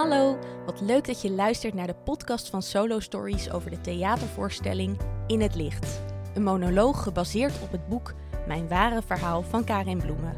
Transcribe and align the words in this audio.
Hallo, 0.00 0.38
wat 0.66 0.80
leuk 0.80 1.06
dat 1.06 1.22
je 1.22 1.30
luistert 1.30 1.74
naar 1.74 1.86
de 1.86 1.94
podcast 1.94 2.48
van 2.48 2.62
Solo 2.62 3.00
Stories 3.00 3.50
over 3.50 3.70
de 3.70 3.80
theatervoorstelling 3.80 4.98
In 5.26 5.40
het 5.40 5.54
Licht. 5.54 6.00
Een 6.34 6.42
monoloog 6.42 7.02
gebaseerd 7.02 7.62
op 7.62 7.72
het 7.72 7.88
boek 7.88 8.14
Mijn 8.46 8.68
ware 8.68 9.02
verhaal 9.02 9.42
van 9.42 9.64
Karin 9.64 9.98
Bloemen. 9.98 10.36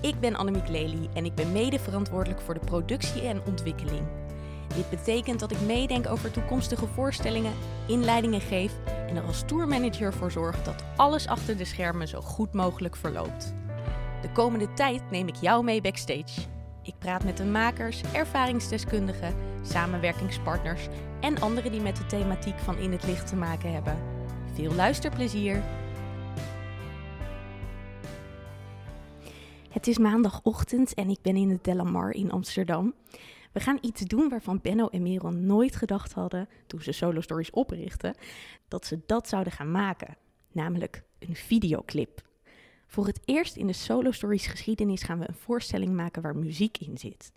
Ik 0.00 0.20
ben 0.20 0.36
Annemiek 0.36 0.68
Lely 0.68 1.08
en 1.14 1.24
ik 1.24 1.34
ben 1.34 1.52
mede 1.52 1.78
verantwoordelijk 1.78 2.40
voor 2.40 2.54
de 2.54 2.60
productie 2.64 3.22
en 3.22 3.42
ontwikkeling. 3.46 4.06
Dit 4.74 4.90
betekent 4.90 5.40
dat 5.40 5.50
ik 5.50 5.60
meedenk 5.60 6.08
over 6.08 6.30
toekomstige 6.30 6.86
voorstellingen, 6.86 7.54
inleidingen 7.86 8.40
geef 8.40 8.72
en 9.08 9.16
er 9.16 9.26
als 9.26 9.42
tourmanager 9.46 10.12
voor 10.12 10.30
zorg 10.30 10.62
dat 10.62 10.84
alles 10.96 11.26
achter 11.26 11.56
de 11.56 11.64
schermen 11.64 12.08
zo 12.08 12.20
goed 12.20 12.52
mogelijk 12.52 12.96
verloopt. 12.96 13.54
De 14.22 14.32
komende 14.32 14.72
tijd 14.72 15.10
neem 15.10 15.28
ik 15.28 15.36
jou 15.36 15.64
mee 15.64 15.80
backstage. 15.80 16.56
Ik 16.88 16.98
praat 16.98 17.24
met 17.24 17.36
de 17.36 17.44
makers, 17.44 18.02
ervaringsdeskundigen, 18.12 19.34
samenwerkingspartners 19.62 20.88
en 21.20 21.40
anderen 21.40 21.70
die 21.70 21.80
met 21.80 21.96
de 21.96 22.06
thematiek 22.06 22.58
van 22.58 22.78
In 22.78 22.92
het 22.92 23.06
Licht 23.06 23.26
te 23.26 23.36
maken 23.36 23.72
hebben. 23.72 23.98
Veel 24.54 24.74
luisterplezier! 24.74 25.62
Het 29.70 29.86
is 29.86 29.98
maandagochtend 29.98 30.94
en 30.94 31.08
ik 31.08 31.22
ben 31.22 31.36
in 31.36 31.50
het 31.50 31.64
Delamar 31.64 32.10
in 32.10 32.30
Amsterdam. 32.30 32.94
We 33.52 33.60
gaan 33.60 33.78
iets 33.80 34.00
doen 34.00 34.28
waarvan 34.28 34.60
Benno 34.62 34.86
en 34.86 35.02
Merel 35.02 35.30
nooit 35.30 35.76
gedacht 35.76 36.12
hadden, 36.12 36.48
toen 36.66 36.82
ze 36.82 36.92
Solo 36.92 37.20
Stories 37.20 37.50
oprichtten, 37.50 38.14
dat 38.68 38.86
ze 38.86 39.00
dat 39.06 39.28
zouden 39.28 39.52
gaan 39.52 39.70
maken. 39.70 40.16
Namelijk 40.52 41.02
een 41.18 41.36
videoclip. 41.36 42.27
Voor 42.90 43.06
het 43.06 43.20
eerst 43.24 43.56
in 43.56 43.66
de 43.66 43.72
Solo 43.72 44.10
Stories 44.10 44.46
geschiedenis 44.46 45.02
gaan 45.02 45.18
we 45.18 45.28
een 45.28 45.34
voorstelling 45.34 45.94
maken 45.94 46.22
waar 46.22 46.36
muziek 46.36 46.78
in 46.78 46.98
zit. 46.98 47.32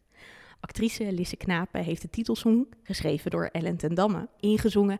Actrice 0.59 1.11
Lisse 1.11 1.35
Knapen 1.35 1.83
heeft 1.83 2.01
de 2.01 2.09
titelsong, 2.09 2.67
geschreven 2.83 3.31
door 3.31 3.45
Ellen 3.45 3.77
ten 3.77 3.95
Damme, 3.95 4.29
ingezongen. 4.39 4.97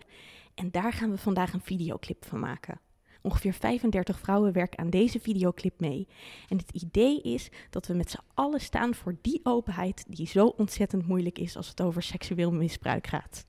En 0.55 0.71
daar 0.71 0.93
gaan 0.93 1.11
we 1.11 1.17
vandaag 1.17 1.53
een 1.53 1.61
videoclip 1.61 2.25
van 2.25 2.39
maken. 2.39 2.79
Ongeveer 3.21 3.53
35 3.53 4.19
vrouwen 4.19 4.53
werken 4.53 4.79
aan 4.79 4.89
deze 4.89 5.19
videoclip 5.19 5.79
mee. 5.79 6.07
En 6.49 6.57
het 6.57 6.71
idee 6.71 7.21
is 7.21 7.49
dat 7.69 7.87
we 7.87 7.93
met 7.93 8.11
z'n 8.11 8.23
allen 8.33 8.61
staan 8.61 8.95
voor 8.95 9.15
die 9.21 9.39
openheid 9.43 10.05
die 10.07 10.27
zo 10.27 10.45
ontzettend 10.45 11.07
moeilijk 11.07 11.39
is 11.39 11.57
als 11.57 11.67
het 11.67 11.81
over 11.81 12.03
seksueel 12.03 12.51
misbruik 12.51 13.07
gaat. 13.07 13.45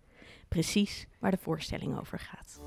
Precies 0.49 1.07
waar 1.19 1.31
de 1.31 1.39
voorstelling 1.41 1.99
over 1.99 2.19
gaat. 2.19 2.61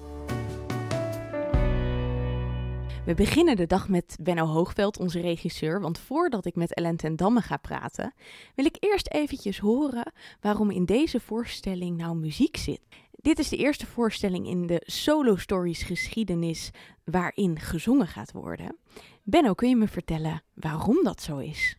We 3.06 3.14
beginnen 3.14 3.56
de 3.56 3.66
dag 3.66 3.90
met 3.90 4.18
Benno 4.22 4.46
Hoogveld, 4.46 5.00
onze 5.00 5.20
regisseur. 5.20 5.82
Want 5.82 6.00
voordat 6.00 6.46
ik 6.46 6.56
met 6.56 6.74
Ellen 6.74 6.98
ten 6.98 7.16
Damme 7.16 7.42
ga 7.42 7.58
praten, 7.58 8.14
wil 8.56 8.66
ik 8.66 8.78
eerst 8.80 9.10
eventjes 9.10 9.60
horen 9.60 10.12
waarom 10.42 10.72
in 10.72 10.86
deze 10.86 11.20
voorstelling 11.20 11.98
nou 11.98 12.16
muziek 12.16 12.58
zit. 12.58 12.82
Dit 13.12 13.40
is 13.40 13.50
de 13.50 13.58
eerste 13.58 13.86
voorstelling 13.86 14.48
in 14.48 14.68
de 14.68 14.82
Solo 14.86 15.36
Stories 15.36 15.84
geschiedenis 15.84 16.72
waarin 17.04 17.60
gezongen 17.60 18.08
gaat 18.08 18.32
worden. 18.32 18.78
Benno, 19.24 19.54
kun 19.54 19.70
je 19.70 19.76
me 19.76 19.88
vertellen 19.88 20.44
waarom 20.54 21.04
dat 21.04 21.22
zo 21.22 21.38
is? 21.38 21.78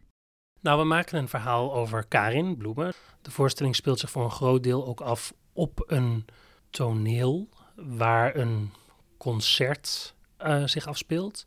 Nou, 0.61 0.79
we 0.79 0.85
maken 0.85 1.19
een 1.19 1.29
verhaal 1.29 1.75
over 1.75 2.07
Karin 2.07 2.57
Bloemen. 2.57 2.93
De 3.23 3.31
voorstelling 3.31 3.77
speelt 3.77 3.99
zich 3.99 4.11
voor 4.11 4.25
een 4.25 4.31
groot 4.31 4.63
deel 4.63 4.87
ook 4.87 5.01
af 5.01 5.35
op 5.53 5.85
een 5.87 6.25
toneel 6.71 7.49
waar 7.75 8.37
een 8.37 8.71
concert 9.17 10.15
uh, 10.47 10.67
zich 10.67 10.87
afspeelt. 10.87 11.47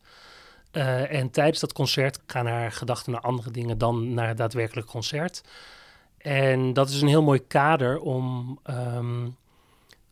Uh, 0.72 1.14
en 1.14 1.30
tijdens 1.30 1.60
dat 1.60 1.74
concert 1.74 2.20
gaan 2.26 2.46
haar 2.46 2.72
gedachten 2.72 3.12
naar 3.12 3.22
andere 3.22 3.52
dingen 3.52 3.78
dan 3.78 4.14
naar 4.14 4.28
het 4.28 4.38
daadwerkelijk 4.38 4.88
concert. 4.88 5.42
En 6.18 6.74
dat 6.74 6.90
is 6.90 7.02
een 7.02 7.08
heel 7.08 7.24
mooi 7.24 7.48
kader 7.48 8.00
om, 8.00 8.60
um, 8.70 9.36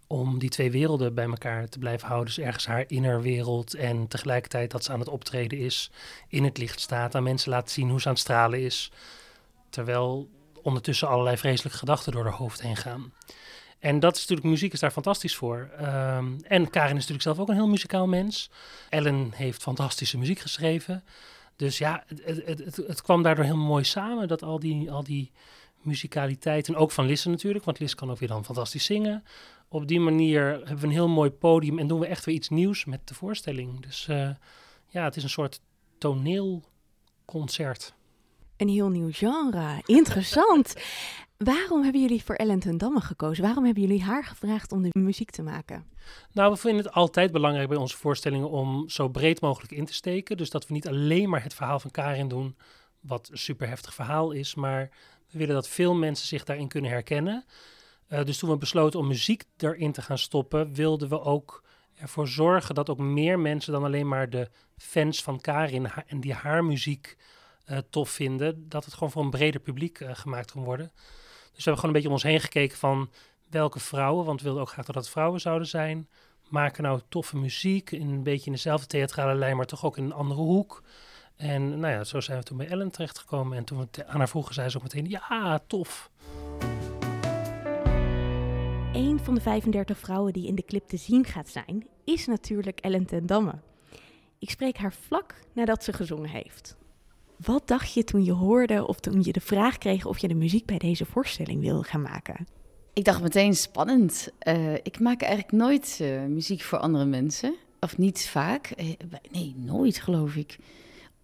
om 0.08 0.39
die 0.39 0.50
twee 0.50 0.72
werelden 0.72 1.14
bij 1.14 1.25
elkaar 1.25 1.70
te 1.70 1.80
blijven 1.80 2.08
houden. 2.08 2.36
Dus 2.36 2.45
ergens 2.45 2.66
haar 2.66 2.83
innerwereld 2.88 3.73
en 3.73 4.08
tegelijkertijd 4.08 4.71
dat 4.71 4.83
ze 4.83 4.92
aan 4.92 4.99
het 4.99 5.10
optreden 5.10 5.60
is, 5.60 5.92
in 6.27 6.43
het 6.43 6.58
licht 6.58 6.80
staat, 6.80 7.16
aan 7.16 7.23
mensen 7.23 7.52
laat 7.52 7.70
zien 7.70 7.89
hoe 7.89 8.02
ze 8.02 8.08
aan 8.08 8.14
het 8.14 8.21
stralen 8.21 8.61
is. 8.61 8.92
Terwijl 9.70 10.30
ondertussen 10.61 11.08
allerlei 11.08 11.37
vreselijke 11.37 11.77
gedachten 11.77 12.11
door 12.11 12.23
haar 12.23 12.33
hoofd 12.33 12.61
heen 12.61 12.77
gaan. 12.77 13.11
En 13.80 13.99
dat 13.99 14.15
is 14.15 14.21
natuurlijk, 14.21 14.49
muziek 14.49 14.73
is 14.73 14.80
daar 14.80 14.92
fantastisch 14.92 15.36
voor. 15.36 15.70
Um, 15.82 16.38
en 16.43 16.70
Karin 16.70 16.89
is 16.89 17.08
natuurlijk 17.08 17.21
zelf 17.21 17.39
ook 17.39 17.49
een 17.49 17.55
heel 17.55 17.67
muzikaal 17.67 18.08
mens. 18.08 18.49
Ellen 18.89 19.32
heeft 19.36 19.61
fantastische 19.61 20.17
muziek 20.17 20.39
geschreven. 20.39 21.04
Dus 21.55 21.77
ja, 21.77 22.04
het, 22.08 22.45
het, 22.45 22.60
het, 22.66 22.76
het, 22.76 23.02
kwam 23.02 23.23
daardoor 23.23 23.45
heel 23.45 23.58
mooi 23.58 23.83
samen 23.83 24.27
dat 24.27 24.43
al 24.43 24.60
die, 24.60 24.92
al 24.92 25.04
die 25.04 25.32
muzikaliteit, 25.82 26.67
en 26.67 26.76
ook 26.76 26.92
van 26.92 27.05
Lisse 27.05 27.30
natuurlijk, 27.30 27.66
want 27.66 27.80
Lisse 27.80 27.95
kan 27.95 28.11
ook 28.11 28.20
weer 28.20 28.30
dan 28.30 28.45
fantastisch 28.45 28.86
zingen. 28.86 29.23
Op 29.67 29.87
die 29.87 29.99
manier 29.99 30.43
hebben 30.43 30.77
we 30.77 30.86
een 30.86 30.92
heel 30.92 31.08
mooi 31.08 31.30
podium 31.30 31.80
en 31.80 31.87
doen 31.87 31.99
we 31.99 32.05
echt 32.05 32.26
weer 32.26 32.36
iets 32.36 32.49
nieuws 32.49 32.86
met 32.86 33.08
de 33.08 33.14
voorstelling. 33.14 33.82
Dus 33.82 34.08
uh, 34.10 34.30
ja, 34.87 35.04
het 35.04 35.16
is 35.16 35.23
een 35.23 35.30
soort 35.30 35.61
toneelconcert. 35.98 37.93
Een 38.58 38.70
heel 38.70 38.89
nieuw 38.89 39.10
genre. 39.11 39.82
Interessant. 39.86 40.76
Waarom 41.37 41.83
hebben 41.83 42.02
jullie 42.02 42.23
voor 42.23 42.36
Ellen 42.36 42.59
ten 42.59 42.77
Damme 42.77 43.02
gekozen? 43.02 43.43
Waarom 43.43 43.65
hebben 43.65 43.83
jullie 43.83 44.03
haar 44.03 44.23
gevraagd 44.23 44.71
om 44.71 44.81
de 44.81 44.89
muziek 44.99 45.30
te 45.30 45.42
maken? 45.42 45.86
Nou, 46.31 46.52
we 46.52 46.58
vinden 46.58 46.86
het 46.86 46.93
altijd 46.93 47.31
belangrijk 47.31 47.70
bij 47.70 47.77
onze 47.77 47.98
voorstellingen 47.98 48.49
om 48.49 48.89
zo 48.89 49.08
breed 49.08 49.42
mogelijk 49.42 49.71
in 49.71 49.86
te 49.86 49.93
steken. 49.93 50.37
Dus 50.37 50.49
dat 50.49 50.67
we 50.67 50.73
niet 50.73 50.87
alleen 50.87 51.30
maar 51.30 51.43
het 51.43 51.53
verhaal 51.53 51.80
van 51.80 51.92
Karin 51.92 52.27
doen, 52.27 52.58
wat 52.99 53.30
een 53.31 53.37
super 53.37 53.67
heftig 53.67 53.93
verhaal 53.93 54.31
is, 54.31 54.55
maar 54.55 54.89
we 55.31 55.37
willen 55.37 55.55
dat 55.55 55.67
veel 55.67 55.95
mensen 55.95 56.27
zich 56.27 56.43
daarin 56.43 56.67
kunnen 56.67 56.92
herkennen. 56.92 57.45
Uh, 58.09 58.23
dus 58.23 58.37
toen 58.37 58.49
we 58.49 58.58
besloten 58.58 58.99
om 58.99 59.08
muziek 59.08 59.43
erin 59.58 59.92
te 59.92 60.02
gaan 60.02 60.17
stoppen, 60.17 60.73
wilden 60.73 61.09
we 61.09 61.21
ook 61.21 61.64
ervoor 61.95 62.27
zorgen 62.27 62.75
dat 62.75 62.89
ook 62.89 62.99
meer 62.99 63.39
mensen 63.39 63.73
dan 63.73 63.83
alleen 63.83 64.08
maar 64.08 64.30
de 64.30 64.49
fans 64.77 65.23
van 65.23 65.42
Karin 65.42 65.87
en 66.08 66.19
die 66.19 66.33
haar 66.33 66.65
muziek 66.65 67.17
uh, 67.69 67.77
tof 67.89 68.09
vinden, 68.09 68.69
dat 68.69 68.86
het 68.86 68.93
gewoon 68.93 69.11
voor 69.11 69.23
een 69.23 69.30
breder 69.30 69.61
publiek 69.61 69.99
uh, 69.99 70.09
gemaakt 70.14 70.52
kan 70.52 70.64
worden. 70.64 70.92
Dus 71.57 71.65
we 71.65 71.71
hebben 71.71 71.89
gewoon 71.89 71.89
een 71.89 71.91
beetje 71.91 72.07
om 72.07 72.13
ons 72.13 72.23
heen 72.23 72.39
gekeken 72.39 72.77
van 72.77 73.09
welke 73.49 73.79
vrouwen, 73.79 74.25
want 74.25 74.39
we 74.39 74.45
wilden 74.45 74.63
ook 74.63 74.69
graag 74.69 74.85
dat 74.85 74.95
het 74.95 75.09
vrouwen 75.09 75.39
zouden 75.39 75.67
zijn, 75.67 76.07
maken 76.49 76.83
nou 76.83 77.01
toffe 77.09 77.37
muziek 77.37 77.91
in 77.91 78.09
een 78.09 78.23
beetje 78.23 78.45
in 78.45 78.51
dezelfde 78.51 78.87
theatrale 78.87 79.35
lijn, 79.35 79.57
maar 79.57 79.65
toch 79.65 79.85
ook 79.85 79.97
in 79.97 80.03
een 80.03 80.13
andere 80.13 80.41
hoek. 80.41 80.83
En 81.35 81.79
nou 81.79 81.93
ja, 81.93 82.03
zo 82.03 82.19
zijn 82.19 82.37
we 82.37 82.43
toen 82.43 82.57
bij 82.57 82.67
Ellen 82.67 82.91
terechtgekomen. 82.91 83.57
En 83.57 83.63
toen 83.63 83.87
we 83.91 84.05
aan 84.07 84.17
haar 84.17 84.29
vroegen, 84.29 84.53
zei 84.53 84.69
ze 84.69 84.77
ook 84.77 84.83
meteen, 84.83 85.09
ja, 85.09 85.59
tof. 85.67 86.09
Een 88.93 89.19
van 89.23 89.35
de 89.35 89.41
35 89.41 89.97
vrouwen 89.97 90.33
die 90.33 90.47
in 90.47 90.55
de 90.55 90.65
clip 90.65 90.87
te 90.87 90.97
zien 90.97 91.25
gaat 91.25 91.49
zijn, 91.49 91.87
is 92.03 92.27
natuurlijk 92.27 92.79
Ellen 92.79 93.05
ten 93.05 93.25
Damme. 93.25 93.59
Ik 94.39 94.49
spreek 94.49 94.77
haar 94.77 94.93
vlak 94.93 95.35
nadat 95.53 95.83
ze 95.83 95.93
gezongen 95.93 96.29
heeft. 96.29 96.77
Wat 97.37 97.67
dacht 97.67 97.93
je 97.93 98.03
toen 98.03 98.23
je 98.23 98.31
hoorde 98.31 98.87
of 98.87 98.99
toen 98.99 99.23
je 99.23 99.31
de 99.31 99.42
vraag 99.42 99.77
kreeg 99.77 100.05
of 100.05 100.17
je 100.17 100.27
de 100.27 100.36
muziek 100.36 100.65
bij 100.65 100.77
deze 100.77 101.05
voorstelling 101.05 101.61
wilde 101.61 101.83
gaan 101.83 102.02
maken? 102.02 102.48
Ik 102.93 103.05
dacht 103.05 103.21
meteen 103.21 103.55
spannend. 103.55 104.30
Uh, 104.48 104.73
ik 104.73 104.99
maak 104.99 105.21
eigenlijk 105.21 105.52
nooit 105.52 105.99
uh, 106.02 106.25
muziek 106.25 106.61
voor 106.61 106.77
andere 106.77 107.05
mensen. 107.05 107.55
Of 107.80 107.98
niet 107.98 108.27
vaak. 108.27 108.73
Uh, 108.77 108.92
nee, 109.31 109.55
nooit 109.58 109.98
geloof 109.98 110.36
ik. 110.36 110.58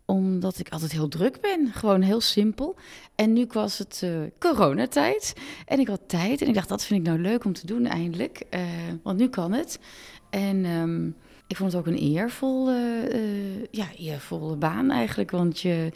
Omdat 0.05 0.59
ik 0.59 0.69
altijd 0.69 0.91
heel 0.91 1.07
druk 1.07 1.41
ben. 1.41 1.71
Gewoon 1.73 2.01
heel 2.01 2.21
simpel. 2.21 2.75
En 3.15 3.33
nu 3.33 3.47
was 3.51 3.77
het 3.77 4.05
coronatijd. 4.39 5.33
En 5.65 5.79
ik 5.79 5.87
had 5.87 6.01
tijd. 6.07 6.41
En 6.41 6.47
ik 6.47 6.53
dacht, 6.53 6.69
dat 6.69 6.85
vind 6.85 6.99
ik 6.99 7.05
nou 7.05 7.19
leuk 7.19 7.45
om 7.45 7.53
te 7.53 7.65
doen 7.65 7.85
eindelijk. 7.85 8.43
want 9.03 9.17
nu 9.17 9.29
kan 9.29 9.51
het. 9.51 9.79
En... 10.29 10.65
Um, 10.65 11.15
ik 11.53 11.59
vond 11.59 11.71
het 11.71 11.81
ook 11.81 11.87
een 11.87 12.01
eervolle, 12.01 13.09
uh, 13.13 13.65
ja, 13.71 13.87
eervolle 13.97 14.55
baan 14.55 14.91
eigenlijk. 14.91 15.31
Want 15.31 15.59
je 15.59 15.91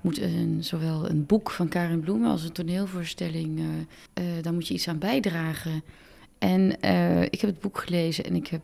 moet 0.00 0.20
een, 0.20 0.58
zowel 0.60 1.08
een 1.08 1.26
boek 1.26 1.50
van 1.50 1.68
Karin 1.68 2.00
Bloemen 2.00 2.30
als 2.30 2.44
een 2.44 2.52
toneelvoorstelling, 2.52 3.60
uh, 4.14 4.52
moet 4.52 4.68
je 4.68 4.74
iets 4.74 4.88
aan 4.88 4.98
bijdragen. 4.98 5.82
En 6.38 6.70
ik 7.30 7.40
heb 7.40 7.50
het 7.50 7.60
boek 7.60 7.78
gelezen 7.78 8.24
en 8.24 8.34
ik 8.34 8.46
heb, 8.46 8.62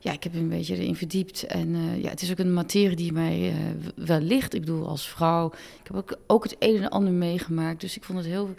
ja, 0.00 0.12
ik 0.12 0.24
heb 0.24 0.34
een 0.34 0.48
beetje 0.48 0.76
erin 0.76 0.96
verdiept. 0.96 1.42
En 1.42 2.00
ja, 2.00 2.08
het 2.08 2.22
is 2.22 2.30
ook 2.30 2.38
een 2.38 2.52
materie 2.52 2.96
die 2.96 3.12
mij 3.12 3.54
wel 3.96 4.20
ligt. 4.20 4.54
Ik 4.54 4.60
bedoel, 4.60 4.88
als 4.88 5.08
vrouw, 5.08 5.46
ik 5.80 5.86
heb 5.86 5.96
ook, 5.96 6.18
ook 6.26 6.44
het 6.44 6.56
een 6.58 6.82
en 6.82 6.88
ander 6.88 7.12
meegemaakt. 7.12 7.80
Dus 7.80 7.96
ik 7.96 8.04
vond 8.04 8.18
het 8.18 8.26
heel 8.26 8.54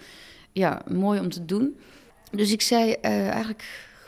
ja, 0.52 0.82
mooi 0.88 1.20
om 1.20 1.30
te 1.30 1.46
doen. 1.46 1.78
Dus 2.32 2.52
ik 2.52 2.62
zei 2.62 2.92
eigenlijk 3.02 3.64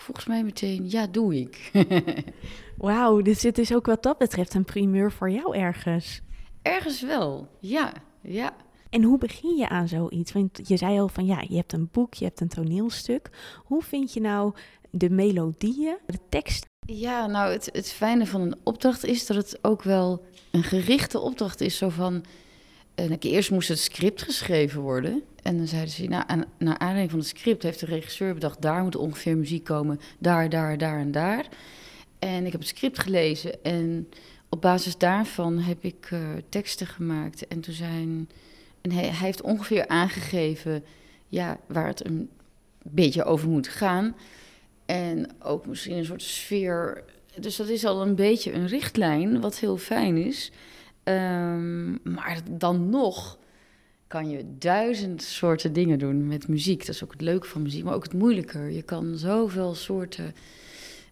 volgens 0.07 0.27
mij 0.27 0.43
meteen, 0.43 0.89
ja, 0.89 1.07
doe 1.07 1.35
ik. 1.35 1.71
Wauw, 2.77 3.21
dus 3.21 3.41
dit 3.41 3.57
is 3.57 3.73
ook 3.73 3.85
wat 3.85 4.03
dat 4.03 4.17
betreft 4.17 4.53
een 4.53 4.63
primeur 4.63 5.11
voor 5.11 5.31
jou 5.31 5.57
ergens. 5.57 6.21
Ergens 6.61 7.01
wel, 7.01 7.47
ja, 7.59 7.93
ja. 8.21 8.55
En 8.89 9.03
hoe 9.03 9.17
begin 9.17 9.55
je 9.55 9.69
aan 9.69 9.87
zoiets? 9.87 10.31
Want 10.31 10.59
je 10.63 10.77
zei 10.77 10.99
al 10.99 11.07
van 11.07 11.25
ja, 11.25 11.43
je 11.47 11.55
hebt 11.55 11.73
een 11.73 11.89
boek, 11.91 12.13
je 12.13 12.25
hebt 12.25 12.41
een 12.41 12.47
toneelstuk. 12.47 13.29
Hoe 13.63 13.83
vind 13.83 14.13
je 14.13 14.19
nou 14.19 14.53
de 14.91 15.09
melodieën, 15.09 15.97
de 16.05 16.19
tekst? 16.29 16.65
Ja, 16.85 17.25
nou, 17.25 17.51
het, 17.51 17.69
het 17.71 17.91
fijne 17.91 18.25
van 18.25 18.41
een 18.41 18.55
opdracht 18.63 19.05
is 19.05 19.25
dat 19.25 19.37
het 19.37 19.59
ook 19.61 19.83
wel 19.83 20.25
een 20.51 20.63
gerichte 20.63 21.19
opdracht 21.19 21.61
is. 21.61 21.77
Zo 21.77 21.89
van, 21.89 22.23
En 22.95 23.11
ik, 23.11 23.23
eerst 23.23 23.51
moest 23.51 23.67
het 23.67 23.79
script 23.79 24.21
geschreven 24.21 24.81
worden. 24.81 25.23
En 25.47 25.57
dan 25.57 25.67
zeiden 25.67 25.93
ze, 25.93 26.07
nou, 26.07 26.23
aan, 26.27 26.45
naar 26.57 26.77
aanleiding 26.77 27.09
van 27.09 27.19
het 27.19 27.27
script 27.27 27.63
heeft 27.63 27.79
de 27.79 27.85
regisseur 27.85 28.33
bedacht... 28.33 28.61
daar 28.61 28.83
moet 28.83 28.95
ongeveer 28.95 29.37
muziek 29.37 29.63
komen, 29.63 29.99
daar, 30.19 30.49
daar, 30.49 30.77
daar 30.77 30.99
en 30.99 31.11
daar. 31.11 31.47
En 32.19 32.45
ik 32.45 32.51
heb 32.51 32.61
het 32.61 32.69
script 32.69 32.99
gelezen 32.99 33.63
en 33.63 34.09
op 34.49 34.61
basis 34.61 34.97
daarvan 34.97 35.59
heb 35.59 35.83
ik 35.83 36.09
uh, 36.13 36.19
teksten 36.49 36.87
gemaakt. 36.87 37.47
En 37.47 37.61
toen 37.61 37.73
zijn... 37.73 38.29
En 38.81 38.91
hij, 38.91 39.09
heeft 39.13 39.41
ongeveer 39.41 39.87
aangegeven 39.87 40.83
ja, 41.27 41.59
waar 41.67 41.87
het 41.87 42.05
een 42.05 42.29
beetje 42.83 43.23
over 43.23 43.49
moet 43.49 43.67
gaan. 43.67 44.15
En 44.85 45.29
ook 45.39 45.65
misschien 45.65 45.97
een 45.97 46.05
soort 46.05 46.21
sfeer. 46.21 47.03
Dus 47.39 47.55
dat 47.55 47.67
is 47.67 47.85
al 47.85 48.01
een 48.01 48.15
beetje 48.15 48.53
een 48.53 48.67
richtlijn, 48.67 49.41
wat 49.41 49.59
heel 49.59 49.77
fijn 49.77 50.17
is. 50.17 50.51
Um, 51.03 51.99
maar 52.03 52.39
dan 52.49 52.89
nog 52.89 53.37
kan 54.07 54.29
je 54.29 54.45
duizend 54.59 55.21
soorten 55.21 55.73
dingen 55.73 55.99
doen 55.99 56.27
met 56.27 56.47
muziek. 56.47 56.79
Dat 56.79 56.95
is 56.95 57.03
ook 57.03 57.11
het 57.11 57.21
leuke 57.21 57.47
van 57.47 57.61
muziek, 57.61 57.83
maar 57.83 57.93
ook 57.93 58.03
het 58.03 58.13
moeilijker. 58.13 58.69
Je 58.69 58.81
kan 58.81 59.17
zoveel 59.17 59.75
soorten 59.75 60.35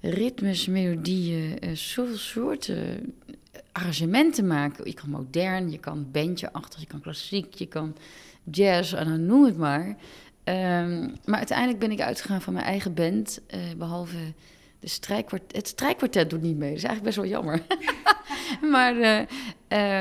ritmes, 0.02 0.68
melodieën, 0.68 1.58
uh, 1.64 1.76
zoveel 1.76 2.18
soorten 2.18 3.14
arrangementen 3.72 4.48
maken. 4.48 4.86
Je 4.86 4.94
kan 4.94 5.10
modern, 5.10 5.72
je 5.72 5.80
kan 5.80 6.08
bandje 6.12 6.54
achter, 6.54 6.80
je 6.80 6.88
kan 6.88 7.02
klassiek, 7.02 7.54
je 7.54 7.68
kan 7.68 7.96
jazz 8.52 8.94
en 8.94 9.26
noem 9.26 9.46
het 9.46 9.58
maar. 9.58 9.88
Um, 9.88 11.14
maar 11.26 11.38
uiteindelijk 11.38 11.80
ben 11.80 11.92
ik 11.92 12.02
uitgegaan 12.02 12.42
van 12.42 12.54
mijn 12.54 12.66
eigen 12.66 12.94
band, 12.94 13.42
uh, 13.56 13.60
behalve 13.78 14.18
de. 14.90 15.56
Het 15.56 15.68
strijkkwartet 15.68 16.30
doet 16.30 16.42
niet 16.42 16.58
mee, 16.58 16.70
dat 16.70 16.78
is 16.78 16.84
eigenlijk 16.84 17.16
best 17.16 17.16
wel 17.16 17.26
jammer. 17.26 17.62
maar 18.74 18.96
uh, 18.96 19.20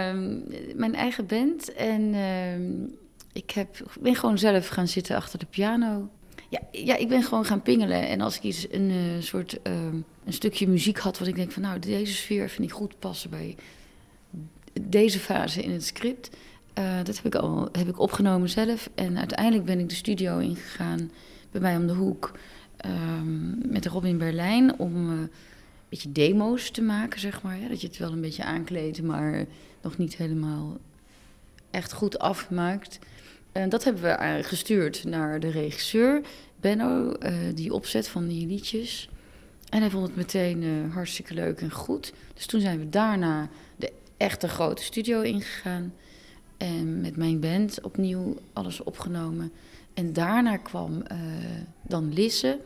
um, 0.09 0.45
mijn 0.75 0.95
eigen 0.95 1.27
band 1.27 1.73
en 1.73 2.15
um, 2.15 2.97
ik 3.33 3.51
heb, 3.51 3.77
ben 4.01 4.15
gewoon 4.15 4.39
zelf 4.39 4.69
gaan 4.69 4.89
zitten 4.89 5.17
achter 5.17 5.39
de 5.39 5.47
piano. 5.47 6.09
Ja, 6.49 6.61
ja, 6.71 6.97
ik 6.97 7.09
ben 7.09 7.23
gewoon 7.23 7.45
gaan 7.45 7.63
pingelen. 7.63 8.09
En 8.09 8.21
als 8.21 8.37
ik 8.37 8.43
iets, 8.43 8.67
een 8.71 8.91
uh, 8.91 9.23
soort 9.23 9.59
een 10.25 10.33
stukje 10.33 10.69
muziek 10.69 10.99
had, 10.99 11.19
wat 11.19 11.29
ik 11.29 11.35
denk 11.35 11.53
van 11.53 11.63
nou, 11.63 11.79
deze 11.79 12.13
sfeer 12.13 12.49
vind 12.49 12.69
ik 12.69 12.75
goed 12.75 12.99
passen 12.99 13.31
bij 13.31 13.57
deze 14.81 15.19
fase 15.19 15.63
in 15.63 15.71
het 15.71 15.85
script. 15.85 16.31
Uh, 16.79 16.97
dat 17.03 17.17
heb 17.17 17.27
ik 17.27 17.35
al 17.35 17.69
heb 17.73 17.89
ik 17.89 17.99
opgenomen 17.99 18.49
zelf. 18.49 18.91
En 18.95 19.19
uiteindelijk 19.19 19.65
ben 19.65 19.79
ik 19.79 19.89
de 19.89 19.95
studio 19.95 20.39
ingegaan 20.39 21.11
bij 21.51 21.61
mij 21.61 21.77
om 21.77 21.87
de 21.87 21.93
hoek 21.93 22.33
um, 22.87 23.59
met 23.69 23.87
Robin 23.87 24.19
Berlijn 24.19 24.79
om 24.79 25.11
uh, 25.11 25.19
een 25.19 25.31
beetje 25.89 26.13
demo's 26.13 26.71
te 26.71 26.83
maken, 26.83 27.21
zeg 27.21 27.43
maar. 27.43 27.59
Ja, 27.61 27.69
dat 27.69 27.81
je 27.81 27.87
het 27.87 27.97
wel 27.97 28.13
een 28.13 28.21
beetje 28.21 28.45
aankleedt, 28.45 29.03
maar 29.03 29.45
nog 29.83 29.99
niet 29.99 30.17
helemaal 30.17 30.79
echt 31.71 31.93
goed 31.93 32.19
afmaakt. 32.19 32.99
En 33.53 33.69
dat 33.69 33.85
hebben 33.85 34.03
we 34.03 34.39
gestuurd 34.43 35.05
naar 35.05 35.41
de 35.41 35.51
regisseur, 35.51 36.21
Benno, 36.61 37.15
uh, 37.23 37.35
die 37.55 37.73
opzet 37.73 38.09
van 38.09 38.29
die 38.29 38.47
liedjes. 38.47 39.09
En 39.69 39.81
hij 39.81 39.91
vond 39.91 40.07
het 40.07 40.17
meteen 40.17 40.91
hartstikke 40.93 41.35
leuk 41.35 41.61
en 41.61 41.71
goed. 41.71 42.13
Dus 42.35 42.47
toen 42.47 42.61
zijn 42.61 42.79
we 42.79 42.89
daarna 42.89 43.49
de 43.77 43.93
echte 44.17 44.49
grote 44.49 44.83
studio 44.83 45.21
ingegaan. 45.21 45.93
En 46.57 47.01
met 47.01 47.17
mijn 47.17 47.41
band 47.41 47.83
opnieuw 47.83 48.37
alles 48.53 48.83
opgenomen. 48.83 49.53
En 49.95 50.13
daarna 50.13 50.57
kwam 50.57 50.93
uh, 50.93 51.19
dan 51.83 52.13
Lisse 52.13 52.61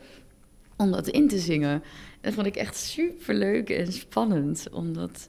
om 0.75 0.91
dat 0.91 1.07
in 1.07 1.27
te 1.27 1.39
zingen. 1.39 1.83
Dat 2.21 2.33
vond 2.33 2.47
ik 2.47 2.55
echt 2.55 2.77
super 2.77 3.35
leuk 3.35 3.69
en 3.69 3.93
spannend. 3.93 4.67
Omdat 4.71 5.27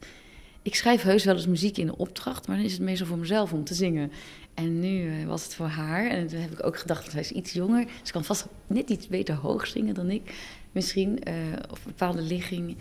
ik 0.63 0.75
schrijf 0.75 1.03
heus 1.03 1.25
wel 1.25 1.35
eens 1.35 1.47
muziek 1.47 1.77
in 1.77 1.87
de 1.87 1.97
opdracht, 1.97 2.47
maar 2.47 2.57
dan 2.57 2.65
is 2.65 2.73
het 2.73 2.81
meestal 2.81 3.07
voor 3.07 3.19
mezelf 3.19 3.53
om 3.53 3.65
te 3.65 3.75
zingen. 3.75 4.13
En 4.55 4.81
nu 4.81 5.21
uh, 5.21 5.27
was 5.27 5.45
het 5.45 5.55
voor 5.55 5.67
haar. 5.67 6.07
En 6.07 6.27
toen 6.27 6.41
heb 6.41 6.53
ik 6.53 6.67
ook 6.67 6.79
gedacht, 6.79 7.03
dat 7.03 7.13
zij 7.13 7.21
is 7.21 7.33
iets 7.33 7.53
jonger. 7.53 7.87
Ze 8.03 8.13
kan 8.13 8.25
vast 8.25 8.47
net 8.67 8.91
iets 8.91 9.09
beter 9.09 9.35
hoog 9.35 9.67
zingen 9.67 9.95
dan 9.95 10.11
ik. 10.11 10.35
Misschien, 10.73 11.19
uh, 11.29 11.35
of 11.71 11.85
een 11.85 11.91
bepaalde 11.91 12.23
ligging. 12.23 12.77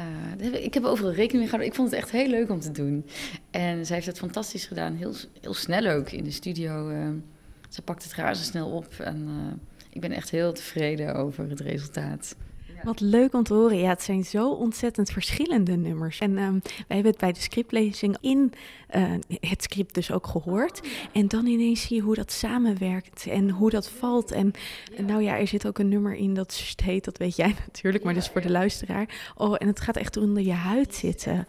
Uh, 0.00 0.64
ik 0.64 0.74
heb 0.74 0.84
overal 0.84 1.12
rekening 1.12 1.38
mee 1.38 1.48
gehouden. 1.48 1.68
Ik 1.68 1.74
vond 1.74 1.90
het 1.90 2.00
echt 2.00 2.10
heel 2.10 2.28
leuk 2.28 2.50
om 2.50 2.60
te 2.60 2.70
doen. 2.70 3.06
En 3.50 3.86
zij 3.86 3.94
heeft 3.94 4.06
het 4.06 4.18
fantastisch 4.18 4.66
gedaan. 4.66 4.94
Heel, 4.94 5.14
heel 5.40 5.54
snel 5.54 5.86
ook 5.86 6.10
in 6.10 6.24
de 6.24 6.30
studio. 6.30 6.90
Uh, 6.90 7.08
ze 7.68 7.82
pakt 7.82 8.02
het 8.02 8.14
razend 8.14 8.64
op. 8.64 8.94
En 8.98 9.22
uh, 9.28 9.52
ik 9.90 10.00
ben 10.00 10.12
echt 10.12 10.30
heel 10.30 10.52
tevreden 10.52 11.14
over 11.14 11.48
het 11.48 11.60
resultaat. 11.60 12.36
Wat 12.82 13.00
leuk 13.00 13.34
om 13.34 13.42
te 13.42 13.54
horen. 13.54 13.78
Ja, 13.78 13.88
het 13.88 14.02
zijn 14.02 14.24
zo 14.24 14.50
ontzettend 14.50 15.10
verschillende 15.10 15.76
nummers. 15.76 16.18
En 16.18 16.38
um, 16.38 16.60
wij 16.62 16.84
hebben 16.86 17.10
het 17.10 17.20
bij 17.20 17.32
de 17.32 17.40
scriptlezing 17.40 18.16
in 18.20 18.52
uh, 18.96 19.12
het 19.40 19.62
script 19.62 19.94
dus 19.94 20.10
ook 20.10 20.26
gehoord. 20.26 20.80
En 21.12 21.28
dan 21.28 21.46
ineens 21.46 21.82
zie 21.82 21.96
je 21.96 22.02
hoe 22.02 22.14
dat 22.14 22.32
samenwerkt 22.32 23.26
en 23.26 23.50
hoe 23.50 23.70
dat 23.70 23.88
valt. 23.88 24.30
En, 24.30 24.52
en 24.96 25.04
nou 25.04 25.22
ja, 25.22 25.38
er 25.38 25.46
zit 25.46 25.66
ook 25.66 25.78
een 25.78 25.88
nummer 25.88 26.14
in 26.14 26.34
dat 26.34 26.74
heet, 26.84 27.04
dat 27.04 27.18
weet 27.18 27.36
jij 27.36 27.54
natuurlijk, 27.66 28.04
maar 28.04 28.14
dus 28.14 28.28
voor 28.28 28.40
de 28.40 28.50
luisteraar. 28.50 29.32
Oh, 29.34 29.54
en 29.58 29.66
het 29.66 29.80
gaat 29.80 29.96
echt 29.96 30.16
onder 30.16 30.42
je 30.42 30.52
huid 30.52 30.94
zitten. 30.94 31.46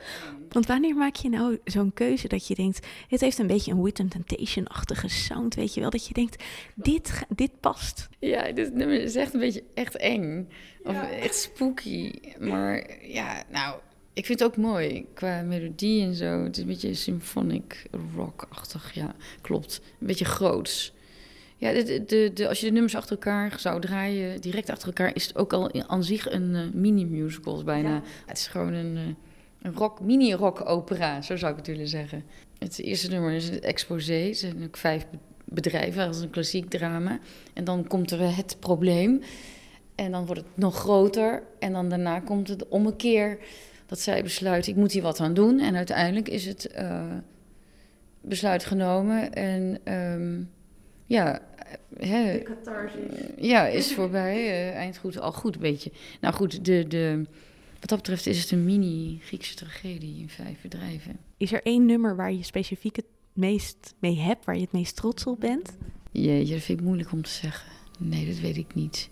Want 0.50 0.66
wanneer 0.66 0.96
maak 0.96 1.16
je 1.16 1.30
nou 1.30 1.60
zo'n 1.64 1.94
keuze 1.94 2.28
dat 2.28 2.48
je 2.48 2.56
denkt, 2.56 2.88
het 3.08 3.22
heeft 3.22 3.38
een 3.38 3.48
beetje 3.48 3.72
een 3.72 3.84
Wit 3.84 3.96
Temptation-achtige 3.96 5.10
sound, 5.10 5.56
weet 5.56 5.74
je 5.74 5.82
wel? 5.82 5.90
Dat 5.90 6.08
je 6.08 6.14
denkt, 6.14 6.44
dit, 6.76 7.24
dit 7.30 7.52
past. 7.60 8.10
Ja, 8.20 8.52
dit 8.52 8.74
nummer 8.74 9.02
is 9.02 9.16
echt 9.16 9.34
een 9.34 9.40
beetje 9.40 9.64
echt 9.74 9.96
eng. 9.96 10.50
Of 10.84 10.94
ja. 10.94 11.10
echt 11.12 11.36
spooky. 11.36 12.12
Maar 12.40 12.86
ja, 13.02 13.44
nou, 13.52 13.80
ik 14.14 14.26
vind 14.26 14.40
het 14.40 14.48
ook 14.48 14.58
mooi 14.58 15.06
qua 15.14 15.42
melodie 15.42 16.04
en 16.04 16.14
zo. 16.14 16.44
Het 16.44 16.56
is 16.56 16.62
een 16.62 16.68
beetje 16.70 16.94
symphonic 16.94 17.86
rock-achtig, 18.16 18.94
ja, 18.94 19.16
klopt. 19.42 19.82
Een 20.00 20.08
beetje 20.08 20.26
groots. 20.26 20.94
Ja, 21.58 21.74
de, 21.74 22.04
de, 22.06 22.32
de, 22.34 22.48
als 22.48 22.60
je 22.60 22.66
de 22.66 22.72
nummers 22.72 22.96
achter 22.96 23.12
elkaar 23.12 23.60
zou 23.60 23.82
draaien, 23.82 24.42
direct 24.42 24.70
achter 24.70 24.88
elkaar, 24.88 25.16
is 25.16 25.26
het 25.26 25.38
ook 25.38 25.54
al 25.54 25.88
aan 25.88 26.04
zich 26.04 26.32
een 26.32 26.54
uh, 26.54 26.62
mini-musical 26.74 27.64
bijna. 27.64 27.90
Ja. 27.90 28.02
Het 28.26 28.38
is 28.38 28.48
gewoon 28.48 28.74
een, 28.74 28.96
uh, 28.96 29.02
een 29.62 29.74
rock, 29.74 30.02
mini-rock-opera, 30.02 31.22
zo 31.22 31.36
zou 31.38 31.52
ik 31.52 31.58
het 31.58 31.68
willen 31.68 31.88
zeggen. 31.88 32.24
Het 32.58 32.80
eerste 32.80 33.10
nummer 33.10 33.32
is 33.32 33.50
het 33.50 33.60
exposé. 33.60 34.28
Er 34.28 34.36
zijn 34.36 34.64
ook 34.64 34.78
vijf 34.78 35.06
bedrijven, 35.46 36.06
dat 36.06 36.16
is 36.16 36.22
een 36.22 36.30
klassiek 36.30 36.70
drama. 36.70 37.20
En 37.54 37.64
dan 37.64 37.88
komt 37.88 38.12
er 38.12 38.36
het 38.36 38.58
probleem. 38.60 39.22
En 39.96 40.12
dan 40.12 40.26
wordt 40.26 40.42
het 40.42 40.58
nog 40.58 40.76
groter. 40.76 41.44
En 41.60 41.72
dan 41.72 41.90
daarna 41.90 42.20
komt 42.20 42.48
het 42.48 42.68
om 42.68 42.86
een 42.86 42.96
keer 42.96 43.38
dat 43.86 44.00
zij 44.00 44.24
besluit, 44.24 44.68
ik 44.68 44.76
moet 44.76 44.92
hier 44.92 45.02
wat 45.02 45.20
aan 45.20 45.34
doen. 45.34 45.60
En 45.60 45.76
uiteindelijk 45.76 46.30
is 46.30 46.46
het 46.46 46.74
uh, 46.78 47.04
besluit 48.22 48.66
genomen. 48.66 49.34
En 49.34 49.94
um, 49.94 50.50
ja, 51.06 51.42
hè, 51.98 52.34
de 52.34 52.44
catharsis. 52.44 53.12
ja, 53.38 53.68
is 53.68 53.94
voorbij. 53.94 54.36
Uh, 54.36 54.76
eind 54.76 54.98
goed, 54.98 55.20
al 55.20 55.32
goed, 55.32 55.56
een 55.56 55.62
beetje. 55.62 55.92
Nou 56.22 56.34
goed, 56.34 56.66
de, 56.66 56.88
de, 56.88 57.26
wat 57.80 57.90
dat 57.90 57.98
betreft 57.98 58.26
is 58.26 58.42
het 58.42 58.52
een 58.52 58.66
mini-Griekse 58.66 59.56
tragedie 59.56 60.20
in 60.20 60.30
vijf 60.30 60.62
bedrijven. 60.62 61.18
Is 61.38 61.52
er 61.52 61.64
één 61.64 61.86
nummer 61.86 62.16
waar 62.16 62.34
je 62.34 62.44
specifiek 62.44 62.96
het 62.96 63.06
meest 63.34 63.94
mee 64.00 64.20
hebt, 64.20 64.46
waar 64.46 64.56
je 64.56 64.62
het 64.62 64.72
meest 64.72 64.96
trots 64.96 65.26
op 65.26 65.40
bent? 65.40 65.76
Jeetje, 66.12 66.54
dat 66.54 66.64
vind 66.64 66.80
ik 66.80 66.86
moeilijk 66.86 67.12
om 67.12 67.22
te 67.22 67.30
zeggen. 67.30 67.72
Nee, 68.00 68.26
dat 68.26 68.40
weet 68.40 68.58
ik 68.58 68.76
niet. 68.76 69.10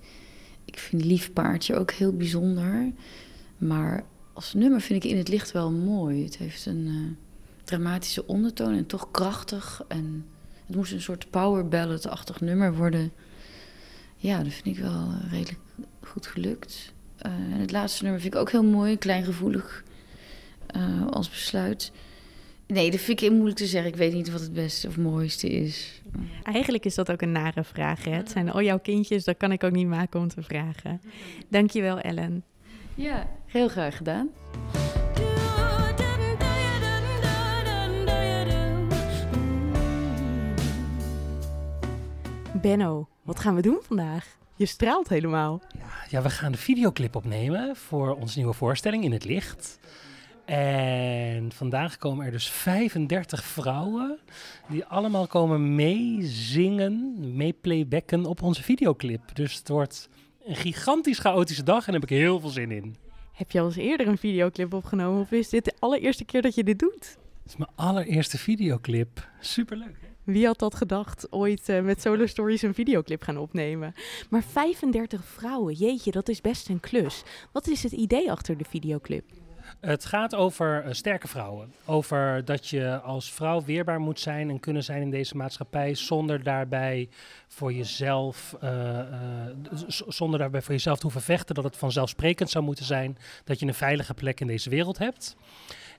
Ik 0.71 0.79
vind 0.79 1.05
Lief 1.05 1.33
Paardje 1.33 1.75
ook 1.75 1.91
heel 1.91 2.13
bijzonder. 2.13 2.91
Maar 3.57 4.03
als 4.33 4.53
nummer 4.53 4.81
vind 4.81 5.03
ik 5.03 5.11
In 5.11 5.17
het 5.17 5.27
Licht 5.27 5.51
wel 5.51 5.71
mooi. 5.71 6.23
Het 6.23 6.37
heeft 6.37 6.65
een 6.65 6.85
uh, 6.87 6.95
dramatische 7.63 8.27
ondertoon 8.27 8.73
en 8.73 8.85
toch 8.85 9.11
krachtig. 9.11 9.83
En 9.87 10.25
het 10.65 10.75
moest 10.75 10.91
een 10.91 11.01
soort 11.01 11.29
power 11.29 11.67
ballad-achtig 11.67 12.41
nummer 12.41 12.75
worden. 12.75 13.11
Ja, 14.15 14.43
dat 14.43 14.53
vind 14.53 14.77
ik 14.77 14.83
wel 14.83 15.07
uh, 15.07 15.31
redelijk 15.31 15.59
goed 16.01 16.27
gelukt. 16.27 16.93
En 17.17 17.51
het 17.51 17.71
laatste 17.71 18.03
nummer 18.03 18.21
vind 18.21 18.33
ik 18.33 18.39
ook 18.39 18.51
heel 18.51 18.63
mooi, 18.63 18.97
kleingevoelig 18.97 19.83
als 21.09 21.29
besluit. 21.29 21.91
Nee, 22.67 22.91
dat 22.91 22.99
vind 22.99 23.21
ik 23.21 23.31
moeilijk 23.31 23.57
te 23.57 23.65
zeggen. 23.65 23.91
Ik 23.91 23.97
weet 23.97 24.13
niet 24.13 24.31
wat 24.31 24.41
het 24.41 24.53
beste 24.53 24.87
of 24.87 24.97
mooiste 24.97 25.49
is. 25.49 26.00
Eigenlijk 26.43 26.85
is 26.85 26.95
dat 26.95 27.11
ook 27.11 27.21
een 27.21 27.31
nare 27.31 27.63
vraag. 27.63 28.03
Hè? 28.03 28.11
Het 28.11 28.31
zijn 28.31 28.51
al 28.51 28.61
jouw 28.61 28.79
kindjes, 28.79 29.23
dat 29.23 29.37
kan 29.37 29.51
ik 29.51 29.63
ook 29.63 29.71
niet 29.71 29.87
maken 29.87 30.19
om 30.19 30.27
te 30.27 30.41
vragen. 30.41 31.01
Dankjewel, 31.49 31.99
Ellen. 31.99 32.43
Ja, 32.95 33.29
heel 33.45 33.67
graag 33.67 33.97
gedaan. 33.97 34.29
Benno, 42.61 43.07
wat 43.21 43.39
gaan 43.39 43.55
we 43.55 43.61
doen 43.61 43.79
vandaag? 43.81 44.37
Je 44.55 44.65
straalt 44.65 45.09
helemaal. 45.09 45.61
Ja, 45.77 45.87
ja, 46.09 46.21
we 46.21 46.29
gaan 46.29 46.51
de 46.51 46.57
videoclip 46.57 47.15
opnemen 47.15 47.75
voor 47.75 48.15
onze 48.15 48.37
nieuwe 48.37 48.53
voorstelling 48.53 49.03
In 49.03 49.11
het 49.11 49.25
Licht. 49.25 49.79
En 50.45 51.51
vandaag 51.51 51.97
komen 51.97 52.25
er 52.25 52.31
dus 52.31 52.49
35 52.49 53.43
vrouwen 53.43 54.19
die 54.67 54.85
allemaal 54.85 55.27
komen 55.27 55.75
meezingen, 55.75 57.15
meeplaybacken 57.35 58.25
op 58.25 58.41
onze 58.41 58.63
videoclip. 58.63 59.35
Dus 59.35 59.55
het 59.55 59.69
wordt 59.69 60.09
een 60.45 60.55
gigantisch 60.55 61.19
chaotische 61.19 61.63
dag 61.63 61.85
en 61.85 61.91
daar 61.91 62.01
heb 62.01 62.09
ik 62.09 62.17
heel 62.17 62.39
veel 62.39 62.49
zin 62.49 62.71
in. 62.71 62.95
Heb 63.31 63.51
je 63.51 63.59
al 63.59 63.65
eens 63.65 63.75
eerder 63.75 64.07
een 64.07 64.17
videoclip 64.17 64.73
opgenomen 64.73 65.21
of 65.21 65.31
is 65.31 65.49
dit 65.49 65.65
de 65.65 65.73
allereerste 65.79 66.25
keer 66.25 66.41
dat 66.41 66.55
je 66.55 66.63
dit 66.63 66.79
doet? 66.79 67.17
Het 67.43 67.51
is 67.51 67.57
mijn 67.57 67.71
allereerste 67.75 68.37
videoclip. 68.37 69.29
Superleuk. 69.39 69.97
Hè? 70.01 70.07
Wie 70.23 70.45
had 70.45 70.59
dat 70.59 70.75
gedacht, 70.75 71.31
ooit 71.31 71.69
uh, 71.69 71.81
met 71.81 72.01
Solo 72.01 72.25
Stories 72.25 72.61
een 72.61 72.73
videoclip 72.73 73.21
gaan 73.21 73.37
opnemen? 73.37 73.93
Maar 74.29 74.43
35 74.43 75.25
vrouwen, 75.25 75.73
jeetje, 75.73 76.11
dat 76.11 76.29
is 76.29 76.41
best 76.41 76.69
een 76.69 76.79
klus. 76.79 77.23
Wat 77.51 77.67
is 77.67 77.83
het 77.83 77.91
idee 77.91 78.31
achter 78.31 78.57
de 78.57 78.65
videoclip? 78.69 79.23
Het 79.79 80.05
gaat 80.05 80.35
over 80.35 80.85
uh, 80.85 80.93
sterke 80.93 81.27
vrouwen. 81.27 81.73
Over 81.85 82.45
dat 82.45 82.67
je 82.67 82.99
als 82.99 83.31
vrouw 83.31 83.63
weerbaar 83.63 83.99
moet 83.99 84.19
zijn 84.19 84.49
en 84.49 84.59
kunnen 84.59 84.83
zijn 84.83 85.01
in 85.01 85.09
deze 85.09 85.37
maatschappij 85.37 85.95
zonder 85.95 86.43
daarbij 86.43 87.09
voor 87.47 87.73
jezelf, 87.73 88.55
uh, 88.63 88.99
zonder 90.07 90.39
daarbij 90.39 90.61
voor 90.61 90.73
jezelf 90.73 90.97
te 90.97 91.03
hoeven 91.03 91.21
vechten. 91.21 91.55
Dat 91.55 91.63
het 91.63 91.77
vanzelfsprekend 91.77 92.49
zou 92.49 92.63
moeten 92.63 92.85
zijn 92.85 93.17
dat 93.43 93.59
je 93.59 93.65
een 93.65 93.73
veilige 93.73 94.13
plek 94.13 94.39
in 94.39 94.47
deze 94.47 94.69
wereld 94.69 94.97
hebt. 94.97 95.35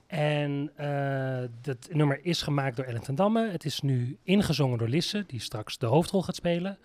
En 0.07 0.71
uh, 0.79 1.49
dat 1.61 1.87
nummer 1.91 2.19
is 2.21 2.41
gemaakt 2.41 2.75
door 2.75 2.85
Ellen 2.85 3.01
ten 3.01 3.15
Damme. 3.15 3.49
Het 3.49 3.65
is 3.65 3.81
nu 3.81 4.17
ingezongen 4.23 4.77
door 4.77 4.87
Lisse, 4.87 5.23
die 5.27 5.39
straks 5.39 5.77
de 5.77 5.85
hoofdrol 5.85 6.21
gaat 6.21 6.35
spelen. 6.35 6.77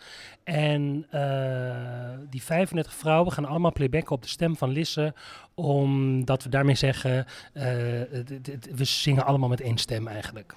En 0.44 1.06
uh, 1.14 2.28
die 2.30 2.42
35 2.42 2.94
vrouwen 2.94 3.32
gaan 3.32 3.44
allemaal 3.44 3.72
playbacken 3.72 4.12
op 4.12 4.22
de 4.22 4.28
stem 4.28 4.56
van 4.56 4.70
Lisse. 4.70 5.14
Omdat 5.54 6.42
we 6.42 6.48
daarmee 6.48 6.74
zeggen, 6.74 7.26
uh, 7.54 7.62
we 8.74 8.84
zingen 8.84 9.24
allemaal 9.24 9.48
met 9.48 9.60
één 9.60 9.78
stem 9.78 10.06
eigenlijk. 10.08 10.54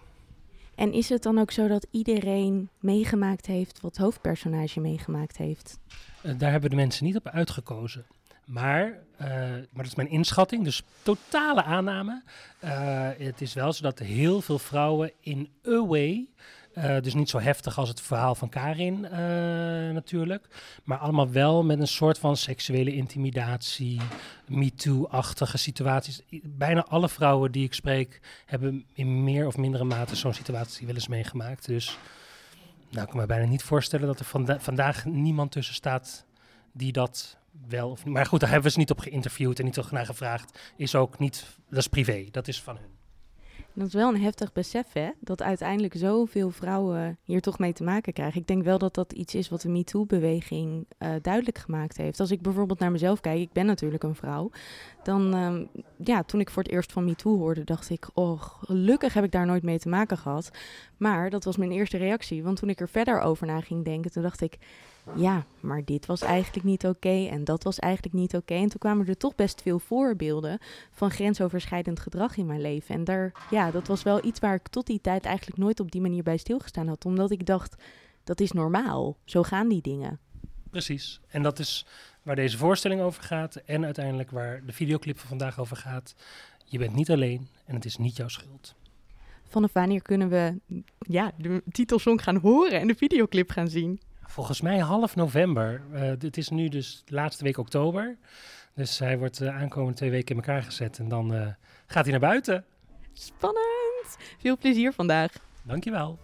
En 0.75 0.93
is 0.93 1.09
het 1.09 1.23
dan 1.23 1.37
ook 1.37 1.51
zo 1.51 1.67
dat 1.67 1.87
iedereen 1.91 2.69
meegemaakt 2.79 3.45
heeft 3.45 3.81
wat 3.81 3.91
het 3.91 4.01
hoofdpersonage 4.05 4.79
meegemaakt 4.79 5.37
heeft? 5.37 5.79
daar 6.37 6.51
hebben 6.51 6.69
de 6.69 6.75
mensen 6.75 7.05
niet 7.05 7.15
op 7.15 7.27
uitgekozen. 7.27 8.05
Maar, 8.45 8.85
uh, 8.85 9.27
maar 9.27 9.67
dat 9.73 9.85
is 9.85 9.95
mijn 9.95 10.09
inschatting, 10.09 10.63
dus 10.63 10.83
totale 11.01 11.63
aanname. 11.63 12.21
Uh, 12.63 13.09
het 13.17 13.41
is 13.41 13.53
wel 13.53 13.73
zo 13.73 13.83
dat 13.83 13.99
heel 13.99 14.41
veel 14.41 14.59
vrouwen 14.59 15.11
in 15.19 15.49
a 15.67 15.85
way, 15.85 16.27
uh, 16.77 16.99
dus 16.99 17.13
niet 17.13 17.29
zo 17.29 17.39
heftig 17.39 17.77
als 17.77 17.89
het 17.89 18.01
verhaal 18.01 18.35
van 18.35 18.49
Karin 18.49 19.01
natuurlijk, 19.93 20.47
maar 20.83 20.97
allemaal 20.97 21.31
wel 21.31 21.63
met 21.63 21.79
een 21.79 21.87
soort 21.87 22.19
van 22.19 22.37
seksuele 22.37 22.93
intimidatie, 22.93 24.01
MeToo-achtige 24.47 25.57
situaties. 25.57 26.21
Bijna 26.43 26.85
alle 26.85 27.09
vrouwen 27.09 27.51
die 27.51 27.63
ik 27.63 27.73
spreek 27.73 28.19
hebben 28.45 28.85
in 28.93 29.23
meer 29.23 29.47
of 29.47 29.57
mindere 29.57 29.83
mate 29.83 30.15
zo'n 30.15 30.33
situatie 30.33 30.85
wel 30.85 30.95
eens 30.95 31.07
meegemaakt. 31.07 31.65
Dus 31.65 31.97
nou, 32.89 33.03
ik 33.03 33.09
kan 33.09 33.19
me 33.19 33.25
bijna 33.25 33.45
niet 33.45 33.63
voorstellen 33.63 34.07
dat 34.07 34.19
er 34.19 34.25
vanda 34.25 34.59
vandaag 34.59 35.05
niemand 35.05 35.51
tussen 35.51 35.75
staat 35.75 36.25
die 36.71 36.91
dat 36.91 37.37
wel 37.67 37.89
of 37.89 38.05
niet. 38.05 38.13
Maar 38.13 38.25
goed, 38.25 38.39
daar 38.39 38.49
hebben 38.49 38.67
we 38.67 38.73
ze 38.73 38.79
niet 38.79 38.91
op 38.91 38.99
geïnterviewd 38.99 39.59
en 39.59 39.65
niet 39.65 39.91
naar 39.91 40.05
gevraagd. 40.05 40.59
Is 40.77 40.95
ook 40.95 41.19
niet, 41.19 41.57
dat 41.69 41.79
is 41.79 41.87
privé, 41.87 42.27
dat 42.31 42.47
is 42.47 42.61
van 42.61 42.77
hun. 42.77 42.99
Dat 43.73 43.87
is 43.87 43.93
wel 43.93 44.13
een 44.13 44.21
heftig 44.21 44.53
besef, 44.53 44.93
hè? 44.93 45.09
Dat 45.19 45.41
uiteindelijk 45.41 45.93
zoveel 45.97 46.51
vrouwen 46.51 47.17
hier 47.23 47.41
toch 47.41 47.59
mee 47.59 47.73
te 47.73 47.83
maken 47.83 48.13
krijgen. 48.13 48.41
Ik 48.41 48.47
denk 48.47 48.63
wel 48.63 48.77
dat 48.77 48.93
dat 48.93 49.11
iets 49.11 49.35
is 49.35 49.49
wat 49.49 49.61
de 49.61 49.69
MeToo-beweging 49.69 50.85
uh, 50.99 51.09
duidelijk 51.21 51.57
gemaakt 51.57 51.97
heeft. 51.97 52.19
Als 52.19 52.31
ik 52.31 52.41
bijvoorbeeld 52.41 52.79
naar 52.79 52.91
mezelf 52.91 53.19
kijk, 53.19 53.39
ik 53.39 53.51
ben 53.51 53.65
natuurlijk 53.65 54.03
een 54.03 54.15
vrouw. 54.15 54.51
Dan, 55.03 55.33
um, 55.33 55.69
ja, 55.97 56.23
toen 56.23 56.39
ik 56.39 56.49
voor 56.49 56.63
het 56.63 56.71
eerst 56.71 56.91
van 56.91 57.05
MeToo 57.05 57.37
hoorde, 57.37 57.63
dacht 57.63 57.89
ik... 57.89 58.09
oh, 58.13 58.41
gelukkig 58.41 59.13
heb 59.13 59.23
ik 59.23 59.31
daar 59.31 59.45
nooit 59.45 59.63
mee 59.63 59.79
te 59.79 59.89
maken 59.89 60.17
gehad. 60.17 60.51
Maar 60.97 61.29
dat 61.29 61.43
was 61.43 61.57
mijn 61.57 61.71
eerste 61.71 61.97
reactie. 61.97 62.43
Want 62.43 62.57
toen 62.57 62.69
ik 62.69 62.79
er 62.79 62.89
verder 62.89 63.19
over 63.19 63.47
na 63.47 63.61
ging 63.61 63.85
denken, 63.85 64.11
toen 64.11 64.23
dacht 64.23 64.41
ik 64.41 64.57
ja, 65.15 65.45
maar 65.59 65.85
dit 65.85 66.05
was 66.05 66.21
eigenlijk 66.21 66.65
niet 66.65 66.85
oké 66.85 66.95
okay, 66.95 67.27
en 67.27 67.43
dat 67.43 67.63
was 67.63 67.79
eigenlijk 67.79 68.13
niet 68.13 68.35
oké. 68.35 68.37
Okay. 68.37 68.57
En 68.57 68.69
toen 68.69 68.79
kwamen 68.79 69.07
er 69.07 69.17
toch 69.17 69.35
best 69.35 69.61
veel 69.61 69.79
voorbeelden 69.79 70.59
van 70.91 71.11
grensoverschrijdend 71.11 71.99
gedrag 71.99 72.37
in 72.37 72.45
mijn 72.45 72.61
leven. 72.61 72.95
En 72.95 73.03
daar, 73.03 73.31
ja, 73.49 73.71
dat 73.71 73.87
was 73.87 74.03
wel 74.03 74.25
iets 74.25 74.39
waar 74.39 74.55
ik 74.55 74.67
tot 74.67 74.85
die 74.85 75.01
tijd 75.01 75.25
eigenlijk 75.25 75.57
nooit 75.57 75.79
op 75.79 75.91
die 75.91 76.01
manier 76.01 76.23
bij 76.23 76.37
stilgestaan 76.37 76.87
had. 76.87 77.05
Omdat 77.05 77.31
ik 77.31 77.45
dacht, 77.45 77.75
dat 78.23 78.39
is 78.39 78.51
normaal. 78.51 79.17
Zo 79.25 79.43
gaan 79.43 79.67
die 79.67 79.81
dingen. 79.81 80.19
Precies. 80.69 81.19
En 81.27 81.43
dat 81.43 81.59
is 81.59 81.85
waar 82.23 82.35
deze 82.35 82.57
voorstelling 82.57 83.01
over 83.01 83.23
gaat 83.23 83.55
en 83.55 83.85
uiteindelijk 83.85 84.31
waar 84.31 84.65
de 84.65 84.73
videoclip 84.73 85.19
van 85.19 85.27
vandaag 85.27 85.59
over 85.59 85.77
gaat. 85.77 86.15
Je 86.65 86.77
bent 86.77 86.95
niet 86.95 87.11
alleen 87.11 87.47
en 87.65 87.75
het 87.75 87.85
is 87.85 87.97
niet 87.97 88.15
jouw 88.15 88.27
schuld. 88.27 88.75
Vanaf 89.43 89.73
wanneer 89.73 90.01
kunnen 90.01 90.29
we 90.29 90.59
ja, 90.99 91.31
de 91.37 91.63
titelsong 91.71 92.23
gaan 92.23 92.37
horen 92.37 92.79
en 92.79 92.87
de 92.87 92.95
videoclip 92.95 93.49
gaan 93.49 93.67
zien? 93.67 93.99
Volgens 94.31 94.61
mij 94.61 94.79
half 94.79 95.15
november. 95.15 95.81
Uh, 95.93 96.11
dit 96.17 96.37
is 96.37 96.49
nu 96.49 96.69
dus 96.69 97.03
laatste 97.05 97.43
week 97.43 97.57
oktober. 97.57 98.17
Dus 98.73 98.99
hij 98.99 99.17
wordt 99.17 99.37
de 99.37 99.45
uh, 99.45 99.55
aankomende 99.55 99.97
twee 99.97 100.09
weken 100.09 100.35
in 100.35 100.41
elkaar 100.41 100.63
gezet. 100.63 100.99
En 100.99 101.07
dan 101.07 101.33
uh, 101.33 101.47
gaat 101.85 102.03
hij 102.03 102.11
naar 102.11 102.29
buiten. 102.29 102.65
Spannend. 103.13 104.17
Veel 104.37 104.57
plezier 104.57 104.93
vandaag. 104.93 105.31
Dankjewel. 105.63 106.19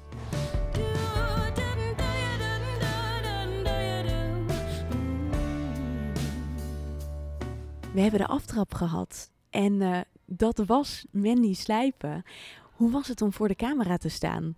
We 7.94 8.02
hebben 8.02 8.20
de 8.20 8.28
aftrap 8.28 8.74
gehad. 8.74 9.32
En 9.50 10.06
dat 10.26 10.58
was 10.66 11.06
Mandy 11.12 11.54
Slijpen. 11.54 12.24
Hoe 12.72 12.92
was 12.92 13.08
het 13.08 13.22
om 13.22 13.34
voor 13.34 13.48
de 13.48 13.56
camera 13.56 13.98
te 13.98 14.10
staan? 14.10 14.56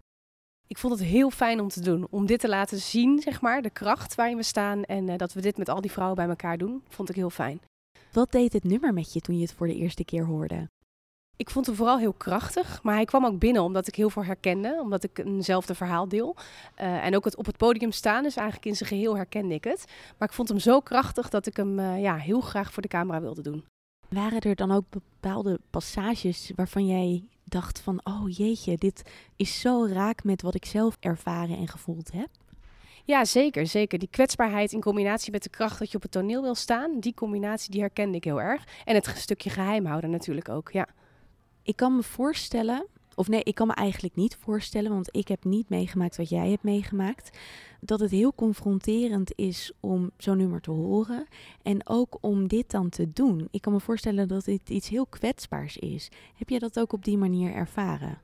Ik 0.70 0.78
vond 0.78 1.00
het 1.00 1.08
heel 1.08 1.30
fijn 1.30 1.60
om 1.60 1.68
te 1.68 1.82
doen. 1.82 2.08
Om 2.10 2.26
dit 2.26 2.40
te 2.40 2.50
laten 2.50 2.78
zien, 2.78 3.20
zeg 3.20 3.42
maar, 3.42 3.62
de 3.62 3.70
kracht 3.70 4.16
waarin 4.16 4.38
we 4.38 4.44
staan. 4.44 4.84
En 4.84 5.08
uh, 5.08 5.18
dat 5.18 5.34
we 5.34 5.42
dit 5.42 5.58
met 5.58 5.70
al 5.70 5.82
die 5.82 5.92
vrouwen 5.92 6.16
bij 6.16 6.28
elkaar 6.28 6.58
doen, 6.58 6.84
vond 6.90 7.10
ik 7.10 7.16
heel 7.16 7.30
fijn. 7.30 7.62
Wat 8.12 8.32
deed 8.32 8.54
het 8.54 8.64
nummer 8.64 8.94
met 8.94 9.14
je 9.14 9.20
toen 9.22 9.36
je 9.36 9.42
het 9.42 9.54
voor 9.54 9.68
de 9.68 9.76
eerste 9.76 10.06
keer 10.06 10.26
hoorde? 10.26 10.70
Ik 11.36 11.50
vond 11.50 11.66
hem 11.66 11.76
vooral 11.76 11.98
heel 11.98 12.14
krachtig, 12.14 12.84
maar 12.84 12.96
hij 12.96 13.06
kwam 13.06 13.26
ook 13.26 13.40
binnen 13.40 13.64
omdat 13.64 13.88
ik 13.88 13.96
heel 13.96 14.10
veel 14.10 14.24
herkende, 14.24 14.78
omdat 14.82 15.04
ik 15.04 15.18
eenzelfde 15.18 15.76
verhaal 15.76 16.08
deel. 16.08 16.36
Uh, 16.82 17.06
en 17.06 17.16
ook 17.16 17.26
het 17.26 17.36
op 17.36 17.46
het 17.46 17.58
podium 17.58 17.92
staan, 17.92 18.24
dus 18.24 18.36
eigenlijk 18.36 18.68
in 18.68 18.76
zijn 18.76 18.90
geheel 18.90 19.16
herkende 19.16 19.54
ik 19.54 19.64
het. 19.64 19.86
Maar 20.18 20.28
ik 20.28 20.34
vond 20.34 20.50
hem 20.50 20.60
zo 20.60 20.80
krachtig 20.80 21.30
dat 21.30 21.46
ik 21.46 21.58
hem 21.58 21.80
uh, 21.80 22.02
ja, 22.02 22.16
heel 22.16 22.42
graag 22.42 22.74
voor 22.74 22.82
de 22.82 22.88
camera 22.88 23.22
wilde 23.22 23.42
doen. 23.42 23.66
Waren 24.10 24.42
er 24.42 24.56
dan 24.56 24.72
ook 24.72 24.86
bepaalde 24.90 25.60
passages 25.70 26.52
waarvan 26.56 26.88
jij 26.88 27.24
dacht 27.50 27.80
van, 27.80 28.02
oh 28.04 28.30
jeetje, 28.30 28.78
dit 28.78 29.02
is 29.36 29.60
zo 29.60 29.86
raak 29.86 30.24
met 30.24 30.42
wat 30.42 30.56
ik 30.56 30.66
zelf 30.66 30.98
ervaren 31.00 31.58
en 31.58 31.68
gevoeld 31.68 32.12
heb? 32.12 32.30
Ja, 33.06 33.26
zeker, 33.26 33.68
zeker. 33.68 34.00
Die 34.00 34.08
kwetsbaarheid 34.12 34.72
in 34.72 34.82
combinatie 34.82 35.32
met 35.32 35.44
de 35.44 35.50
kracht 35.50 35.80
dat 35.80 35.90
je 35.90 35.96
op 35.96 36.02
het 36.02 36.12
toneel 36.12 36.42
wil 36.42 36.56
staan, 36.56 37.00
die 37.00 37.14
combinatie 37.14 37.72
die 37.72 37.82
herkende 37.82 38.18
ik 38.18 38.24
heel 38.24 38.42
erg. 38.42 38.64
En 38.86 38.96
het 38.96 39.14
stukje 39.16 39.50
geheim 39.50 39.86
houden 39.86 40.10
natuurlijk 40.10 40.50
ook, 40.50 40.72
ja. 40.72 40.88
Ik 41.64 41.76
kan 41.76 41.96
me 41.96 42.04
voorstellen 42.04 42.88
of 43.20 43.28
nee, 43.28 43.44
ik 43.44 43.56
kan 43.56 43.68
me 43.68 43.74
eigenlijk 43.74 44.16
niet 44.16 44.36
voorstellen, 44.36 44.92
want 44.92 45.10
ik 45.12 45.28
heb 45.28 45.44
niet 45.44 45.70
meegemaakt 45.70 46.18
wat 46.18 46.30
jij 46.30 46.50
hebt 46.50 46.64
meegemaakt. 46.64 47.38
Dat 47.82 48.00
het 48.00 48.12
heel 48.12 48.34
confronterend 48.36 49.32
is 49.36 49.72
om 49.80 50.12
zo'n 50.18 50.38
nummer 50.38 50.62
te 50.62 50.72
horen. 50.72 51.28
En 51.64 51.88
ook 51.88 52.18
om 52.22 52.48
dit 52.48 52.72
dan 52.72 52.90
te 52.90 53.12
doen. 53.14 53.48
Ik 53.52 53.62
kan 53.62 53.74
me 53.74 53.80
voorstellen 53.80 54.28
dat 54.28 54.46
dit 54.46 54.70
iets 54.70 54.90
heel 54.90 55.06
kwetsbaars 55.06 55.78
is. 55.78 56.10
Heb 56.36 56.50
je 56.50 56.60
dat 56.60 56.80
ook 56.80 56.94
op 56.94 57.04
die 57.04 57.18
manier 57.18 57.54
ervaren? 57.54 58.22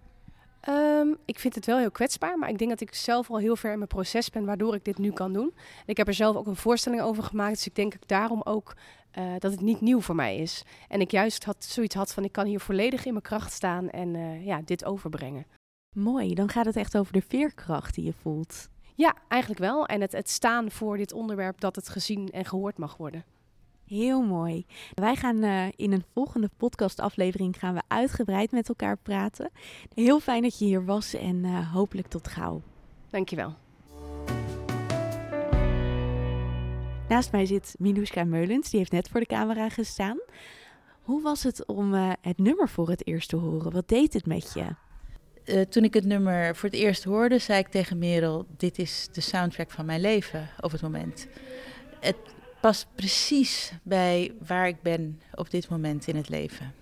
Um, 0.70 1.18
ik 1.25 1.40
vind 1.40 1.56
het 1.56 1.66
wel 1.66 1.78
heel 1.78 1.92
kwetsbaar, 1.92 2.38
maar 2.38 2.50
ik 2.50 2.58
denk 2.58 2.70
dat 2.70 2.82
ik 2.82 2.94
zelf 2.94 3.30
al 3.30 3.38
heel 3.38 3.56
ver 3.56 3.72
in 3.72 3.78
mijn 3.78 3.90
proces 3.90 4.30
ben 4.30 4.46
waardoor 4.46 4.75
ik 4.75 4.86
dit 4.86 4.98
nu 4.98 5.12
kan 5.12 5.34
doen. 5.34 5.54
ik 5.86 5.98
heb 5.98 6.08
er 6.08 6.14
zelf 6.14 6.36
ook 6.36 6.48
een 6.48 6.56
voorstelling 6.56 7.02
over 7.02 7.24
gemaakt, 7.24 7.56
dus 7.56 7.68
ik 7.68 7.75
denk 7.75 7.92
dat 7.92 8.08
daarom 8.08 8.42
ook 8.44 8.74
uh, 9.17 9.34
dat 9.39 9.51
het 9.51 9.62
niet 9.62 9.81
nieuw 9.81 10.01
voor 10.01 10.15
mij 10.15 10.38
is. 10.38 10.63
En 10.88 11.01
ik 11.01 11.12
juist 11.12 11.43
had 11.43 11.63
zoiets 11.63 11.95
had 11.95 12.13
van 12.13 12.24
ik 12.24 12.31
kan 12.31 12.45
hier 12.45 12.60
volledig 12.60 13.05
in 13.05 13.12
mijn 13.12 13.24
kracht 13.24 13.51
staan 13.51 13.89
en 13.89 14.13
uh, 14.13 14.45
ja, 14.45 14.62
dit 14.65 14.86
overbrengen. 14.86 15.45
Mooi, 15.95 16.34
dan 16.34 16.50
gaat 16.50 16.65
het 16.65 16.75
echt 16.75 16.98
over 16.98 17.13
de 17.13 17.22
veerkracht 17.22 17.95
die 17.95 18.05
je 18.05 18.13
voelt. 18.22 18.69
Ja, 18.95 19.15
eigenlijk 19.27 19.62
wel. 19.62 19.86
En 19.86 20.01
het, 20.01 20.12
het 20.12 20.29
staan 20.29 20.72
voor 20.72 20.98
dit 20.98 21.13
onderwerp 21.13 21.60
dat 21.60 21.75
het 21.75 21.89
gezien 21.89 22.29
en 22.31 22.45
gehoord 22.45 22.77
mag 22.77 22.98
worden. 22.98 23.25
Heel 23.86 24.22
mooi. 24.22 24.65
Wij 24.93 25.15
gaan 25.15 25.43
uh, 25.43 25.65
in 25.75 25.91
een 25.91 26.03
volgende 26.13 26.50
podcastaflevering 26.57 27.60
gaan 27.60 27.74
we 27.74 27.81
uitgebreid 27.88 28.51
met 28.51 28.69
elkaar 28.69 28.98
praten. 28.98 29.51
Heel 29.93 30.19
fijn 30.19 30.41
dat 30.41 30.60
je 30.60 30.65
hier 30.65 30.86
was 30.86 31.13
en 31.13 31.63
hopelijk 31.63 32.07
tot 32.07 32.27
gauw. 32.27 32.62
Dankjewel. 33.10 33.53
Naast 37.10 37.32
mij 37.32 37.46
zit 37.46 37.76
Minuska 37.80 38.24
Meulens, 38.24 38.70
die 38.70 38.80
heeft 38.80 38.92
net 38.92 39.10
voor 39.10 39.20
de 39.20 39.26
camera 39.26 39.70
gestaan. 39.70 40.20
Hoe 41.02 41.22
was 41.22 41.44
het 41.44 41.66
om 41.66 41.94
uh, 41.94 42.12
het 42.22 42.38
nummer 42.38 42.70
voor 42.70 42.90
het 42.90 43.08
eerst 43.08 43.30
te 43.30 43.36
horen? 43.36 43.72
Wat 43.72 43.88
deed 43.88 44.14
het 44.14 44.26
met 44.26 44.54
je? 44.54 44.66
Uh, 45.46 45.62
toen 45.62 45.84
ik 45.84 45.94
het 45.94 46.06
nummer 46.06 46.56
voor 46.56 46.70
het 46.70 46.78
eerst 46.78 47.04
hoorde, 47.04 47.40
zei 47.40 47.60
ik 47.60 47.68
tegen 47.68 47.98
Merel: 47.98 48.46
Dit 48.58 48.80
is 48.80 49.08
de 49.12 49.22
soundtrack 49.22 49.72
van 49.72 49.86
mijn 49.86 50.02
leven 50.02 50.50
op 50.60 50.72
het 50.72 50.82
moment. 50.82 51.28
Het 52.00 52.16
past 52.62 52.88
precies 52.96 53.74
bij 53.84 54.34
waar 54.48 54.68
ik 54.68 54.82
ben 54.82 55.22
op 55.34 55.50
dit 55.50 55.70
moment 55.70 56.08
in 56.08 56.16
het 56.16 56.30
leven. 56.30 56.74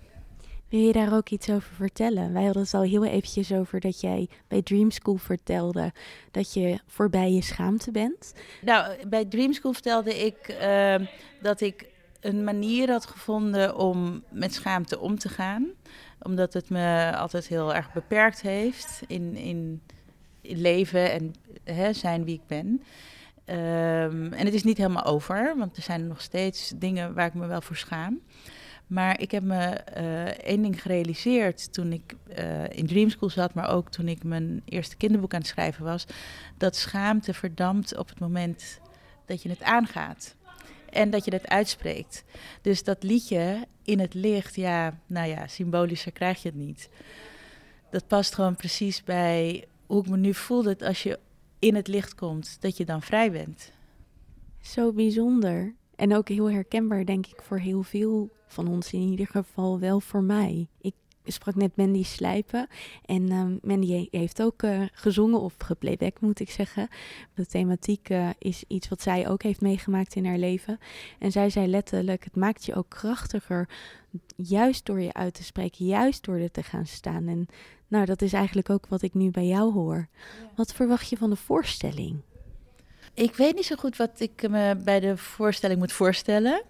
Wil 0.74 0.82
je 0.82 0.92
daar 0.92 1.14
ook 1.14 1.28
iets 1.28 1.50
over 1.50 1.74
vertellen? 1.74 2.32
Wij 2.32 2.44
hadden 2.44 2.62
het 2.62 2.74
al 2.74 2.82
heel 2.82 3.04
eventjes 3.04 3.52
over 3.52 3.80
dat 3.80 4.00
jij 4.00 4.28
bij 4.48 4.62
Dream 4.62 4.90
School 4.90 5.16
vertelde 5.16 5.92
dat 6.30 6.54
je 6.54 6.78
voorbij 6.86 7.32
je 7.32 7.42
schaamte 7.42 7.90
bent. 7.90 8.34
Nou, 8.62 9.08
bij 9.08 9.24
Dream 9.24 9.52
School 9.52 9.72
vertelde 9.72 10.24
ik 10.24 10.56
uh, 10.62 10.94
dat 11.42 11.60
ik 11.60 11.86
een 12.20 12.44
manier 12.44 12.90
had 12.90 13.06
gevonden 13.06 13.76
om 13.76 14.22
met 14.30 14.54
schaamte 14.54 14.98
om 14.98 15.18
te 15.18 15.28
gaan. 15.28 15.66
Omdat 16.22 16.52
het 16.52 16.70
me 16.70 17.12
altijd 17.16 17.46
heel 17.46 17.74
erg 17.74 17.92
beperkt 17.92 18.40
heeft 18.40 19.02
in, 19.06 19.36
in, 19.36 19.82
in 20.40 20.60
leven 20.60 21.12
en 21.12 21.34
hè, 21.64 21.92
zijn 21.92 22.24
wie 22.24 22.34
ik 22.34 22.46
ben. 22.46 22.82
Ehm, 23.44 24.32
en 24.32 24.44
het 24.44 24.54
is 24.54 24.64
niet 24.64 24.78
helemaal 24.78 25.04
over, 25.04 25.54
want 25.56 25.76
er 25.76 25.82
zijn 25.82 26.06
nog 26.06 26.20
steeds 26.20 26.72
dingen 26.76 27.14
waar 27.14 27.26
ik 27.26 27.34
me 27.34 27.46
wel 27.46 27.60
voor 27.60 27.76
schaam. 27.76 28.20
Maar 28.86 29.20
ik 29.20 29.30
heb 29.30 29.42
me 29.42 29.64
eh, 29.64 30.24
één 30.24 30.62
ding 30.62 30.82
gerealiseerd 30.82 31.72
toen 31.72 31.92
ik 31.92 32.14
uh, 32.38 32.68
in 32.68 32.86
Dream 32.86 33.10
School 33.10 33.30
zat, 33.30 33.54
maar 33.54 33.70
ook 33.70 33.90
toen 33.90 34.08
ik 34.08 34.24
mijn 34.24 34.62
eerste 34.64 34.96
kinderboek 34.96 35.34
aan 35.34 35.40
het 35.40 35.48
schrijven 35.48 35.84
was. 35.84 36.06
Dat 36.58 36.76
schaamte 36.76 37.34
verdampt 37.34 37.96
op 37.96 38.08
het 38.08 38.20
moment 38.20 38.80
dat 39.26 39.42
je 39.42 39.48
het 39.48 39.62
aangaat. 39.62 40.34
En 40.90 41.10
dat 41.10 41.24
je 41.24 41.30
het 41.30 41.48
uitspreekt. 41.48 42.24
Dus 42.62 42.84
dat 42.84 43.02
liedje 43.02 43.66
in 43.82 44.00
het 44.00 44.14
licht, 44.14 44.54
ja, 44.54 44.98
nou 45.06 45.28
ja, 45.28 45.46
symbolischer 45.46 46.12
krijg 46.12 46.42
je 46.42 46.48
het 46.48 46.58
niet. 46.58 46.88
Dat 47.90 48.06
past 48.06 48.34
gewoon 48.34 48.56
precies 48.56 49.04
bij 49.04 49.64
hoe 49.86 50.02
ik 50.02 50.08
me 50.08 50.16
nu 50.16 50.34
voel. 50.34 50.62
Dat 50.62 50.82
als 50.82 51.02
je 51.02 51.18
in 51.58 51.74
het 51.74 51.88
licht 51.88 52.14
komt, 52.14 52.56
dat 52.60 52.76
je 52.76 52.84
dan 52.84 53.02
vrij 53.02 53.30
bent. 53.30 53.72
Zo 54.60 54.92
bijzonder. 54.92 55.74
En 55.96 56.16
ook 56.16 56.28
heel 56.28 56.50
herkenbaar, 56.50 57.04
denk 57.04 57.26
ik, 57.26 57.42
voor 57.42 57.58
heel 57.58 57.82
veel 57.82 58.30
van 58.54 58.68
ons. 58.68 58.92
In 58.92 59.00
ieder 59.00 59.26
geval 59.26 59.78
wel 59.78 60.00
voor 60.00 60.22
mij. 60.22 60.68
Ik 60.80 60.94
sprak 61.32 61.54
net 61.54 61.76
Mandy 61.76 62.04
Slijpen. 62.04 62.66
En 63.04 63.30
uh, 63.30 63.44
Mandy 63.62 64.08
heeft 64.10 64.42
ook 64.42 64.62
uh, 64.62 64.82
gezongen, 64.92 65.40
of 65.40 65.54
geplayback 65.58 66.20
moet 66.20 66.40
ik 66.40 66.50
zeggen. 66.50 66.88
De 67.34 67.46
thematiek 67.46 68.08
uh, 68.08 68.28
is 68.38 68.64
iets 68.68 68.88
wat 68.88 69.02
zij 69.02 69.28
ook 69.28 69.42
heeft 69.42 69.60
meegemaakt 69.60 70.14
in 70.14 70.26
haar 70.26 70.38
leven. 70.38 70.78
En 71.18 71.32
zij 71.32 71.50
zei 71.50 71.66
letterlijk, 71.66 72.24
het 72.24 72.36
maakt 72.36 72.64
je 72.64 72.74
ook 72.74 72.88
krachtiger. 72.88 73.68
Juist 74.36 74.86
door 74.86 75.00
je 75.00 75.12
uit 75.12 75.34
te 75.34 75.44
spreken, 75.44 75.86
juist 75.86 76.24
door 76.24 76.36
er 76.36 76.50
te 76.50 76.62
gaan 76.62 76.86
staan. 76.86 77.28
En 77.28 77.46
nou, 77.88 78.04
dat 78.04 78.22
is 78.22 78.32
eigenlijk 78.32 78.70
ook 78.70 78.86
wat 78.86 79.02
ik 79.02 79.14
nu 79.14 79.30
bij 79.30 79.46
jou 79.46 79.72
hoor. 79.72 80.08
Ja. 80.40 80.50
Wat 80.56 80.72
verwacht 80.72 81.08
je 81.08 81.16
van 81.16 81.30
de 81.30 81.36
voorstelling? 81.36 82.20
Ik 83.14 83.34
weet 83.34 83.54
niet 83.54 83.64
zo 83.64 83.76
goed 83.76 83.96
wat 83.96 84.20
ik 84.20 84.48
me 84.48 84.76
bij 84.84 85.00
de 85.00 85.16
voorstelling 85.16 85.78
moet 85.78 85.92
voorstellen. 85.92 86.62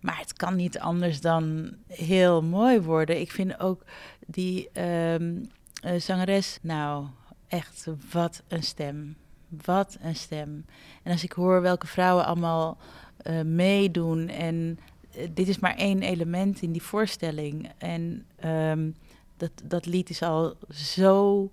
Maar 0.00 0.18
het 0.18 0.32
kan 0.32 0.56
niet 0.56 0.78
anders 0.78 1.20
dan 1.20 1.74
heel 1.86 2.42
mooi 2.42 2.80
worden. 2.80 3.20
Ik 3.20 3.30
vind 3.30 3.60
ook 3.60 3.84
die 4.26 4.80
um, 4.80 5.50
uh, 5.84 6.00
zangeres, 6.00 6.58
nou 6.62 7.06
echt, 7.48 7.86
wat 8.12 8.42
een 8.48 8.62
stem. 8.62 9.16
Wat 9.64 9.98
een 10.00 10.16
stem. 10.16 10.64
En 11.02 11.12
als 11.12 11.24
ik 11.24 11.32
hoor 11.32 11.62
welke 11.62 11.86
vrouwen 11.86 12.24
allemaal 12.24 12.78
uh, 13.26 13.40
meedoen. 13.42 14.28
En 14.28 14.78
uh, 15.16 15.28
dit 15.34 15.48
is 15.48 15.58
maar 15.58 15.76
één 15.76 16.02
element 16.02 16.62
in 16.62 16.72
die 16.72 16.82
voorstelling. 16.82 17.70
En 17.78 18.26
um, 18.44 18.96
dat, 19.36 19.50
dat 19.64 19.86
lied 19.86 20.10
is 20.10 20.22
al 20.22 20.54
zo 20.70 21.50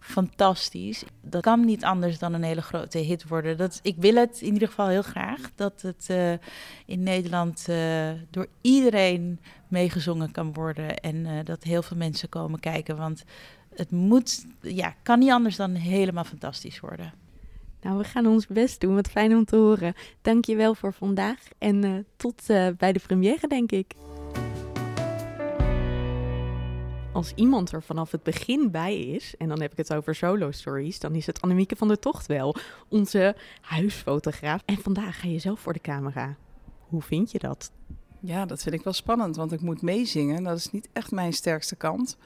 fantastisch. 0.00 1.04
Dat 1.20 1.42
kan 1.42 1.64
niet 1.64 1.84
anders 1.84 2.18
dan 2.18 2.34
een 2.34 2.42
hele 2.42 2.62
grote 2.62 2.98
hit 2.98 3.28
worden. 3.28 3.56
Dat, 3.56 3.80
ik 3.82 3.96
wil 3.98 4.14
het 4.14 4.40
in 4.40 4.52
ieder 4.52 4.68
geval 4.68 4.88
heel 4.88 5.02
graag. 5.02 5.40
Dat 5.54 5.82
het 5.82 6.06
uh, 6.10 6.32
in 6.86 7.02
Nederland 7.02 7.66
uh, 7.70 8.10
door 8.30 8.46
iedereen 8.60 9.40
meegezongen 9.68 10.30
kan 10.30 10.52
worden. 10.52 10.96
En 10.96 11.16
uh, 11.16 11.32
dat 11.44 11.62
heel 11.62 11.82
veel 11.82 11.96
mensen 11.96 12.28
komen 12.28 12.60
kijken. 12.60 12.96
Want 12.96 13.24
het 13.74 13.90
moet, 13.90 14.46
ja, 14.60 14.94
kan 15.02 15.18
niet 15.18 15.30
anders 15.30 15.56
dan 15.56 15.74
helemaal 15.74 16.24
fantastisch 16.24 16.80
worden. 16.80 17.12
Nou, 17.82 17.98
we 17.98 18.04
gaan 18.04 18.26
ons 18.26 18.46
best 18.46 18.80
doen. 18.80 18.94
Wat 18.94 19.08
fijn 19.08 19.36
om 19.36 19.44
te 19.44 19.56
horen. 19.56 19.94
Dank 20.22 20.44
je 20.44 20.56
wel 20.56 20.74
voor 20.74 20.92
vandaag. 20.92 21.38
En 21.58 22.06
tot 22.16 22.46
bij 22.76 22.92
de 22.92 23.00
première, 23.06 23.48
denk 23.48 23.72
ik 23.72 23.94
als 27.18 27.32
iemand 27.34 27.72
er 27.72 27.82
vanaf 27.82 28.10
het 28.10 28.22
begin 28.22 28.70
bij 28.70 29.00
is, 29.00 29.34
en 29.38 29.48
dan 29.48 29.60
heb 29.60 29.72
ik 29.72 29.76
het 29.76 29.94
over 29.94 30.14
solo 30.14 30.50
stories, 30.50 30.98
dan 30.98 31.14
is 31.14 31.26
het 31.26 31.40
Annemieke 31.40 31.76
van 31.76 31.88
der 31.88 31.98
Tocht 31.98 32.26
wel, 32.26 32.56
onze 32.88 33.36
huisfotograaf. 33.60 34.62
En 34.64 34.76
vandaag 34.76 35.20
ga 35.20 35.28
je 35.28 35.38
zelf 35.38 35.60
voor 35.60 35.72
de 35.72 35.80
camera. 35.80 36.36
Hoe 36.88 37.02
vind 37.02 37.30
je 37.30 37.38
dat? 37.38 37.70
Ja, 38.20 38.46
dat 38.46 38.62
vind 38.62 38.74
ik 38.74 38.82
wel 38.82 38.92
spannend, 38.92 39.36
want 39.36 39.52
ik 39.52 39.60
moet 39.60 39.82
meezingen. 39.82 40.42
Dat 40.42 40.56
is 40.56 40.70
niet 40.70 40.88
echt 40.92 41.10
mijn 41.10 41.32
sterkste 41.32 41.76
kant. 41.76 42.16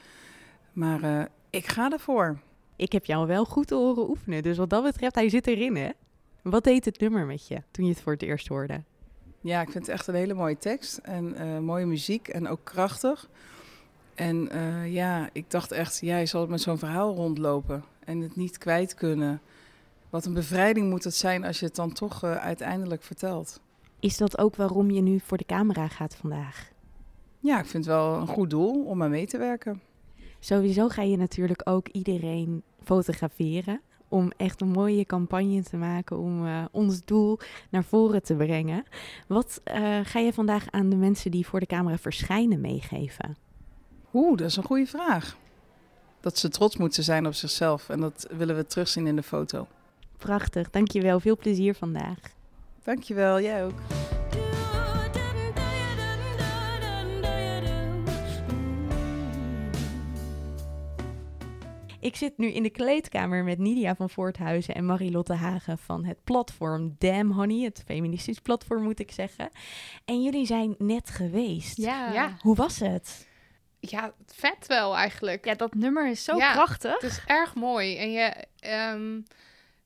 Maar 0.73 1.03
uh, 1.03 1.23
ik 1.49 1.67
ga 1.67 1.91
ervoor. 1.91 2.39
Ik 2.75 2.91
heb 2.91 3.05
jou 3.05 3.27
wel 3.27 3.45
goed 3.45 3.67
te 3.67 3.75
horen 3.75 4.09
oefenen, 4.09 4.43
dus 4.43 4.57
wat 4.57 4.69
dat 4.69 4.83
betreft, 4.83 5.15
hij 5.15 5.29
zit 5.29 5.47
erin, 5.47 5.75
hè? 5.75 5.89
Wat 6.41 6.63
deed 6.63 6.85
het 6.85 6.99
nummer 6.99 7.25
met 7.25 7.47
je 7.47 7.61
toen 7.71 7.85
je 7.85 7.91
het 7.91 8.01
voor 8.01 8.13
het 8.13 8.21
eerst 8.21 8.47
hoorde? 8.47 8.83
Ja, 9.41 9.61
ik 9.61 9.71
vind 9.71 9.85
het 9.85 9.95
echt 9.95 10.07
een 10.07 10.15
hele 10.15 10.33
mooie 10.33 10.57
tekst 10.57 10.97
en 10.97 11.35
uh, 11.41 11.59
mooie 11.59 11.85
muziek 11.85 12.27
en 12.27 12.47
ook 12.47 12.63
krachtig. 12.63 13.29
En 14.15 14.55
uh, 14.55 14.93
ja, 14.93 15.29
ik 15.31 15.51
dacht 15.51 15.71
echt, 15.71 15.99
jij 15.99 16.25
zal 16.25 16.47
met 16.47 16.61
zo'n 16.61 16.77
verhaal 16.77 17.15
rondlopen 17.15 17.83
en 18.05 18.19
het 18.19 18.35
niet 18.35 18.57
kwijt 18.57 18.93
kunnen. 18.93 19.41
Wat 20.09 20.25
een 20.25 20.33
bevrijding 20.33 20.89
moet 20.89 21.03
het 21.03 21.15
zijn 21.15 21.45
als 21.45 21.59
je 21.59 21.65
het 21.65 21.75
dan 21.75 21.93
toch 21.93 22.23
uh, 22.23 22.35
uiteindelijk 22.35 23.03
vertelt. 23.03 23.61
Is 23.99 24.17
dat 24.17 24.37
ook 24.37 24.55
waarom 24.55 24.91
je 24.91 25.01
nu 25.01 25.19
voor 25.19 25.37
de 25.37 25.45
camera 25.45 25.87
gaat 25.87 26.15
vandaag? 26.15 26.71
Ja, 27.39 27.59
ik 27.59 27.65
vind 27.65 27.85
het 27.85 27.93
wel 27.93 28.15
een 28.15 28.27
goed 28.27 28.49
doel 28.49 28.85
om 28.85 29.03
aan 29.03 29.09
mee 29.09 29.27
te 29.27 29.37
werken. 29.37 29.81
Sowieso 30.39 30.87
ga 30.87 31.01
je 31.01 31.17
natuurlijk 31.17 31.61
ook 31.69 31.87
iedereen 31.87 32.63
fotograferen. 32.83 33.81
Om 34.07 34.31
echt 34.37 34.61
een 34.61 34.71
mooie 34.71 35.05
campagne 35.05 35.63
te 35.63 35.77
maken 35.77 36.17
om 36.17 36.45
uh, 36.45 36.65
ons 36.71 37.05
doel 37.05 37.39
naar 37.69 37.83
voren 37.83 38.23
te 38.23 38.35
brengen. 38.35 38.83
Wat 39.27 39.61
ga 40.03 40.19
je 40.19 40.33
vandaag 40.33 40.71
aan 40.71 40.89
de 40.89 40.95
mensen 40.95 41.31
die 41.31 41.47
voor 41.47 41.59
de 41.59 41.65
camera 41.65 41.97
verschijnen 41.97 42.61
meegeven? 42.61 43.35
Oeh, 44.13 44.37
dat 44.37 44.47
is 44.47 44.55
een 44.55 44.63
goede 44.63 44.85
vraag. 44.85 45.37
Dat 46.19 46.37
ze 46.37 46.49
trots 46.49 46.77
moeten 46.77 47.03
zijn 47.03 47.27
op 47.27 47.33
zichzelf. 47.33 47.89
En 47.89 47.99
dat 47.99 48.27
willen 48.31 48.55
we 48.55 48.65
terugzien 48.65 49.07
in 49.07 49.15
de 49.15 49.23
foto. 49.23 49.67
Prachtig, 50.17 50.69
dankjewel. 50.69 51.19
Veel 51.19 51.37
plezier 51.37 51.75
vandaag. 51.75 52.19
Dankjewel, 52.83 53.41
jij 53.41 53.65
ook. 53.65 53.79
Ik 61.99 62.15
zit 62.15 62.37
nu 62.37 62.47
in 62.47 62.63
de 62.63 62.69
kleedkamer 62.69 63.43
met 63.43 63.57
Nidia 63.57 63.95
van 63.95 64.09
Voorthuizen 64.09 64.75
en 64.75 64.85
Marilotte 64.85 65.33
Hagen 65.33 65.77
van 65.77 66.05
het 66.05 66.23
platform 66.23 66.95
Damn 66.97 67.31
Honey, 67.31 67.63
het 67.63 67.83
feministisch 67.85 68.39
platform 68.39 68.83
moet 68.83 68.99
ik 68.99 69.11
zeggen. 69.11 69.49
En 70.05 70.23
jullie 70.23 70.45
zijn 70.45 70.75
net 70.77 71.09
geweest. 71.09 71.77
Ja. 71.77 72.13
ja. 72.13 72.37
Hoe 72.41 72.55
was 72.55 72.79
het? 72.79 73.27
Ja, 73.89 74.13
vet 74.25 74.67
wel 74.67 74.95
eigenlijk. 74.95 75.45
Ja, 75.45 75.55
dat 75.55 75.73
nummer 75.73 76.09
is 76.09 76.23
zo 76.23 76.35
ja, 76.35 76.53
prachtig. 76.53 76.93
Het 76.93 77.11
is 77.11 77.21
erg 77.25 77.55
mooi. 77.55 77.97
En 77.97 78.11
je, 78.11 78.33
um, 78.93 79.25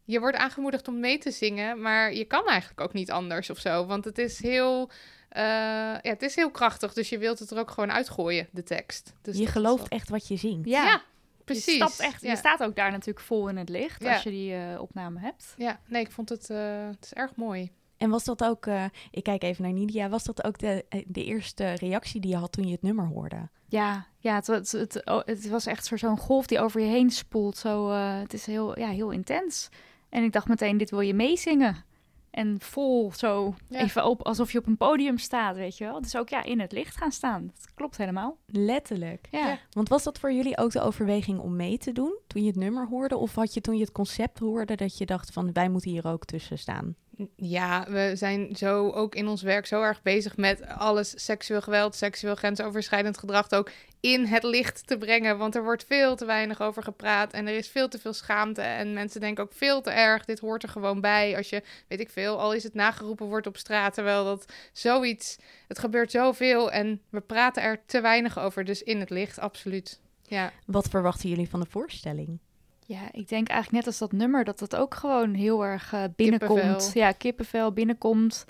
je 0.04 0.20
wordt 0.20 0.38
aangemoedigd 0.38 0.88
om 0.88 1.00
mee 1.00 1.18
te 1.18 1.32
zingen, 1.32 1.82
maar 1.82 2.14
je 2.14 2.26
kan 2.26 2.48
eigenlijk 2.48 2.82
ook 2.82 2.94
niet 2.94 3.12
anders 3.12 3.50
of 3.50 3.60
zo. 3.60 3.86
Want 3.86 4.06
het 4.06 4.18
is 4.18 4.42
heel, 4.42 4.90
uh, 5.38 5.42
ja, 5.42 6.00
het 6.02 6.22
is 6.22 6.36
heel 6.36 6.52
krachtig, 6.52 6.94
dus 6.94 7.10
je 7.10 7.18
wilt 7.18 7.40
het 7.40 7.52
er 7.52 7.60
ook 7.60 7.72
gewoon 7.72 7.92
uitgooien, 7.92 8.48
de 8.52 8.64
tekst. 8.64 9.14
Dus 9.22 9.38
je 9.38 9.48
gelooft 9.48 9.88
echt 9.88 10.10
wat 10.10 10.28
je 10.28 10.36
zingt. 10.36 10.70
Ja, 10.70 10.84
ja 10.84 11.02
precies. 11.44 11.66
Je, 11.66 11.72
stapt 11.72 12.00
echt, 12.00 12.22
je 12.22 12.36
staat 12.36 12.64
ook 12.64 12.76
daar 12.76 12.92
natuurlijk 12.92 13.26
vol 13.26 13.48
in 13.48 13.58
het 13.58 13.70
licht 13.70 14.06
als 14.06 14.24
je 14.24 14.30
die 14.30 14.54
uh, 14.54 14.82
opname 14.82 15.20
hebt. 15.20 15.54
Ja, 15.58 15.80
nee, 15.88 16.02
ik 16.02 16.12
vond 16.12 16.30
het, 16.30 16.50
uh, 16.50 16.88
het 16.88 17.06
is 17.06 17.14
erg 17.14 17.36
mooi. 17.36 17.72
En 17.98 18.10
was 18.10 18.24
dat 18.24 18.44
ook, 18.44 18.66
uh, 18.66 18.84
ik 19.12 19.24
kijk 19.24 19.44
even 19.44 19.64
naar 19.64 19.74
Nidia, 19.74 20.10
was 20.10 20.24
dat 20.24 20.44
ook 20.44 20.58
de, 20.58 20.86
de 21.08 21.24
eerste 21.24 21.74
reactie 21.74 22.22
die 22.22 22.32
je 22.32 22.38
had 22.38 22.52
toen 22.52 22.66
je 22.66 22.72
het 22.72 22.82
nummer 22.82 23.08
hoorde? 23.08 23.50
Ja, 23.68 24.08
ja 24.20 24.36
het, 24.36 24.48
het, 24.48 24.72
het, 24.72 25.02
het 25.26 25.50
was 25.50 25.66
echt 25.66 25.92
zo'n 25.96 26.18
golf 26.18 26.48
die 26.48 26.60
over 26.60 26.82
je 26.82 26.88
heen 26.88 27.10
spoelt. 27.10 27.58
Zo, 27.58 27.90
uh, 27.90 28.20
het 28.20 28.34
is 28.34 28.46
heel, 28.46 28.80
ja, 28.80 28.90
heel 28.90 29.12
intens. 29.12 29.70
En 30.10 30.24
ik 30.24 30.32
dacht 30.32 30.48
meteen, 30.48 30.78
dit 30.78 30.90
wil 30.90 31.00
je 31.00 31.14
meezingen. 31.14 31.86
En 32.32 32.60
vol 32.60 33.12
zo 33.16 33.56
ja. 33.70 33.80
even 33.80 34.06
op, 34.06 34.22
alsof 34.22 34.52
je 34.52 34.58
op 34.58 34.68
een 34.68 34.78
podium 34.78 35.18
staat, 35.18 35.56
weet 35.56 35.78
je 35.78 35.84
wel. 35.84 36.02
Dus 36.02 36.16
ook 36.16 36.30
ja, 36.30 36.44
in 36.44 36.60
het 36.60 36.72
licht 36.72 36.98
gaan 36.98 37.12
staan. 37.12 37.52
Dat 37.56 37.74
klopt 37.74 37.98
helemaal. 37.98 38.38
Letterlijk. 38.46 39.28
Ja. 39.32 39.48
ja. 39.48 39.60
Want 39.72 39.90
was 39.90 40.04
dat 40.04 40.20
voor 40.20 40.34
jullie 40.34 40.58
ook 40.58 40.72
de 40.72 40.82
overweging 40.82 41.40
om 41.40 41.56
mee 41.56 41.78
te 41.78 41.92
doen 41.92 42.18
toen 42.28 42.42
je 42.42 42.48
het 42.48 42.58
nummer 42.58 42.88
hoorde? 42.88 43.18
Of 43.18 43.36
had 43.36 43.54
je 43.54 43.62
toen 43.62 43.76
je 43.76 43.82
het 43.82 43.92
concept 43.92 44.40
hoorde 44.40 44.76
dat 44.76 44.98
je 44.98 45.06
dacht 45.06 45.32
van 45.32 45.54
wij 45.54 45.70
moeten 45.70 45.92
hier 45.92 46.08
ook 46.08 46.26
tussen 46.26 46.58
staan? 46.58 46.96
Ja, 47.36 47.86
we 47.90 48.12
zijn 48.16 48.56
zo 48.56 48.92
ook 48.92 49.16
in 49.16 49.28
ons 49.28 49.42
werk 49.42 49.66
zo 49.66 49.82
erg 49.82 50.02
bezig 50.02 50.38
met 50.38 50.68
alles 50.68 51.14
seksueel 51.16 51.62
geweld, 51.62 51.96
seksueel 51.96 52.36
grensoverschrijdend 52.36 53.18
gedrag 53.18 53.52
ook 53.52 53.72
in 54.00 54.26
het 54.26 54.44
licht 54.44 54.88
te 54.88 54.98
brengen. 54.98 55.38
Want 55.38 55.56
er 55.56 55.64
wordt 55.64 55.84
veel 55.84 56.16
te 56.16 56.26
weinig 56.26 56.62
over 56.62 56.84
gepraat 56.84 57.34
en 57.34 57.48
er 57.48 57.58
is 57.58 57.68
veel 57.68 57.88
te 57.88 58.00
veel 58.00 58.14
schaamte. 58.14 58.62
En 58.62 58.94
mensen 58.94 59.22
denken 59.22 59.44
ook 59.44 59.54
veel 59.54 59.82
te 59.82 59.90
erg, 59.90 60.26
dit 60.26 60.40
hoort 60.40 60.64
er 60.64 60.70
gewoon 60.70 61.02
bij. 61.02 61.38
Als 61.38 61.50
je, 61.50 61.64
weet 61.88 62.00
ik 62.00 62.10
veel, 62.10 62.40
al 62.40 62.54
is 62.54 62.64
het 62.64 62.74
nageroepen 62.74 63.26
wordt 63.26 63.48
op 63.48 63.58
straat. 63.58 63.94
Terwijl 63.94 64.24
dat 64.24 64.54
zoiets, 64.74 65.38
het 65.68 65.80
gebeurt 65.80 66.12
zoveel 66.12 66.72
en 66.72 67.02
we 67.10 67.22
praten 67.22 67.64
er 67.64 67.82
te 67.86 68.02
weinig 68.02 68.40
over. 68.40 68.66
Dus 68.66 68.84
in 68.84 69.00
het 69.00 69.10
licht, 69.10 69.40
absoluut. 69.40 70.00
Ja. 70.24 70.52
Wat 70.66 70.88
verwachten 70.90 71.30
jullie 71.30 71.50
van 71.50 71.60
de 71.60 71.68
voorstelling? 71.70 72.40
Ja, 72.88 73.02
ik 73.12 73.28
denk 73.28 73.48
eigenlijk 73.48 73.72
net 73.72 73.86
als 73.86 73.98
dat 73.98 74.12
nummer 74.12 74.44
dat 74.44 74.60
het 74.60 74.76
ook 74.76 74.96
gewoon 74.96 75.34
heel 75.34 75.66
erg 75.66 75.94
uh, 75.94 76.04
binnenkomt. 76.16 76.62
Kippenvel. 76.62 77.02
Ja, 77.02 77.12
kippenvel 77.12 77.72
binnenkomt. 77.72 78.46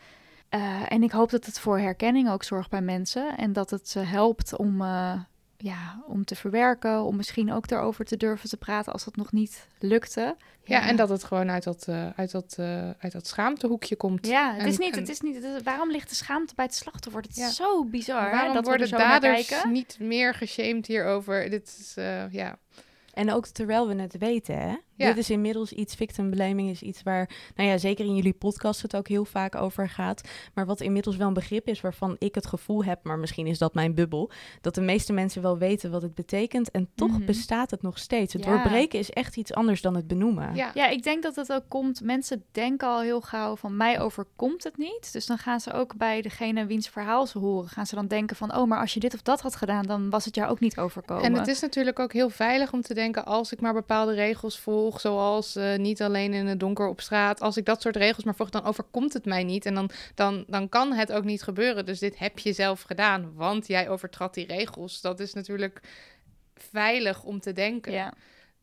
Uh, 0.49 0.91
en 0.91 1.03
ik 1.03 1.11
hoop 1.11 1.29
dat 1.29 1.45
het 1.45 1.59
voor 1.59 1.79
herkenning 1.79 2.29
ook 2.29 2.43
zorgt 2.43 2.69
bij 2.69 2.81
mensen. 2.81 3.37
En 3.37 3.53
dat 3.53 3.69
het 3.69 3.89
ze 3.89 3.99
helpt 3.99 4.55
om, 4.55 4.81
uh, 4.81 5.13
ja, 5.57 6.03
om 6.07 6.25
te 6.25 6.35
verwerken, 6.35 7.03
om 7.03 7.15
misschien 7.15 7.51
ook 7.51 7.71
erover 7.71 8.05
te 8.05 8.17
durven 8.17 8.49
te 8.49 8.57
praten 8.57 8.93
als 8.93 9.03
dat 9.03 9.15
nog 9.15 9.31
niet 9.31 9.67
lukte. 9.79 10.35
Ja, 10.63 10.87
en 10.87 10.95
dat 10.95 11.09
het 11.09 11.23
gewoon 11.23 11.51
uit 11.51 11.63
dat, 11.63 11.87
uit 12.15 12.31
dat, 12.31 12.55
uit 12.99 13.11
dat 13.11 13.27
schaamtehoekje 13.27 13.95
komt. 13.95 14.27
Ja, 14.27 14.53
het 14.53 14.61
en, 14.61 14.67
is 14.67 14.77
niet, 14.77 14.95
het 14.95 15.09
is 15.09 15.21
niet, 15.21 15.35
het 15.35 15.43
is, 15.43 15.61
waarom 15.63 15.91
ligt 15.91 16.09
de 16.09 16.15
schaamte 16.15 16.55
bij 16.55 16.65
het 16.65 16.75
slachtoffer? 16.75 17.21
Het 17.21 17.31
is 17.31 17.37
ja. 17.37 17.49
zo 17.49 17.85
bizar. 17.85 18.31
Waarom 18.31 18.53
dat 18.53 18.65
worden 18.65 18.89
we 18.89 18.95
er 18.95 19.21
daders 19.21 19.63
niet 19.63 19.97
meer 19.99 20.33
geshamed 20.33 20.87
hierover? 20.87 21.49
Dit 21.49 21.75
is, 21.79 21.93
ja... 22.31 22.57
En 23.17 23.31
ook 23.31 23.47
terwijl 23.47 23.87
we 23.87 24.01
het 24.01 24.17
weten, 24.17 24.59
hè? 24.59 24.75
Ja. 24.97 25.07
Dit 25.07 25.17
is 25.17 25.29
inmiddels 25.29 25.71
iets, 25.71 25.95
victim 25.95 26.29
blaming 26.29 26.69
is 26.69 26.81
iets 26.81 27.03
waar, 27.03 27.29
nou 27.55 27.69
ja, 27.69 27.77
zeker 27.77 28.05
in 28.05 28.15
jullie 28.15 28.33
podcast 28.33 28.81
het 28.81 28.95
ook 28.95 29.07
heel 29.07 29.25
vaak 29.25 29.55
over 29.55 29.89
gaat. 29.89 30.21
Maar 30.53 30.65
wat 30.65 30.81
inmiddels 30.81 31.15
wel 31.17 31.27
een 31.27 31.33
begrip 31.33 31.67
is 31.67 31.81
waarvan 31.81 32.15
ik 32.19 32.35
het 32.35 32.45
gevoel 32.47 32.83
heb, 32.83 33.03
maar 33.03 33.19
misschien 33.19 33.47
is 33.47 33.57
dat 33.57 33.73
mijn 33.73 33.93
bubbel, 33.95 34.31
dat 34.61 34.75
de 34.75 34.81
meeste 34.81 35.13
mensen 35.13 35.41
wel 35.41 35.57
weten 35.57 35.91
wat 35.91 36.01
het 36.01 36.15
betekent 36.15 36.71
en 36.71 36.89
toch 36.95 37.11
Mhm. 37.11 37.25
bestaat 37.25 37.71
het 37.71 37.81
nog 37.81 37.97
steeds. 37.99 38.33
Het 38.33 38.43
Ja. 38.43 38.49
doorbreken 38.51 38.99
is 38.99 39.09
echt 39.09 39.37
iets 39.37 39.53
anders 39.53 39.81
dan 39.81 39.95
het 39.95 40.07
benoemen. 40.07 40.55
Ja. 40.55 40.71
Ja, 40.73 40.87
ik 40.87 41.03
denk 41.03 41.23
dat 41.23 41.35
het 41.35 41.53
ook 41.53 41.63
komt. 41.67 42.01
Mensen 42.01 42.43
denken 42.51 42.87
al 42.87 43.01
heel 43.01 43.21
gauw 43.21 43.55
van 43.55 43.77
mij 43.77 43.99
overkomt 43.99 44.63
het 44.63 44.77
niet. 44.77 45.09
Dus 45.13 45.25
dan 45.25 45.37
gaan 45.37 45.59
ze 45.59 45.73
ook 45.73 45.97
bij 45.97 46.21
degene 46.21 46.65
wiens 46.65 46.87
verhaal 46.89 47.25
ze 47.25 47.39
horen, 47.39 47.69
gaan 47.69 47.85
ze 47.85 47.95
dan 47.95 48.07
denken 48.07 48.35
van 48.35 48.55
oh, 48.55 48.67
maar 48.67 48.79
als 48.79 48.93
je 48.93 48.99
dit 48.99 49.13
of 49.13 49.21
dat 49.21 49.41
had 49.41 49.55
gedaan, 49.55 49.85
dan 49.85 50.09
was 50.09 50.25
het 50.25 50.35
jou 50.35 50.49
ook 50.51 50.59
niet 50.59 50.77
overkomen. 50.77 51.23
En 51.23 51.33
het 51.33 51.47
is 51.47 51.59
natuurlijk 51.59 51.99
ook 51.99 52.13
heel 52.13 52.29
veilig 52.29 52.73
om 52.73 52.81
te 52.81 52.93
denken, 52.93 53.25
als 53.25 53.51
ik 53.51 53.61
maar 53.61 53.73
bepaalde 53.73 54.13
regels 54.13 54.59
volg, 54.59 54.86
zoals 54.95 55.55
eh, 55.55 55.75
niet 55.75 56.01
alleen 56.01 56.33
in 56.33 56.45
het 56.45 56.59
donker 56.59 56.87
op 56.87 57.01
straat, 57.01 57.41
als 57.41 57.57
ik 57.57 57.65
dat 57.65 57.81
soort 57.81 57.95
regels 57.95 58.23
maar 58.23 58.35
volg, 58.35 58.49
dan 58.49 58.65
overkomt 58.65 59.13
het 59.13 59.25
mij 59.25 59.43
niet. 59.43 59.65
En 59.65 59.73
dan, 59.73 59.89
dan, 60.15 60.43
dan 60.47 60.69
kan 60.69 60.93
het 60.93 61.11
ook 61.11 61.23
niet 61.23 61.43
gebeuren. 61.43 61.85
Dus 61.85 61.99
dit 61.99 62.19
heb 62.19 62.39
je 62.39 62.53
zelf 62.53 62.81
gedaan, 62.81 63.33
want 63.35 63.67
jij 63.67 63.89
overtrad 63.89 64.33
die 64.33 64.45
regels. 64.45 65.01
Dat 65.01 65.19
is 65.19 65.33
natuurlijk 65.33 65.81
veilig 66.55 67.23
om 67.23 67.39
te 67.39 67.53
denken. 67.53 67.91
ja. 67.91 68.13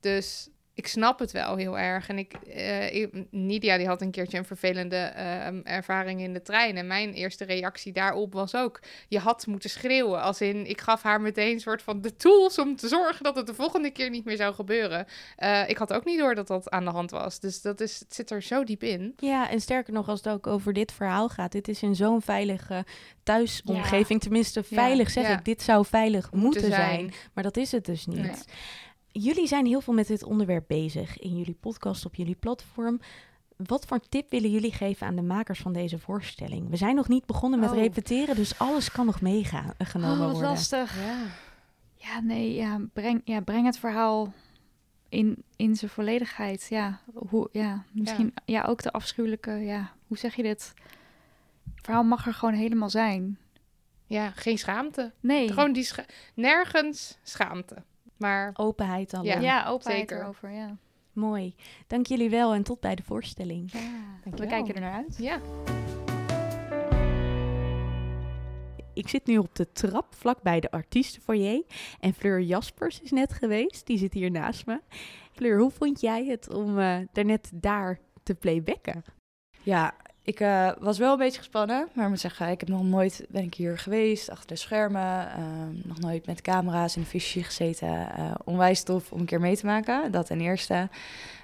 Dus 0.00 0.48
ik 0.74 0.86
snap 0.86 1.18
het 1.18 1.32
wel 1.32 1.56
heel 1.56 1.78
erg. 1.78 2.08
En 2.08 2.18
ik, 2.18 2.32
eh, 2.32 3.06
Nidia 3.30 3.76
die 3.76 3.86
had 3.86 4.00
een 4.02 4.10
keertje 4.10 4.38
een 4.38 4.44
vervelende 4.44 4.96
ehm, 4.96 5.60
ervaring 5.64 6.20
in 6.20 6.32
de 6.32 6.42
trein. 6.42 6.76
En 6.76 6.86
mijn 6.86 7.12
eerste 7.12 7.44
reactie 7.44 7.92
daarop 7.92 8.32
was 8.32 8.54
ook... 8.54 8.80
je 9.08 9.18
had 9.18 9.46
moeten 9.46 9.70
schreeuwen. 9.70 10.22
Als 10.22 10.40
in, 10.40 10.66
ik 10.66 10.80
gaf 10.80 11.02
haar 11.02 11.20
meteen 11.20 11.52
een 11.52 11.60
soort 11.60 11.82
van 11.82 12.00
de 12.00 12.16
tools... 12.16 12.58
om 12.58 12.76
te 12.76 12.88
zorgen 12.88 13.24
dat 13.24 13.36
het 13.36 13.46
de 13.46 13.54
volgende 13.54 13.90
keer 13.90 14.10
niet 14.10 14.24
meer 14.24 14.36
zou 14.36 14.54
gebeuren. 14.54 15.06
Eh, 15.36 15.68
ik 15.68 15.76
had 15.76 15.92
ook 15.92 16.04
niet 16.04 16.18
door 16.18 16.34
dat 16.34 16.46
dat 16.46 16.70
aan 16.70 16.84
de 16.84 16.90
hand 16.90 17.10
was. 17.10 17.40
Dus 17.40 17.62
dat 17.62 17.80
is, 17.80 17.98
het 17.98 18.14
zit 18.14 18.30
er 18.30 18.42
zo 18.42 18.64
diep 18.64 18.82
in. 18.82 19.14
Ja, 19.16 19.50
en 19.50 19.60
sterker 19.60 19.92
nog, 19.92 20.08
als 20.08 20.18
het 20.22 20.32
ook 20.32 20.46
over 20.46 20.72
dit 20.72 20.92
verhaal 20.92 21.28
gaat, 21.28 21.52
dit 21.52 21.68
is 21.68 21.82
in 21.82 21.94
zo'n 21.94 22.22
veilige 22.22 22.84
thuisomgeving. 23.22 24.20
Tenminste, 24.20 24.62
veilig 24.62 25.10
zeg 25.10 25.24
Ja. 25.28 25.38
ik. 25.38 25.44
Dit 25.44 25.62
zou 25.62 25.86
veilig 25.86 26.22
moeten, 26.32 26.40
Moeten 26.40 26.62
zijn. 26.62 26.98
zijn. 26.98 27.12
Maar 27.34 27.44
dat 27.44 27.56
is 27.56 27.72
het 27.72 27.84
dus 27.84 28.06
niet. 28.06 28.18
Nee. 28.18 28.32
Jullie 29.16 29.46
zijn 29.46 29.66
heel 29.66 29.80
veel 29.80 29.94
met 29.94 30.06
dit 30.06 30.22
onderwerp 30.24 30.64
bezig 30.66 31.18
in 31.18 31.36
jullie 31.36 31.54
podcast, 31.60 32.04
op 32.06 32.14
jullie 32.14 32.34
platform. 32.34 33.00
Wat 33.56 33.86
voor 33.86 34.00
tip 34.00 34.30
willen 34.30 34.50
jullie 34.50 34.72
geven 34.72 35.06
aan 35.06 35.16
de 35.16 35.22
makers 35.22 35.60
van 35.60 35.72
deze 35.72 35.98
voorstelling? 35.98 36.68
We 36.70 36.76
zijn 36.76 36.94
nog 36.94 37.08
niet 37.08 37.26
begonnen 37.26 37.60
met 37.60 37.70
Oh. 37.70 37.76
repeteren, 37.76 38.36
dus 38.36 38.58
alles 38.58 38.90
kan 38.90 39.06
nog 39.06 39.20
meegenomen 39.20 40.10
Oh, 40.10 40.18
wat 40.18 40.30
worden. 40.30 40.40
lastig. 40.50 40.96
Ja. 41.04 41.26
Ja, 41.96 42.20
nee, 42.20 42.54
ja, 42.54 42.80
breng, 42.92 43.20
ja, 43.24 43.40
breng 43.40 43.64
het 43.66 43.78
verhaal 43.78 44.32
in, 45.08 45.44
in 45.56 45.76
zijn 45.76 45.90
volledigheid. 45.90 46.66
Ja, 46.70 47.00
hoe, 47.14 47.48
ja 47.52 47.84
misschien 47.92 48.34
ja. 48.44 48.62
ook 48.62 48.82
de 48.82 48.92
afschuwelijke, 48.92 49.50
ja, 49.50 49.92
hoe 50.06 50.16
zeg 50.18 50.34
je 50.34 50.42
dit? 50.42 50.72
Het 51.74 51.84
verhaal 51.84 52.04
mag 52.04 52.26
er 52.26 52.34
gewoon 52.34 52.54
helemaal 52.54 52.90
zijn. 52.90 53.38
ja, 54.06 54.30
geen 54.30 54.58
schaamte. 54.58 55.12
Nee. 55.20 55.48
Gewoon 55.52 55.72
die 55.72 55.84
scha- 55.84 56.06
nergens 56.34 57.18
schaamte. 57.22 57.82
Maar 58.16 58.50
Openheid 58.54 59.14
alleen. 59.14 59.26
Ja. 59.26 59.40
ja, 59.40 59.66
openheid 59.66 59.98
zeker. 60.08 60.20
erover, 60.22 60.50
ja. 60.50 60.76
Mooi. 61.12 61.54
Dank 61.86 62.06
jullie 62.06 62.30
wel 62.30 62.54
en 62.54 62.62
tot 62.62 62.80
bij 62.80 62.94
de 62.94 63.02
voorstelling. 63.02 63.72
ja. 63.72 64.30
We 64.30 64.46
kijken 64.46 64.74
er 64.74 64.80
naar 64.80 64.94
uit. 64.94 65.16
ja. 65.18 65.40
Ik 68.94 69.08
zit 69.08 69.26
nu 69.26 69.38
op 69.38 69.54
de 69.54 69.72
trap 69.72 70.14
vlakbij 70.14 70.60
de 70.60 70.70
artiestenfoyer 70.70 71.62
en 72.00 72.14
Fleur 72.14 72.40
Jaspers 72.40 73.00
is 73.00 73.10
net 73.10 73.32
geweest. 73.32 73.86
Die 73.86 73.98
zit 73.98 74.12
hier 74.14 74.30
naast 74.30 74.66
me. 74.66 74.80
Fleur, 75.32 75.58
hoe 75.58 75.70
vond 75.70 76.00
jij 76.00 76.24
het 76.24 76.54
om 76.54 76.78
eh 76.78 76.98
daarnet 77.12 77.50
daar 77.54 77.98
te 78.22 78.34
playbacken? 78.34 79.04
Ja, 79.62 79.94
ik 80.24 80.40
eh, 80.40 80.70
was 80.78 80.98
wel 80.98 81.12
een 81.12 81.18
beetje 81.18 81.38
gespannen, 81.38 81.88
maar 81.92 82.04
ik 82.04 82.10
moet 82.10 82.20
zeggen, 82.20 82.48
ik 82.48 82.60
heb 82.60 82.68
nog 82.68 82.82
nooit 82.82 83.26
ben 83.28 83.42
ik 83.42 83.54
hier 83.54 83.78
geweest, 83.78 84.30
achter 84.30 84.48
de 84.48 84.56
schermen, 84.56 85.30
ehm, 85.30 85.72
nog 85.82 86.00
nooit 86.00 86.26
met 86.26 86.42
camera's 86.42 86.96
in 86.96 87.02
een 87.02 87.08
visje 87.08 87.42
gezeten. 87.42 88.14
Eh, 88.16 88.34
onwijs 88.44 88.82
tof 88.82 89.12
om 89.12 89.20
een 89.20 89.26
keer 89.26 89.40
mee 89.40 89.56
te 89.56 89.66
maken, 89.66 90.10
dat 90.10 90.26
ten 90.26 90.40
eerste. 90.40 90.88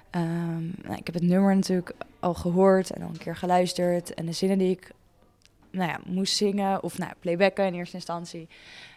Ehm, 0.09 0.63
nou, 0.81 0.95
ik 0.97 1.05
heb 1.05 1.13
het 1.13 1.23
nummer 1.23 1.55
natuurlijk 1.55 1.91
al 2.19 2.33
gehoord 2.33 2.89
en 2.89 3.01
al 3.01 3.09
een 3.09 3.17
keer 3.17 3.35
geluisterd 3.35 4.13
en 4.13 4.25
de 4.25 4.31
zinnen 4.31 4.57
die 4.57 4.71
ik 4.71 4.91
nou 5.71 5.89
ja, 5.89 5.99
moest 6.05 6.35
zingen 6.35 6.83
of 6.83 6.97
nou, 6.97 7.11
playbacken 7.19 7.65
in 7.65 7.73
eerste 7.73 7.95
instantie. 7.95 8.47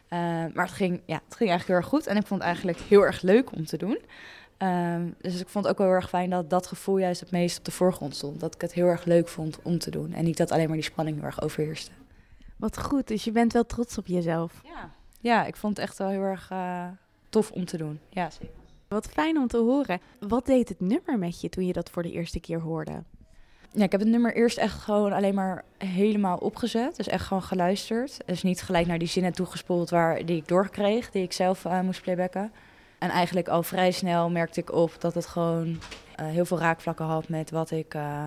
Eh, 0.08 0.18
maar 0.54 0.64
het 0.64 0.74
ging, 0.74 1.00
ja, 1.06 1.20
het 1.28 1.36
ging 1.36 1.50
eigenlijk 1.50 1.66
heel 1.66 1.76
erg 1.76 1.86
goed 1.86 2.06
en 2.06 2.16
ik 2.16 2.26
vond 2.26 2.40
het 2.40 2.48
eigenlijk 2.48 2.78
heel 2.78 3.02
erg 3.02 3.22
leuk 3.22 3.52
om 3.52 3.64
te 3.64 3.76
doen. 3.76 3.98
Ehm, 4.64 5.08
dus 5.20 5.40
ik 5.40 5.48
vond 5.48 5.64
het 5.64 5.72
ook 5.72 5.78
wel 5.78 5.86
heel 5.86 5.96
erg 5.96 6.08
fijn 6.08 6.30
dat 6.30 6.50
dat 6.50 6.66
gevoel 6.66 6.98
juist 6.98 7.20
het 7.20 7.30
meest 7.30 7.58
op 7.58 7.64
de 7.64 7.70
voorgrond 7.70 8.16
stond. 8.16 8.40
Dat 8.40 8.54
ik 8.54 8.60
het 8.60 8.72
heel 8.72 8.86
erg 8.86 9.04
leuk 9.04 9.28
vond 9.28 9.58
om 9.62 9.78
te 9.78 9.90
doen. 9.90 10.12
En 10.12 10.24
niet 10.24 10.36
dat 10.36 10.50
alleen 10.50 10.66
maar 10.66 10.76
die 10.76 10.84
spanning 10.84 11.16
heel 11.16 11.26
erg 11.26 11.42
overheerste. 11.42 11.90
Wat 12.56 12.78
goed, 12.82 13.08
dus 13.08 13.24
je 13.24 13.30
bent 13.30 13.52
wel 13.52 13.66
trots 13.66 13.98
op 13.98 14.06
jezelf. 14.06 14.60
Ja, 14.64 14.90
ja 15.20 15.44
ik 15.46 15.56
vond 15.56 15.76
het 15.76 15.86
echt 15.86 15.98
wel 15.98 16.08
heel 16.08 16.22
erg 16.22 16.50
eh, 16.50 16.86
tof 17.28 17.50
om 17.50 17.64
te 17.64 17.76
doen. 17.76 18.00
Ja, 18.08 18.30
zeker. 18.30 18.54
Wat 18.88 19.06
fijn 19.06 19.36
om 19.36 19.46
te 19.46 19.56
horen. 19.56 20.00
Wat 20.18 20.46
deed 20.46 20.68
het 20.68 20.80
nummer 20.80 21.18
met 21.18 21.40
je 21.40 21.48
toen 21.48 21.66
je 21.66 21.72
dat 21.72 21.90
voor 21.90 22.02
de 22.02 22.12
eerste 22.12 22.40
keer 22.40 22.60
hoorde? 22.60 23.02
Ja, 23.70 23.84
ik 23.84 23.92
heb 23.92 24.00
het 24.00 24.10
nummer 24.10 24.34
eerst 24.34 24.58
echt 24.58 24.78
gewoon 24.78 25.12
alleen 25.12 25.34
maar 25.34 25.64
helemaal 25.78 26.36
opgezet. 26.36 26.96
Dus 26.96 27.08
echt 27.08 27.26
gewoon 27.26 27.42
geluisterd. 27.42 28.18
Dus 28.26 28.42
niet 28.42 28.62
gelijk 28.62 28.86
naar 28.86 28.98
die 28.98 29.08
zinnen 29.08 29.32
toegespoeld 29.32 29.90
waar, 29.90 30.24
die 30.26 30.36
ik 30.36 30.48
doorkreeg, 30.48 31.10
die 31.10 31.22
ik 31.22 31.32
zelf 31.32 31.64
eh, 31.64 31.80
moest 31.80 32.02
playbacken. 32.02 32.52
En 33.04 33.10
eigenlijk 33.10 33.48
al 33.48 33.62
vrij 33.62 33.90
snel 33.90 34.30
merkte 34.30 34.60
ik 34.60 34.72
op 34.72 35.00
dat 35.00 35.14
het 35.14 35.26
gewoon 35.26 35.80
eh, 36.16 36.26
heel 36.26 36.44
veel 36.44 36.58
raakvlakken 36.58 37.04
had 37.04 37.28
met 37.28 37.50
wat 37.50 37.70
ik, 37.70 37.94
eh, 37.94 38.24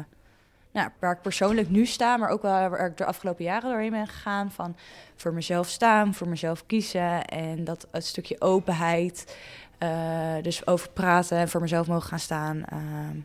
nou, 0.72 0.90
waar 1.00 1.12
ik 1.12 1.22
persoonlijk 1.22 1.70
nu 1.70 1.86
sta, 1.86 2.18
maar 2.18 2.30
ook 2.30 2.42
wel 2.42 2.70
waar 2.70 2.86
ik 2.86 2.98
de 2.98 3.06
afgelopen 3.06 3.44
jaren 3.44 3.70
doorheen 3.70 3.92
ben 3.92 4.08
gegaan. 4.08 4.52
Van 4.52 4.76
voor 5.16 5.34
mezelf 5.34 5.68
staan, 5.68 6.14
voor 6.14 6.28
mezelf 6.28 6.66
kiezen 6.66 7.26
en 7.26 7.64
dat 7.64 7.88
het 7.92 8.06
stukje 8.06 8.42
openheid. 8.42 9.38
eh, 9.78 10.36
dus 10.42 10.68
over 10.68 10.90
praten 10.90 11.38
en 11.38 11.50
voor 11.50 11.62
mezelf 11.62 11.88
mogen 11.88 12.08
gaan 12.08 12.20
staan. 12.20 12.64
ehm, 12.66 13.18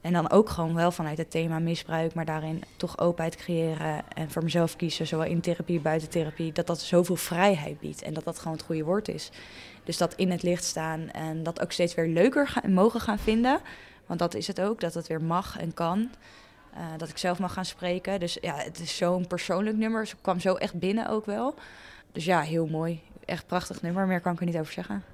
en 0.00 0.12
dan 0.12 0.30
ook 0.30 0.48
gewoon 0.48 0.74
wel 0.74 0.90
vanuit 0.90 1.18
het 1.18 1.30
thema 1.30 1.58
misbruik, 1.58 2.14
maar 2.14 2.24
daarin 2.24 2.62
toch 2.76 2.98
openheid 2.98 3.36
creëren 3.36 4.02
en 4.14 4.30
voor 4.30 4.42
mezelf 4.42 4.76
kiezen, 4.76 5.06
zowel 5.06 5.26
in 5.26 5.40
therapie, 5.40 5.80
buiten 5.80 6.08
therapie, 6.08 6.52
dat 6.52 6.66
dat 6.66 6.80
zoveel 6.80 7.16
vrijheid 7.16 7.80
biedt 7.80 8.02
en 8.02 8.14
dat 8.14 8.24
dat 8.24 8.38
gewoon 8.38 8.56
het 8.56 8.66
goede 8.66 8.84
woord 8.84 9.08
is. 9.08 9.30
Dus 9.84 9.96
dat 9.96 10.14
in 10.14 10.30
het 10.30 10.42
licht 10.42 10.64
staan 10.64 11.10
en 11.10 11.42
dat 11.42 11.60
ook 11.62 11.72
steeds 11.72 11.94
weer 11.94 12.08
leuker 12.08 12.48
gaan, 12.48 12.72
mogen 12.72 13.00
gaan 13.00 13.18
vinden, 13.18 13.60
want 14.06 14.18
dat 14.18 14.34
is 14.34 14.46
het 14.46 14.60
ook, 14.60 14.80
dat 14.80 14.94
het 14.94 15.06
weer 15.06 15.22
mag 15.22 15.58
en 15.58 15.74
kan. 15.74 16.10
Eh, 16.74 16.84
dat 16.96 17.08
ik 17.08 17.18
zelf 17.18 17.38
mag 17.38 17.52
gaan 17.52 17.64
spreken. 17.64 18.20
Dus 18.20 18.38
ja, 18.40 18.56
het 18.56 18.78
is 18.78 18.96
zo'n 18.96 19.26
persoonlijk 19.26 19.76
nummer. 19.76 20.00
Het 20.00 20.16
kwam 20.20 20.40
zo 20.40 20.54
echt 20.54 20.74
binnen 20.74 21.08
ook 21.08 21.26
wel. 21.26 21.54
Dus 22.12 22.24
ja, 22.24 22.40
heel 22.40 22.66
mooi. 22.66 23.02
Echt 23.24 23.46
prachtig 23.46 23.82
nummer. 23.82 24.06
Meer 24.06 24.20
kan 24.20 24.32
ik 24.32 24.40
er 24.40 24.46
niet 24.46 24.58
over 24.58 24.72
zeggen. 24.72 25.04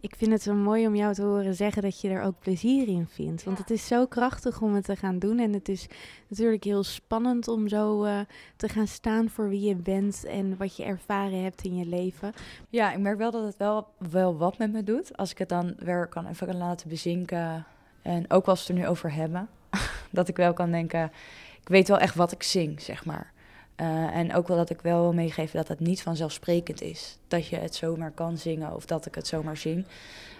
Ik 0.00 0.14
vind 0.16 0.32
het 0.32 0.42
zo 0.42 0.54
mooi 0.54 0.86
om 0.86 0.96
jou 0.96 1.14
te 1.14 1.22
horen 1.22 1.54
zeggen 1.54 1.82
dat 1.82 2.00
je 2.00 2.08
er 2.08 2.22
ook 2.22 2.38
plezier 2.38 2.88
in 2.88 3.06
vindt. 3.06 3.44
Want 3.44 3.58
het 3.58 3.70
is 3.70 3.86
zo 3.86 4.06
krachtig 4.06 4.60
om 4.60 4.74
het 4.74 4.84
te 4.84 4.96
gaan 4.96 5.18
doen. 5.18 5.38
En 5.38 5.52
het 5.52 5.68
is 5.68 5.86
natuurlijk 6.28 6.64
heel 6.64 6.82
spannend 6.82 7.48
om 7.48 7.68
zo 7.68 8.04
eh, 8.04 8.20
te 8.56 8.68
gaan 8.68 8.86
staan 8.86 9.28
voor 9.30 9.48
wie 9.48 9.60
je 9.60 9.74
bent 9.74 10.24
en 10.24 10.56
wat 10.56 10.76
je 10.76 10.84
ervaren 10.84 11.42
hebt 11.42 11.62
in 11.62 11.76
je 11.76 11.86
leven. 11.86 12.32
Ja, 12.68 12.92
ik 12.92 12.98
merk 12.98 13.18
wel 13.18 13.30
dat 13.30 13.44
het 13.44 13.56
wel, 13.56 13.86
wel 14.10 14.36
wat 14.36 14.58
met 14.58 14.72
me 14.72 14.84
doet. 14.84 15.16
Als 15.16 15.30
ik 15.30 15.38
het 15.38 15.48
dan 15.48 15.74
weer 15.78 16.06
kan 16.06 16.26
even 16.26 16.46
kan 16.46 16.56
laten 16.56 16.88
bezinken. 16.88 17.66
En 18.02 18.30
ook 18.30 18.46
als 18.46 18.66
we 18.66 18.72
het 18.72 18.76
er 18.82 18.84
nu 18.84 18.90
over 18.90 19.12
hebben. 19.12 19.48
dat 20.10 20.28
ik 20.28 20.36
wel 20.36 20.52
kan 20.52 20.70
denken, 20.70 21.12
ik 21.60 21.68
weet 21.68 21.88
wel 21.88 21.98
echt 21.98 22.14
wat 22.14 22.32
ik 22.32 22.42
zing, 22.42 22.80
zeg 22.80 23.04
maar. 23.04 23.32
Eh, 23.78 24.16
en 24.16 24.34
ook 24.34 24.48
wel 24.48 24.56
dat 24.56 24.70
ik 24.70 24.80
wel 24.80 25.00
wil 25.00 25.12
meegeven 25.12 25.56
dat 25.56 25.68
het 25.68 25.80
niet 25.80 26.02
vanzelfsprekend 26.02 26.82
is. 26.82 27.18
Dat 27.28 27.46
je 27.46 27.56
het 27.56 27.74
zomaar 27.74 28.10
kan 28.10 28.38
zingen 28.38 28.74
of 28.74 28.86
dat 28.86 29.06
ik 29.06 29.14
het 29.14 29.26
zomaar 29.26 29.56
zing. 29.56 29.84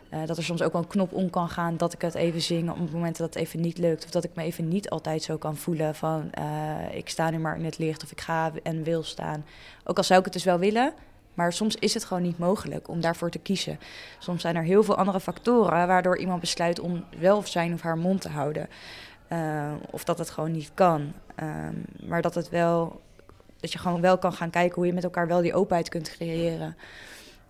Eh, 0.08 0.26
dat 0.26 0.36
er 0.36 0.44
soms 0.44 0.62
ook 0.62 0.72
wel 0.72 0.82
een 0.82 0.88
knop 0.88 1.12
om 1.12 1.30
kan 1.30 1.48
gaan 1.48 1.76
dat 1.76 1.92
ik 1.92 2.00
het 2.00 2.14
even 2.14 2.40
zing 2.40 2.70
op 2.70 2.90
momenten 2.90 3.22
dat 3.22 3.34
het 3.34 3.42
even 3.42 3.60
niet 3.60 3.78
lukt. 3.78 4.04
Of 4.04 4.10
dat 4.10 4.24
ik 4.24 4.30
me 4.34 4.42
even 4.42 4.68
niet 4.68 4.90
altijd 4.90 5.22
zo 5.22 5.36
kan 5.36 5.56
voelen 5.56 5.94
van 5.94 6.32
eh, 6.32 6.96
ik 6.96 7.08
sta 7.08 7.30
nu 7.30 7.38
maar 7.38 7.56
in 7.56 7.64
het 7.64 7.78
licht 7.78 8.02
of 8.02 8.10
ik 8.10 8.20
ga 8.20 8.52
en 8.62 8.82
wil 8.82 9.02
staan. 9.02 9.44
Ook 9.84 9.96
al 9.96 10.04
zou 10.04 10.18
ik 10.18 10.24
het 10.24 10.34
dus 10.34 10.44
wel 10.44 10.58
willen, 10.58 10.92
maar 11.34 11.52
soms 11.52 11.74
is 11.74 11.94
het 11.94 12.04
gewoon 12.04 12.22
niet 12.22 12.38
mogelijk 12.38 12.88
om 12.88 13.00
daarvoor 13.00 13.30
te 13.30 13.38
kiezen. 13.38 13.78
Soms 14.18 14.40
zijn 14.40 14.56
er 14.56 14.62
heel 14.62 14.82
veel 14.82 14.96
andere 14.96 15.20
factoren 15.20 15.86
waardoor 15.86 16.18
iemand 16.18 16.40
besluit 16.40 16.80
om 16.80 17.04
wel 17.18 17.36
of 17.36 17.48
zijn 17.48 17.72
of 17.72 17.80
haar 17.80 17.98
mond 17.98 18.20
te 18.20 18.28
houden. 18.28 18.68
Of 19.90 20.04
dat 20.04 20.18
het 20.18 20.30
gewoon 20.30 20.52
niet 20.52 20.70
kan. 20.74 21.12
Um, 21.42 21.84
maar 22.06 22.22
dat 22.22 22.34
het 22.34 22.48
wel 22.48 23.00
dat 23.60 23.72
je 23.72 23.78
gewoon 23.78 24.00
wel 24.00 24.18
kan 24.18 24.32
gaan 24.32 24.50
kijken 24.50 24.74
hoe 24.74 24.86
je 24.86 24.92
met 24.92 25.04
elkaar 25.04 25.26
wel 25.26 25.42
die 25.42 25.54
openheid 25.54 25.88
kunt 25.88 26.10
creëren. 26.10 26.76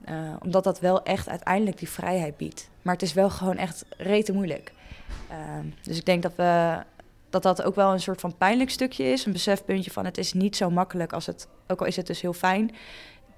Uh, 0.08 0.34
omdat 0.42 0.64
dat 0.64 0.80
wel 0.80 1.02
echt 1.02 1.28
uiteindelijk 1.28 1.78
die 1.78 1.88
vrijheid 1.88 2.36
biedt. 2.36 2.68
Maar 2.82 2.94
het 2.94 3.02
is 3.02 3.12
wel 3.12 3.30
gewoon 3.30 3.56
echt 3.56 3.84
rete 3.96 4.32
moeilijk. 4.32 4.72
Uh, 5.30 5.36
dus 5.82 5.98
ik 5.98 6.04
denk 6.04 6.22
dat 6.22 6.34
we 6.36 6.82
dat 7.30 7.42
dat 7.42 7.62
ook 7.62 7.74
wel 7.74 7.92
een 7.92 8.00
soort 8.00 8.20
van 8.20 8.36
pijnlijk 8.36 8.70
stukje 8.70 9.04
is. 9.04 9.26
Een 9.26 9.32
besefpuntje 9.32 9.90
van 9.90 10.04
het 10.04 10.18
is 10.18 10.32
niet 10.32 10.56
zo 10.56 10.70
makkelijk 10.70 11.12
als 11.12 11.26
het, 11.26 11.48
ook 11.66 11.80
al 11.80 11.86
is 11.86 11.96
het 11.96 12.06
dus 12.06 12.20
heel 12.20 12.32
fijn. 12.32 12.74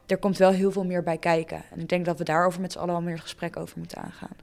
Er 0.07 0.19
komt 0.19 0.39
wel 0.39 0.51
heel 0.51 0.73
veel 0.73 0.85
meer 0.85 1.03
bij 1.03 1.19
kijken. 1.19 1.63
En 1.71 1.81
ik 1.81 1.89
denk 1.89 2.05
dat 2.05 2.19
we 2.19 2.25
daarover 2.25 2.61
met 2.61 2.73
z'n 2.73 2.79
allen 2.79 2.93
wel 2.93 3.03
meer 3.03 3.19
gesprek 3.19 3.57
over 3.57 3.79
moeten 3.79 3.99
aangaan. 3.99 4.37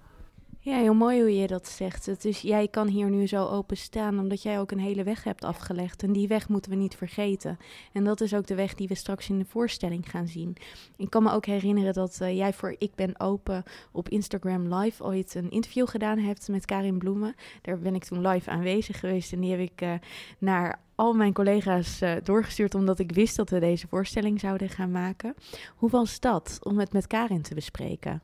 Ja, 0.68 0.78
heel 0.78 0.94
mooi 0.94 1.20
hoe 1.20 1.36
je 1.36 1.48
dat 1.48 1.68
zegt. 1.68 2.06
Het 2.06 2.26
is, 2.26 2.42
jij 2.42 2.68
kan 2.68 2.88
hier 2.88 3.10
nu 3.10 3.28
zo 3.28 3.46
open 3.46 3.78
staan 3.78 4.20
omdat 4.20 4.42
jij 4.42 4.60
ook 4.60 4.72
een 4.72 4.80
hele 4.80 5.04
weg 5.04 5.24
hebt 5.24 5.44
afgelegd. 5.44 6.04
En 6.04 6.12
die 6.12 6.28
weg 6.28 6.50
moeten 6.50 6.72
we 6.72 6.78
niet 6.78 6.96
vergeten. 6.96 7.58
En 7.94 8.04
dat 8.04 8.22
is 8.22 8.34
ook 8.34 8.48
de 8.48 8.56
weg 8.56 8.74
die 8.74 8.88
we 8.88 8.96
straks 8.96 9.30
in 9.30 9.38
de 9.38 9.46
voorstelling 9.46 10.10
gaan 10.10 10.28
zien. 10.28 10.56
Ik 10.98 11.10
kan 11.10 11.24
me 11.24 11.32
ook 11.32 11.46
herinneren 11.46 11.94
dat 11.94 12.20
uh, 12.22 12.36
jij 12.36 12.54
voor 12.54 12.76
Ik 12.78 12.96
Ben 12.96 13.20
Open 13.20 13.64
op 13.92 14.10
Instagram 14.10 14.74
Live 14.74 15.04
ooit 15.04 15.36
een 15.36 15.50
interview 15.50 15.88
gedaan 15.88 16.18
hebt 16.18 16.48
met 16.48 16.66
Karin 16.66 16.98
Bloemen. 16.98 17.36
Daar 17.62 17.80
ben 17.80 17.96
ik 17.96 18.04
toen 18.04 18.28
live 18.28 18.50
aanwezig 18.50 19.00
geweest 19.00 19.34
en 19.34 19.40
die 19.40 19.52
heb 19.52 19.60
ik 19.60 19.82
uh, 19.82 19.94
naar 20.38 20.80
al 20.96 21.14
mijn 21.14 21.34
collega's 21.34 22.02
uh, 22.02 22.16
doorgestuurd 22.24 22.76
omdat 22.76 23.00
ik 23.00 23.12
wist 23.12 23.36
dat 23.36 23.50
we 23.50 23.60
deze 23.60 23.88
voorstelling 23.88 24.40
zouden 24.40 24.70
gaan 24.70 24.92
maken. 24.92 25.36
Hoe 25.76 25.90
was 25.90 26.20
dat 26.20 26.60
om 26.62 26.80
het 26.80 26.94
met 26.94 27.08
Karin 27.08 27.42
te 27.42 27.56
bespreken? 27.56 28.22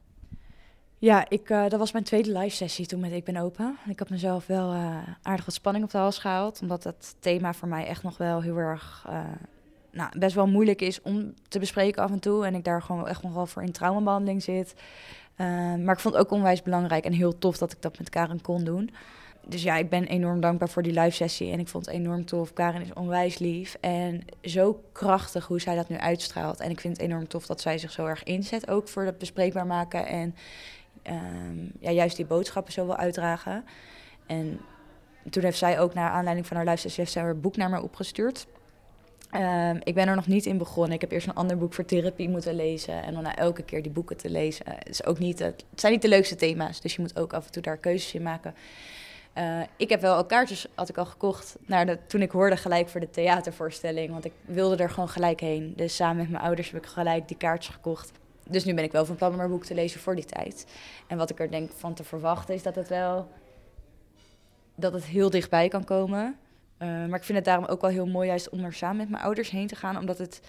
Ja, 1.04 1.26
ik, 1.30 1.50
uh, 1.50 1.70
dat 1.70 1.80
was 1.80 1.92
mijn 1.92 2.04
tweede 2.04 2.40
live 2.40 2.56
sessie 2.56 2.86
toen 2.86 3.00
met 3.00 3.12
Ik 3.12 3.24
Ben 3.24 3.38
Open. 3.38 3.78
Ik 3.90 4.00
had 4.00 4.10
mezelf 4.10 4.48
wel 4.48 4.74
uh, 4.74 4.98
aardig 5.22 5.46
wat 5.46 5.54
spanning 5.54 5.86
op 5.86 5.92
de 5.92 5.98
hals 5.98 6.18
gehaald. 6.18 6.62
Omdat 6.62 6.84
het 6.84 7.16
thema 7.20 7.54
voor 7.54 7.68
mij 7.68 7.86
echt 7.86 8.04
nog 8.04 8.18
wel 8.18 8.42
heel 8.42 8.58
erg... 8.58 9.06
Uh, 9.10 9.20
nou, 9.92 10.20
best 10.20 10.36
wel 10.36 10.48
moeilijk 10.48 10.82
is 10.82 11.02
om 11.02 11.34
te 11.48 11.60
bespreken 11.60 12.04
af 12.04 12.12
en 12.12 12.20
toe. 12.20 12.46
En 12.46 12.56
ik 12.56 12.64
daar 12.64 12.82
gewoon 12.82 13.08
echt 13.08 13.24
nog 13.24 13.34
wel 13.34 13.46
voor 13.46 13.64
in 13.64 13.72
traumabehandeling 13.72 14.44
zit. 14.44 14.74
maar 15.84 15.94
ik 15.94 16.00
vond 16.00 16.16
het 16.16 16.24
ook 16.24 16.32
onwijs 16.32 16.62
belangrijk 16.62 17.06
en 17.06 17.14
heel 17.14 17.38
tof 17.38 17.58
dat 17.58 17.72
ik 17.72 17.82
dat 17.82 17.98
met 17.98 18.10
Karen 18.10 18.42
kon 18.42 18.64
doen. 18.64 18.90
Dus 19.46 19.64
ja, 19.64 19.78
ik 19.78 19.90
ben 19.90 20.06
enorm 20.06 20.40
dankbaar 20.40 20.70
voor 20.70 20.84
die 20.84 21.00
live 21.00 21.16
sessie. 21.16 21.52
En 21.52 21.60
ik 21.60 21.68
vond 21.68 21.86
het 21.86 21.96
enorm 21.96 22.26
tof. 22.26 22.54
Karen 22.54 22.82
is 22.82 22.94
onwijs 22.94 23.38
lief. 23.38 23.78
En 23.82 24.26
zo 24.42 24.84
krachtig 24.92 25.46
hoe 25.46 25.62
zij 25.62 25.76
dat 25.76 25.90
nu 25.90 25.98
uitstraalt. 25.98 26.60
En 26.60 26.70
ik 26.70 26.80
vind 26.80 26.98
het 26.98 27.06
enorm 27.06 27.28
tof 27.28 27.46
dat 27.46 27.62
zij 27.62 27.78
zich 27.78 27.92
zo 27.92 28.06
erg 28.06 28.24
inzet. 28.24 28.70
Ook 28.70 28.88
voor 28.88 29.04
het 29.04 29.18
bespreekbaar 29.18 29.68
maken. 29.68 30.06
En 30.06 30.36
um, 31.08 31.72
ja, 31.80 31.92
juist 31.92 32.16
die 32.16 32.26
boodschappen 32.26 32.74
zo 32.74 32.86
wil 32.86 32.98
uitdragen. 32.98 33.66
En 34.26 34.60
toen 35.30 35.44
heeft 35.44 35.58
zij 35.58 35.80
ook 35.80 35.94
naar 35.94 36.10
aanleiding 36.10 36.48
van 36.48 36.58
haar 36.58 36.78
zij 36.78 37.08
haar 37.14 37.38
boek 37.38 37.58
naar 37.58 37.70
mij 37.70 37.80
opgestuurd. 37.80 38.48
Um, 39.36 39.80
ik 39.84 39.94
ben 39.94 40.08
er 40.08 40.16
nog 40.16 40.28
niet 40.28 40.46
in 40.46 40.58
begonnen. 40.58 40.94
Ik 40.94 41.02
heb 41.02 41.12
eerst 41.12 41.28
een 41.28 41.34
ander 41.34 41.58
boek 41.58 41.74
voor 41.74 41.86
therapie 41.86 42.30
moeten 42.30 42.56
lezen. 42.56 43.04
En 43.04 43.14
dan 43.14 43.24
na 43.24 43.36
elke 43.36 43.64
keer 43.64 43.82
die 43.82 43.92
boeken 43.92 44.18
te 44.18 44.30
lezen. 44.30 44.66
Het, 44.70 44.90
is 44.90 45.06
ook 45.06 45.20
niet, 45.20 45.40
het 45.40 45.64
zijn 45.76 45.92
niet 45.92 46.02
de 46.02 46.08
leukste 46.08 46.36
thema's. 46.36 46.82
Dus 46.82 46.96
je 46.96 47.02
moet 47.02 47.20
ook 47.20 47.34
af 47.34 47.46
en 47.46 47.52
toe 47.52 47.62
daar 47.62 47.78
keuzes 47.78 48.14
in 48.14 48.22
maken. 48.22 48.56
Uh, 49.38 49.62
ik 49.78 49.90
heb 49.90 50.02
wel 50.02 50.16
al 50.16 50.26
kaartjes 50.26 50.68
had 50.76 50.90
ik 50.90 50.98
al 50.98 51.06
gekocht 51.06 51.56
naar 51.66 51.86
de, 51.86 51.98
toen 52.08 52.22
ik 52.22 52.32
hoorde 52.32 52.58
gelijk 52.58 52.90
voor 52.90 53.00
de 53.00 53.10
theatervoorstelling. 53.10 54.12
Want 54.12 54.26
ik 54.26 54.32
wilde 54.46 54.84
er 54.84 54.90
gewoon 54.90 55.10
gelijk 55.10 55.40
heen. 55.40 55.74
Dus 55.76 55.96
samen 55.96 56.18
met 56.18 56.30
mijn 56.30 56.44
ouders 56.44 56.72
heb 56.72 56.84
ik 56.84 56.90
gelijk 56.90 57.28
die 57.28 57.38
kaartjes 57.38 57.76
gekocht 57.76 58.12
dus 58.50 58.64
nu 58.64 58.74
ben 58.74 58.84
ik 58.84 58.92
wel 58.92 59.06
van 59.06 59.16
plan 59.16 59.34
om 59.34 59.40
een 59.40 59.50
boek 59.50 59.66
te 59.66 59.74
lezen 59.74 60.00
voor 60.00 60.16
die 60.16 60.26
tijd. 60.26 60.66
En 61.08 61.18
wat 61.18 61.30
ik 61.30 61.40
er 61.40 61.52
denk 61.52 61.72
van 61.72 61.94
te 61.94 62.04
verwachten 62.04 62.54
is 62.54 62.64
dat 62.64 62.76
het 62.76 62.88
wel 62.90 63.28
dat 64.76 64.94
het 64.94 65.06
heel 65.06 65.30
dichtbij 65.30 65.68
kan 65.68 65.84
komen. 65.84 66.38
Uh, 66.80 66.88
maar 66.88 67.20
ik 67.20 67.24
vind 67.24 67.38
het 67.38 67.46
daarom 67.46 67.66
ook 67.66 67.82
wel 67.82 67.90
heel 67.90 68.08
mooi 68.08 68.28
juist 68.28 68.50
om 68.50 68.64
er 68.64 68.74
samen 68.74 68.98
met 68.98 69.10
mijn 69.10 69.24
ouders 69.24 69.50
heen 69.50 69.68
te 69.68 69.76
gaan. 69.76 69.98
Omdat 69.98 70.18
het, 70.18 70.42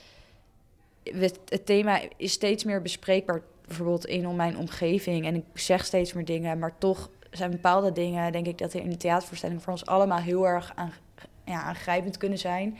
het 1.49 1.67
thema 1.67 2.01
is 2.17 2.33
steeds 2.33 2.65
meer 2.65 2.83
bespreekbaar. 2.83 3.43
Bijvoorbeeld 3.67 4.07
in 4.07 4.37
mijn 4.37 4.59
omgeving. 4.59 5.27
En 5.27 5.35
ik 5.35 5.45
zeg 5.55 5.85
steeds 5.85 6.13
meer 6.13 6.25
dingen. 6.25 6.59
Maar 6.59 6.79
toch 6.79 7.11
zijn 7.31 7.51
bepaalde 7.51 7.93
dingen, 7.93 8.33
denk 8.33 8.47
ik, 8.47 8.59
dat 8.59 8.75
in 8.75 8.91
de 8.91 8.97
theatervoorstelling 8.97 9.63
voor 9.63 9.73
ons 9.73 9.87
allemaal 9.87 10.19
heel 10.19 10.47
erg 10.47 10.73
aan, 10.75 10.93
ja, 11.45 11.63
aangrijpend 11.63 12.17
kunnen 12.17 12.39
zijn. 12.39 12.79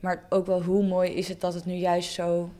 Maar 0.00 0.26
ook 0.28 0.46
wel 0.46 0.62
hoe 0.62 0.86
mooi 0.86 1.10
is 1.10 1.28
het 1.28 1.40
dat 1.40 1.54
het 1.54 1.64
nu 1.64 1.74
juist 1.74 2.12
zo 2.12 2.50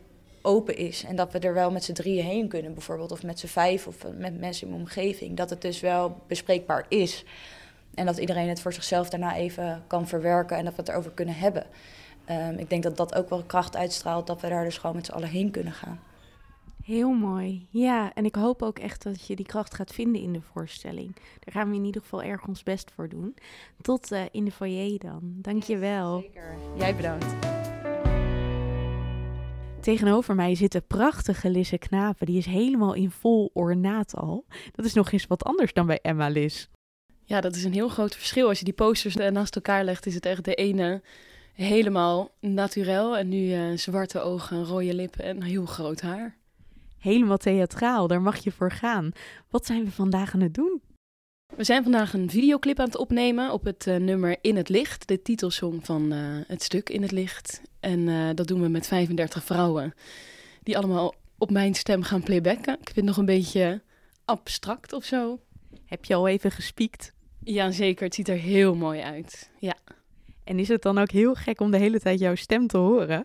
open 0.42 0.76
is. 0.76 1.04
En 1.04 1.16
dat 1.16 1.32
we 1.32 1.38
er 1.38 1.54
wel 1.54 1.70
met 1.70 1.84
z'n 1.84 1.92
drieën 1.92 2.24
heen 2.24 2.48
kunnen, 2.48 2.74
bijvoorbeeld. 2.74 3.12
Of 3.12 3.22
met 3.22 3.38
z'n 3.38 3.46
vijf 3.46 3.86
of 3.86 3.96
met 4.18 4.38
mensen 4.38 4.66
in 4.66 4.72
mijn 4.72 4.82
omgeving. 4.84 5.36
Dat 5.36 5.50
het 5.50 5.62
dus 5.62 5.80
wel 5.80 6.20
bespreekbaar 6.26 6.86
is. 6.88 7.24
En 7.94 8.06
dat 8.06 8.18
iedereen 8.18 8.48
het 8.48 8.60
voor 8.60 8.72
zichzelf 8.72 9.08
daarna 9.08 9.36
even 9.36 9.84
kan 9.86 10.08
verwerken 10.08 10.56
en 10.56 10.64
dat 10.64 10.74
we 10.74 10.80
het 10.80 10.90
erover 10.90 11.10
kunnen 11.10 11.34
hebben. 11.34 11.66
Um, 12.30 12.58
ik 12.58 12.70
denk 12.70 12.82
dat 12.82 12.96
dat 12.96 13.14
ook 13.14 13.28
wel 13.28 13.42
kracht 13.42 13.76
uitstraalt, 13.76 14.26
dat 14.26 14.40
we 14.40 14.48
daar 14.48 14.64
dus 14.64 14.78
gewoon 14.78 14.96
met 14.96 15.06
z'n 15.06 15.12
allen 15.12 15.28
heen 15.28 15.50
kunnen 15.50 15.72
gaan. 15.72 16.00
Heel 16.84 17.10
mooi. 17.10 17.66
Ja, 17.70 18.14
en 18.14 18.24
ik 18.24 18.34
hoop 18.34 18.62
ook 18.62 18.78
echt 18.78 19.02
dat 19.02 19.26
je 19.26 19.36
die 19.36 19.46
kracht 19.46 19.74
gaat 19.74 19.92
vinden 19.92 20.22
in 20.22 20.32
de 20.32 20.40
voorstelling. 20.40 21.14
Daar 21.14 21.54
gaan 21.54 21.70
we 21.70 21.76
in 21.76 21.84
ieder 21.84 22.02
geval 22.02 22.22
erg 22.22 22.46
ons 22.46 22.62
best 22.62 22.90
voor 22.94 23.08
doen. 23.08 23.34
Tot 23.80 24.12
uh, 24.12 24.20
in 24.30 24.44
de 24.44 24.52
foyer 24.52 24.98
dan. 24.98 25.20
Dank 25.22 25.62
je 25.62 25.76
wel. 25.78 26.20
Zeker. 26.20 26.56
Jij 26.76 26.96
bedankt. 26.96 27.26
Tegenover 29.88 30.34
mij 30.34 30.54
zit 30.54 30.72
de 30.72 30.80
prachtige 30.80 31.50
Lisse 31.50 31.78
Knapen. 31.78 32.26
Die 32.26 32.38
is 32.38 32.46
helemaal 32.46 32.94
in 32.94 33.10
vol 33.10 33.50
ornaat 33.52 34.16
al. 34.16 34.44
Dat 34.72 34.84
is 34.84 34.92
nog 34.92 35.12
eens 35.12 35.26
wat 35.26 35.44
anders 35.44 35.72
dan 35.72 35.86
bij 35.86 35.98
Emma 36.02 36.28
Lis. 36.28 36.68
Ja, 37.24 37.40
dat 37.40 37.54
is 37.54 37.64
een 37.64 37.72
heel 37.72 37.88
groot 37.88 38.14
verschil. 38.14 38.48
Als 38.48 38.58
je 38.58 38.64
die 38.64 38.74
posters 38.74 39.14
naast 39.14 39.54
elkaar 39.54 39.84
legt, 39.84 40.06
is 40.06 40.14
het 40.14 40.26
echt 40.26 40.44
de 40.44 40.54
ene 40.54 41.02
helemaal 41.52 42.30
naturel. 42.40 43.16
En 43.16 43.28
nu 43.28 43.38
uh, 43.38 43.76
zwarte 43.76 44.20
ogen, 44.20 44.64
rode 44.64 44.94
lippen 44.94 45.24
en 45.24 45.42
heel 45.42 45.66
groot 45.66 46.00
haar. 46.00 46.36
Helemaal 46.98 47.36
theatraal, 47.36 48.06
daar 48.06 48.22
mag 48.22 48.36
je 48.36 48.52
voor 48.52 48.70
gaan. 48.70 49.12
Wat 49.50 49.66
zijn 49.66 49.84
we 49.84 49.90
vandaag 49.90 50.34
aan 50.34 50.40
het 50.40 50.54
doen? 50.54 50.80
We 51.56 51.64
zijn 51.64 51.82
vandaag 51.82 52.12
een 52.12 52.30
videoclip 52.30 52.78
aan 52.78 52.86
het 52.86 52.96
opnemen 52.96 53.52
op 53.52 53.64
het 53.64 53.86
uh, 53.86 53.96
nummer 53.96 54.36
In 54.40 54.56
het 54.56 54.68
Licht, 54.68 55.08
de 55.08 55.22
titelsong 55.22 55.84
van 55.86 56.12
uh, 56.12 56.18
het 56.46 56.62
stuk 56.62 56.90
In 56.90 57.02
het 57.02 57.10
Licht. 57.10 57.62
En 57.80 57.98
uh, 57.98 58.28
dat 58.34 58.46
doen 58.46 58.60
we 58.60 58.68
met 58.68 58.86
35 58.86 59.44
vrouwen, 59.44 59.94
die 60.62 60.76
allemaal 60.76 61.14
op 61.38 61.50
mijn 61.50 61.74
stem 61.74 62.02
gaan 62.02 62.22
playbacken. 62.22 62.74
Ik 62.80 62.84
vind 62.84 62.96
het 62.96 63.04
nog 63.04 63.16
een 63.16 63.24
beetje 63.24 63.82
abstract 64.24 64.92
of 64.92 65.04
zo. 65.04 65.40
Heb 65.84 66.04
je 66.04 66.14
al 66.14 66.28
even 66.28 66.50
gespiekt? 66.50 67.12
Ja, 67.44 67.70
zeker. 67.70 68.04
Het 68.04 68.14
ziet 68.14 68.28
er 68.28 68.36
heel 68.36 68.74
mooi 68.74 69.00
uit. 69.00 69.50
Ja. 69.58 69.76
En 70.44 70.58
is 70.58 70.68
het 70.68 70.82
dan 70.82 70.98
ook 70.98 71.10
heel 71.10 71.34
gek 71.34 71.60
om 71.60 71.70
de 71.70 71.78
hele 71.78 72.00
tijd 72.00 72.18
jouw 72.18 72.34
stem 72.34 72.66
te 72.66 72.76
horen? 72.76 73.24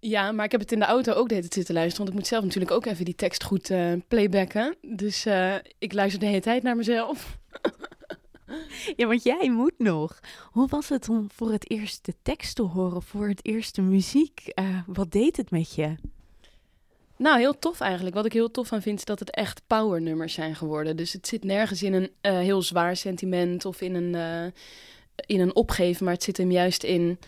Ja, 0.00 0.32
maar 0.32 0.44
ik 0.44 0.50
heb 0.50 0.60
het 0.60 0.72
in 0.72 0.78
de 0.78 0.84
auto 0.84 1.12
ook 1.12 1.28
de 1.28 1.34
hele 1.34 1.40
tijd 1.40 1.54
zitten 1.54 1.74
luisteren. 1.74 1.98
Want 2.04 2.08
ik 2.08 2.20
moet 2.20 2.28
zelf 2.28 2.44
natuurlijk 2.44 2.70
ook 2.70 2.86
even 2.86 3.04
die 3.04 3.14
tekst 3.14 3.44
goed 3.44 3.70
uh, 3.70 3.92
playbacken. 4.08 4.76
Dus 4.82 5.26
uh, 5.26 5.54
ik 5.78 5.92
luister 5.92 6.20
de 6.20 6.26
hele 6.26 6.40
tijd 6.40 6.62
naar 6.62 6.76
mezelf. 6.76 7.38
ja, 8.96 9.06
want 9.06 9.22
jij 9.22 9.50
moet 9.50 9.78
nog. 9.78 10.20
Hoe 10.50 10.68
was 10.68 10.88
het 10.88 11.08
om 11.08 11.30
voor 11.34 11.52
het 11.52 11.70
eerst 11.70 12.04
de 12.04 12.14
tekst 12.22 12.54
te 12.54 12.62
horen, 12.62 13.02
voor 13.02 13.28
het 13.28 13.46
eerst 13.46 13.74
de 13.74 13.82
muziek? 13.82 14.52
Uh, 14.54 14.78
wat 14.86 15.12
deed 15.12 15.36
het 15.36 15.50
met 15.50 15.74
je? 15.74 15.94
Nou, 17.16 17.38
heel 17.38 17.58
tof 17.58 17.80
eigenlijk. 17.80 18.14
Wat 18.14 18.24
ik 18.24 18.32
heel 18.32 18.50
tof 18.50 18.72
aan 18.72 18.82
vind, 18.82 18.98
is 18.98 19.04
dat 19.04 19.18
het 19.18 19.30
echt 19.30 19.62
powernummers 19.66 20.34
zijn 20.34 20.54
geworden. 20.54 20.96
Dus 20.96 21.12
het 21.12 21.26
zit 21.26 21.44
nergens 21.44 21.82
in 21.82 21.94
een 21.94 22.10
heel 22.34 22.62
zwaar 22.62 22.96
sentiment 22.96 23.64
of 23.64 23.80
in 23.80 23.94
een, 23.94 24.52
in 25.26 25.40
een 25.40 25.54
opgeven, 25.54 26.04
maar 26.04 26.14
het 26.14 26.22
zit 26.22 26.36
hem 26.36 26.50
juist 26.50 26.82
in 26.82 27.18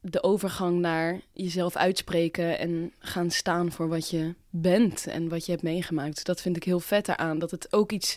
de 0.00 0.22
overgang 0.22 0.78
naar 0.78 1.20
jezelf 1.32 1.76
uitspreken 1.76 2.58
en 2.58 2.92
gaan 2.98 3.30
staan 3.30 3.72
voor 3.72 3.88
wat 3.88 4.10
je 4.10 4.34
bent 4.50 5.06
en 5.06 5.28
wat 5.28 5.44
je 5.44 5.50
hebt 5.50 5.64
meegemaakt. 5.64 6.24
Dat 6.24 6.40
vind 6.40 6.56
ik 6.56 6.64
heel 6.64 6.80
vet 6.80 7.08
eraan. 7.08 7.38
Dat 7.38 7.50
het 7.50 7.72
ook 7.72 7.92
iets, 7.92 8.16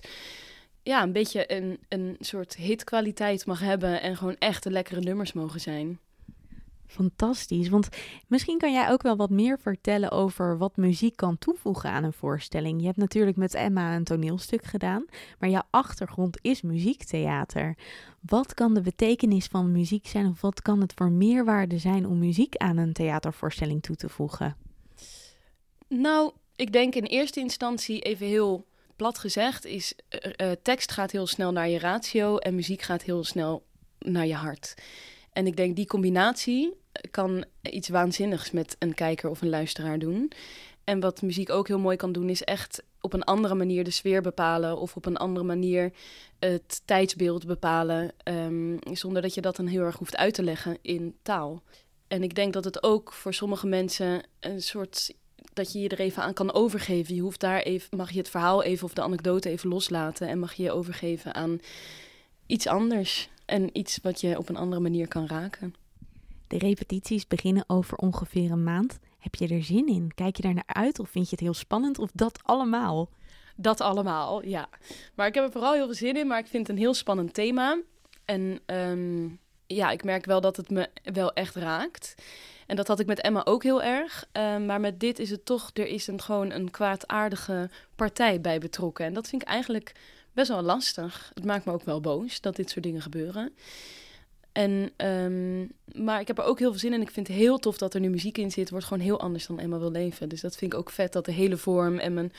ja, 0.83 1.03
een 1.03 1.11
beetje 1.11 1.53
een, 1.53 1.79
een 1.89 2.15
soort 2.19 2.55
hitkwaliteit 2.55 3.45
mag 3.45 3.59
hebben 3.59 4.01
en 4.01 4.17
gewoon 4.17 4.37
echte 4.39 4.71
lekkere 4.71 4.99
nummers 4.99 5.33
mogen 5.33 5.59
zijn. 5.59 5.99
Fantastisch, 6.87 7.69
want 7.69 7.89
misschien 8.27 8.57
kan 8.57 8.71
jij 8.71 8.89
ook 8.89 9.01
wel 9.01 9.15
wat 9.15 9.29
meer 9.29 9.59
vertellen 9.59 10.11
over 10.11 10.57
wat 10.57 10.77
muziek 10.77 11.15
kan 11.15 11.37
toevoegen 11.37 11.89
aan 11.89 12.03
een 12.03 12.13
voorstelling. 12.13 12.79
Je 12.79 12.85
hebt 12.85 12.97
natuurlijk 12.97 13.37
met 13.37 13.53
Emma 13.53 13.95
een 13.95 14.03
toneelstuk 14.03 14.63
gedaan, 14.63 15.05
maar 15.39 15.49
jouw 15.49 15.63
achtergrond 15.69 16.37
is 16.41 16.61
muziektheater. 16.61 17.77
Wat 18.21 18.53
kan 18.53 18.73
de 18.73 18.81
betekenis 18.81 19.45
van 19.45 19.71
muziek 19.71 20.07
zijn 20.07 20.27
of 20.27 20.41
wat 20.41 20.61
kan 20.61 20.81
het 20.81 20.93
voor 20.95 21.11
meerwaarde 21.11 21.77
zijn 21.77 22.07
om 22.07 22.19
muziek 22.19 22.57
aan 22.57 22.77
een 22.77 22.93
theatervoorstelling 22.93 23.81
toe 23.81 23.95
te 23.95 24.09
voegen? 24.09 24.55
Nou, 25.87 26.31
ik 26.55 26.73
denk 26.73 26.95
in 26.95 27.03
eerste 27.03 27.39
instantie 27.39 27.99
even 27.99 28.27
heel 28.27 28.65
plat 28.95 29.17
gezegd 29.17 29.65
is 29.65 29.93
uh, 30.37 30.51
tekst 30.61 30.91
gaat 30.91 31.11
heel 31.11 31.27
snel 31.27 31.51
naar 31.51 31.69
je 31.69 31.79
ratio 31.79 32.37
en 32.37 32.55
muziek 32.55 32.81
gaat 32.81 33.03
heel 33.03 33.23
snel 33.23 33.63
naar 33.99 34.27
je 34.27 34.33
hart. 34.33 34.73
En 35.33 35.47
ik 35.47 35.55
denk 35.55 35.75
die 35.75 35.85
combinatie 35.85 36.73
kan 37.11 37.45
iets 37.61 37.89
waanzinnigs 37.89 38.51
met 38.51 38.75
een 38.79 38.93
kijker 38.93 39.29
of 39.29 39.41
een 39.41 39.49
luisteraar 39.49 39.99
doen. 39.99 40.31
En 40.83 40.99
wat 40.99 41.21
muziek 41.21 41.49
ook 41.49 41.67
heel 41.67 41.79
mooi 41.79 41.97
kan 41.97 42.11
doen, 42.11 42.29
is 42.29 42.43
echt 42.43 42.83
op 43.01 43.13
een 43.13 43.23
andere 43.23 43.55
manier 43.55 43.83
de 43.83 43.91
sfeer 43.91 44.21
bepalen 44.21 44.77
of 44.77 44.95
op 44.95 45.05
een 45.05 45.17
andere 45.17 45.45
manier 45.45 45.93
het 46.39 46.81
tijdsbeeld 46.85 47.45
bepalen, 47.45 48.11
um, 48.23 48.79
zonder 48.91 49.21
dat 49.21 49.33
je 49.33 49.41
dat 49.41 49.55
dan 49.55 49.67
heel 49.67 49.81
erg 49.81 49.97
hoeft 49.97 50.17
uit 50.17 50.33
te 50.33 50.43
leggen 50.43 50.77
in 50.81 51.15
taal. 51.21 51.63
En 52.07 52.23
ik 52.23 52.35
denk 52.35 52.53
dat 52.53 52.63
het 52.63 52.83
ook 52.83 53.13
voor 53.13 53.33
sommige 53.33 53.67
mensen 53.67 54.23
een 54.39 54.61
soort 54.61 55.13
dat 55.53 55.71
je 55.71 55.79
je 55.79 55.89
er 55.89 55.99
even 55.99 56.23
aan 56.23 56.33
kan 56.33 56.53
overgeven. 56.53 57.15
Je 57.15 57.21
hoeft 57.21 57.39
daar 57.39 57.59
even, 57.61 57.97
mag 57.97 58.11
je 58.11 58.17
het 58.17 58.29
verhaal 58.29 58.63
even 58.63 58.85
of 58.85 58.93
de 58.93 59.01
anekdote 59.01 59.49
even 59.49 59.69
loslaten 59.69 60.27
en 60.27 60.39
mag 60.39 60.53
je 60.53 60.63
je 60.63 60.71
overgeven 60.71 61.33
aan 61.33 61.59
iets 62.45 62.67
anders 62.67 63.29
en 63.45 63.77
iets 63.77 63.99
wat 64.01 64.21
je 64.21 64.37
op 64.37 64.49
een 64.49 64.57
andere 64.57 64.81
manier 64.81 65.07
kan 65.07 65.27
raken. 65.27 65.75
De 66.47 66.57
repetities 66.57 67.27
beginnen 67.27 67.63
over 67.67 67.97
ongeveer 67.97 68.51
een 68.51 68.63
maand. 68.63 68.99
Heb 69.19 69.35
je 69.35 69.47
er 69.47 69.63
zin 69.63 69.87
in? 69.87 70.11
Kijk 70.15 70.35
je 70.35 70.41
daar 70.41 70.53
naar 70.53 70.63
uit 70.65 70.99
of 70.99 71.09
vind 71.09 71.25
je 71.25 71.31
het 71.31 71.39
heel 71.39 71.53
spannend 71.53 71.99
of 71.99 72.09
dat 72.13 72.39
allemaal? 72.43 73.09
Dat 73.55 73.81
allemaal, 73.81 74.45
ja. 74.45 74.69
Maar 75.15 75.27
ik 75.27 75.33
heb 75.33 75.43
er 75.43 75.51
vooral 75.51 75.73
heel 75.73 75.85
veel 75.85 75.93
zin 75.93 76.17
in, 76.17 76.27
maar 76.27 76.39
ik 76.39 76.47
vind 76.47 76.67
het 76.67 76.75
een 76.75 76.81
heel 76.81 76.93
spannend 76.93 77.33
thema. 77.33 77.81
En 78.25 78.59
ehm, 78.65 79.27
ja, 79.67 79.91
ik 79.91 80.03
merk 80.03 80.25
wel 80.25 80.41
dat 80.41 80.57
het 80.57 80.69
me 80.69 80.89
wel 81.03 81.33
echt 81.33 81.55
raakt. 81.55 82.15
En 82.67 82.75
dat 82.75 82.87
had 82.87 82.99
ik 82.99 83.07
met 83.07 83.21
Emma 83.21 83.45
ook 83.45 83.63
heel 83.63 83.83
erg. 83.83 84.25
Ehm, 84.31 84.65
maar 84.65 84.79
met 84.79 84.99
dit 84.99 85.19
is 85.19 85.29
het 85.29 85.45
toch, 85.45 85.69
er 85.73 85.87
is 85.87 86.07
een, 86.07 86.21
gewoon 86.21 86.51
een 86.51 86.71
kwaadaardige 86.71 87.69
partij 87.95 88.41
bij 88.41 88.59
betrokken. 88.59 89.05
En 89.05 89.13
dat 89.13 89.27
vind 89.27 89.41
ik 89.41 89.47
eigenlijk 89.47 89.91
best 90.33 90.47
wel 90.49 90.61
lastig. 90.61 91.31
Het 91.33 91.45
maakt 91.45 91.65
me 91.65 91.71
ook 91.71 91.83
wel 91.83 92.01
boos 92.01 92.41
dat 92.41 92.55
dit 92.55 92.69
soort 92.69 92.83
dingen 92.83 93.01
gebeuren. 93.01 93.51
En, 94.51 94.91
um, 94.97 95.71
maar 96.03 96.19
ik 96.19 96.27
heb 96.27 96.37
er 96.37 96.43
ook 96.43 96.59
heel 96.59 96.69
veel 96.69 96.79
zin 96.79 96.93
in. 96.93 97.01
Ik 97.01 97.11
vind 97.11 97.27
het 97.27 97.35
heel 97.35 97.57
tof 97.57 97.77
dat 97.77 97.93
er 97.93 97.99
nu 97.99 98.09
muziek 98.09 98.37
in 98.37 98.51
zit. 98.51 98.69
wordt 98.69 98.85
gewoon 98.85 99.03
heel 99.03 99.19
anders 99.19 99.47
dan 99.47 99.59
Emma 99.59 99.79
wil 99.79 99.91
leven. 99.91 100.29
Dus 100.29 100.41
dat 100.41 100.55
vind 100.55 100.73
ik 100.73 100.79
ook 100.79 100.89
vet 100.89 101.13
dat 101.13 101.25
de 101.25 101.31
hele 101.31 101.57
vorm 101.57 101.97
en 101.97 102.13
mijn 102.13 102.31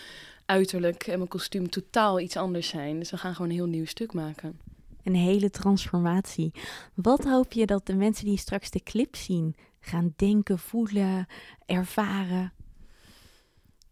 uiterlijk 0.46 1.07
en 1.07 1.16
mijn 1.16 1.28
kostuum 1.28 1.70
totaal 1.70 2.20
iets 2.20 2.37
anders 2.37 2.68
zijn. 2.68 2.98
Dus 2.98 3.11
we 3.11 3.16
gaan 3.16 3.35
gewoon 3.35 3.50
een 3.50 3.57
heel 3.57 3.66
nieuw 3.66 3.87
stuk 3.87 4.12
maken. 4.12 4.59
Een 5.02 5.14
hele 5.14 5.50
transformatie. 5.50 6.52
Wat 6.94 7.24
hoop 7.24 7.52
je 7.52 7.66
dat 7.66 7.87
de 7.87 7.94
mensen 7.94 8.24
die 8.24 8.38
straks 8.38 8.70
de 8.70 8.83
clip 8.83 9.16
zien 9.16 9.57
gaan 9.80 10.12
denken, 10.16 10.59
voelen, 10.59 11.26
ervaren? 11.66 12.52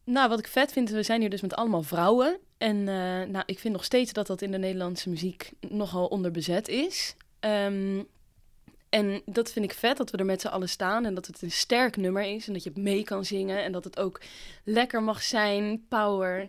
Nou, 0.05 0.29
wat 0.29 0.39
ik 0.39 0.47
vet 0.47 0.73
vind, 0.73 0.91
we 0.91 1.03
zijn 1.03 1.21
hier 1.21 1.31
dus 1.31 1.41
met 1.41 1.55
allemaal 1.55 1.83
vrouwen. 1.83 2.39
En 2.59 2.77
uh, 2.77 2.87
nou, 3.23 3.43
ik 3.47 3.59
vind 3.59 3.75
nog 3.75 3.85
steeds 3.85 4.13
dat 4.13 4.27
dat 4.27 4.43
in 4.43 4.51
de 4.51 4.59
Nederlandse 4.59 5.09
muziek 5.09 5.51
nogal 5.61 6.07
onderbezet 6.07 6.69
is. 6.69 7.15
Um, 7.41 8.07
en 8.89 9.23
dat 9.27 9.53
vind 9.53 9.65
ik 9.65 9.73
vet, 9.73 9.97
dat 9.97 10.11
we 10.11 10.17
er 10.17 10.25
met 10.25 10.41
z'n 10.41 10.47
allen 10.47 10.69
staan 10.69 11.05
en 11.05 11.15
dat 11.15 11.27
het 11.27 11.43
een 11.43 11.51
sterk 11.51 11.97
nummer 11.97 12.23
is 12.23 12.47
en 12.47 12.53
dat 12.53 12.63
je 12.63 12.69
het 12.69 12.79
mee 12.79 13.05
kan 13.05 13.25
zingen 13.25 13.65
en 13.65 13.73
dat 13.73 13.85
het 13.85 13.99
ook 13.99 14.21
lekker 14.65 15.03
mag 15.03 15.23
zijn, 15.23 15.85
power. 15.89 16.49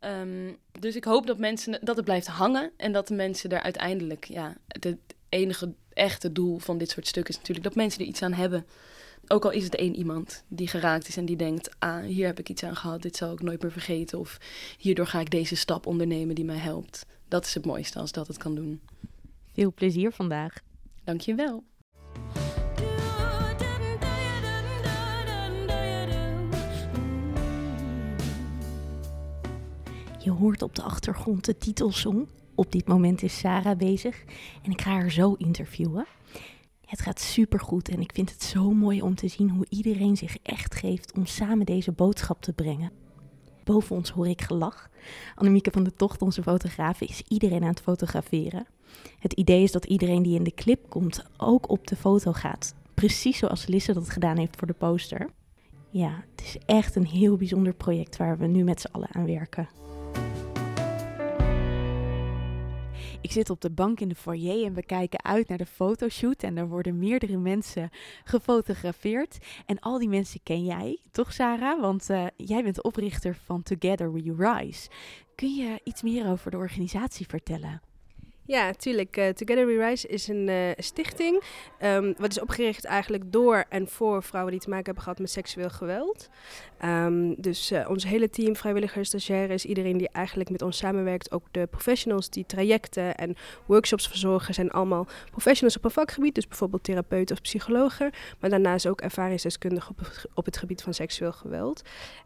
Um, 0.00 0.56
dus 0.80 0.96
ik 0.96 1.04
hoop 1.04 1.26
dat, 1.26 1.38
mensen, 1.38 1.78
dat 1.82 1.96
het 1.96 2.04
blijft 2.04 2.26
hangen 2.26 2.70
en 2.76 2.92
dat 2.92 3.08
de 3.08 3.14
mensen 3.14 3.50
er 3.50 3.62
uiteindelijk, 3.62 4.24
ja, 4.24 4.56
het 4.66 4.96
enige 5.28 5.74
echte 5.92 6.32
doel 6.32 6.58
van 6.58 6.78
dit 6.78 6.90
soort 6.90 7.06
stukken 7.06 7.32
is 7.32 7.38
natuurlijk 7.38 7.66
dat 7.66 7.76
mensen 7.76 8.00
er 8.00 8.06
iets 8.06 8.22
aan 8.22 8.32
hebben. 8.32 8.66
Ook 9.32 9.44
al 9.44 9.50
is 9.50 9.64
het 9.64 9.74
één 9.74 9.96
iemand 9.96 10.44
die 10.48 10.68
geraakt 10.68 11.08
is 11.08 11.16
en 11.16 11.24
die 11.24 11.36
denkt, 11.36 11.70
ah, 11.78 12.04
hier 12.04 12.26
heb 12.26 12.38
ik 12.38 12.48
iets 12.48 12.62
aan 12.62 12.76
gehad, 12.76 13.02
dit 13.02 13.16
zal 13.16 13.32
ik 13.32 13.42
nooit 13.42 13.62
meer 13.62 13.72
vergeten 13.72 14.18
of 14.18 14.38
hierdoor 14.78 15.06
ga 15.06 15.20
ik 15.20 15.30
deze 15.30 15.56
stap 15.56 15.86
ondernemen 15.86 16.34
die 16.34 16.44
mij 16.44 16.56
helpt. 16.56 17.06
Dat 17.28 17.44
is 17.44 17.54
het 17.54 17.64
mooiste 17.64 17.98
als 17.98 18.12
dat 18.12 18.26
het 18.26 18.36
kan 18.36 18.54
doen. 18.54 18.80
Veel 19.52 19.72
plezier 19.72 20.12
vandaag. 20.12 20.54
Dankjewel. 21.04 21.64
Je 30.18 30.30
hoort 30.30 30.62
op 30.62 30.74
de 30.74 30.82
achtergrond 30.82 31.44
de 31.44 31.58
titelsong. 31.58 32.28
Op 32.54 32.72
dit 32.72 32.88
moment 32.88 33.22
is 33.22 33.38
Sarah 33.38 33.78
bezig 33.78 34.24
en 34.62 34.70
ik 34.70 34.80
ga 34.80 34.90
haar 34.90 35.10
zo 35.10 35.34
interviewen. 35.38 36.06
Het 36.90 37.00
gaat 37.00 37.20
supergoed 37.20 37.88
en 37.88 38.00
ik 38.00 38.12
vind 38.14 38.30
het 38.30 38.42
zo 38.42 38.72
mooi 38.72 39.02
om 39.02 39.14
te 39.14 39.28
zien 39.28 39.50
hoe 39.50 39.66
iedereen 39.68 40.16
zich 40.16 40.36
echt 40.42 40.74
geeft 40.74 41.12
om 41.16 41.26
samen 41.26 41.66
deze 41.66 41.92
boodschap 41.92 42.42
te 42.42 42.52
brengen. 42.52 42.90
Boven 43.64 43.96
ons 43.96 44.10
hoor 44.10 44.28
ik 44.28 44.42
gelach. 44.42 44.90
Annemieke 45.34 45.70
van 45.70 45.84
de 45.84 45.94
Tocht, 45.94 46.22
onze 46.22 46.42
fotograaf, 46.42 47.00
is 47.00 47.22
iedereen 47.28 47.62
aan 47.62 47.68
het 47.68 47.80
fotograferen. 47.80 48.66
Het 49.18 49.32
idee 49.32 49.62
is 49.62 49.72
dat 49.72 49.84
iedereen 49.84 50.22
die 50.22 50.34
in 50.34 50.42
de 50.42 50.54
clip 50.54 50.88
komt 50.88 51.24
ook 51.36 51.68
op 51.68 51.86
de 51.86 51.96
foto 51.96 52.32
gaat. 52.32 52.74
Precies 52.94 53.38
zoals 53.38 53.66
Lisse 53.66 53.92
dat 53.92 54.10
gedaan 54.10 54.36
heeft 54.36 54.56
voor 54.56 54.66
de 54.66 54.72
poster. 54.72 55.30
Ja, 55.90 56.24
het 56.30 56.44
is 56.44 56.56
echt 56.66 56.96
een 56.96 57.06
heel 57.06 57.36
bijzonder 57.36 57.74
project 57.74 58.16
waar 58.16 58.38
we 58.38 58.46
nu 58.46 58.64
met 58.64 58.80
z'n 58.80 58.92
allen 58.92 59.14
aan 59.14 59.26
werken. 59.26 59.68
Ik 63.22 63.32
zit 63.32 63.50
op 63.50 63.60
de 63.60 63.70
bank 63.70 64.00
in 64.00 64.08
de 64.08 64.14
foyer 64.14 64.64
en 64.64 64.74
we 64.74 64.82
kijken 64.82 65.24
uit 65.24 65.48
naar 65.48 65.58
de 65.58 65.66
fotoshoot. 65.66 66.42
En 66.42 66.56
er 66.56 66.68
worden 66.68 66.98
meerdere 66.98 67.36
mensen 67.36 67.90
gefotografeerd. 68.24 69.38
En 69.66 69.78
al 69.78 69.98
die 69.98 70.08
mensen 70.08 70.40
ken 70.42 70.64
jij, 70.64 71.00
toch 71.10 71.32
Sarah? 71.32 71.80
Want 71.80 72.10
uh, 72.10 72.26
jij 72.36 72.62
bent 72.62 72.82
oprichter 72.82 73.34
van 73.44 73.62
Together 73.62 74.12
We 74.12 74.34
Rise. 74.36 74.88
Kun 75.34 75.54
je 75.54 75.80
iets 75.84 76.02
meer 76.02 76.28
over 76.28 76.50
de 76.50 76.56
organisatie 76.56 77.26
vertellen? 77.26 77.89
Ja, 78.50 78.72
tuurlijk. 78.72 79.16
Uh, 79.16 79.28
Together 79.28 79.66
We 79.66 79.86
Rise 79.86 80.08
is 80.08 80.28
een 80.28 80.48
uh, 80.48 80.70
stichting. 80.76 81.42
Um, 81.82 82.14
wat 82.18 82.30
is 82.30 82.40
opgericht 82.40 82.84
eigenlijk 82.84 83.32
door 83.32 83.64
en 83.68 83.88
voor 83.88 84.22
vrouwen 84.22 84.52
die 84.52 84.60
te 84.60 84.68
maken 84.68 84.84
hebben 84.84 85.02
gehad 85.02 85.18
met 85.18 85.30
seksueel 85.30 85.70
geweld. 85.70 86.28
Um, 86.84 87.34
dus 87.40 87.72
uh, 87.72 87.88
ons 87.88 88.04
hele 88.04 88.30
team, 88.30 88.56
vrijwilligers, 88.56 89.08
stagiaires, 89.08 89.64
iedereen 89.64 89.96
die 89.96 90.08
eigenlijk 90.12 90.50
met 90.50 90.62
ons 90.62 90.76
samenwerkt. 90.76 91.32
Ook 91.32 91.42
de 91.50 91.66
professionals 91.66 92.30
die 92.30 92.46
trajecten 92.46 93.14
en 93.16 93.36
workshops 93.66 94.08
verzorgen, 94.08 94.54
zijn 94.54 94.70
allemaal 94.70 95.06
professionals 95.30 95.76
op 95.76 95.84
een 95.84 95.90
vakgebied. 95.90 96.34
Dus 96.34 96.48
bijvoorbeeld 96.48 96.84
therapeuten 96.84 97.36
of 97.36 97.42
psychologen. 97.42 98.10
Maar 98.40 98.50
daarnaast 98.50 98.88
ook 98.88 99.00
ervaringsdeskundigen 99.00 99.96
op, 100.34 100.44
het 100.44 100.56
gebied 100.56 100.82
van 100.82 100.94
seksueel 100.94 101.32
geweld. 101.32 101.82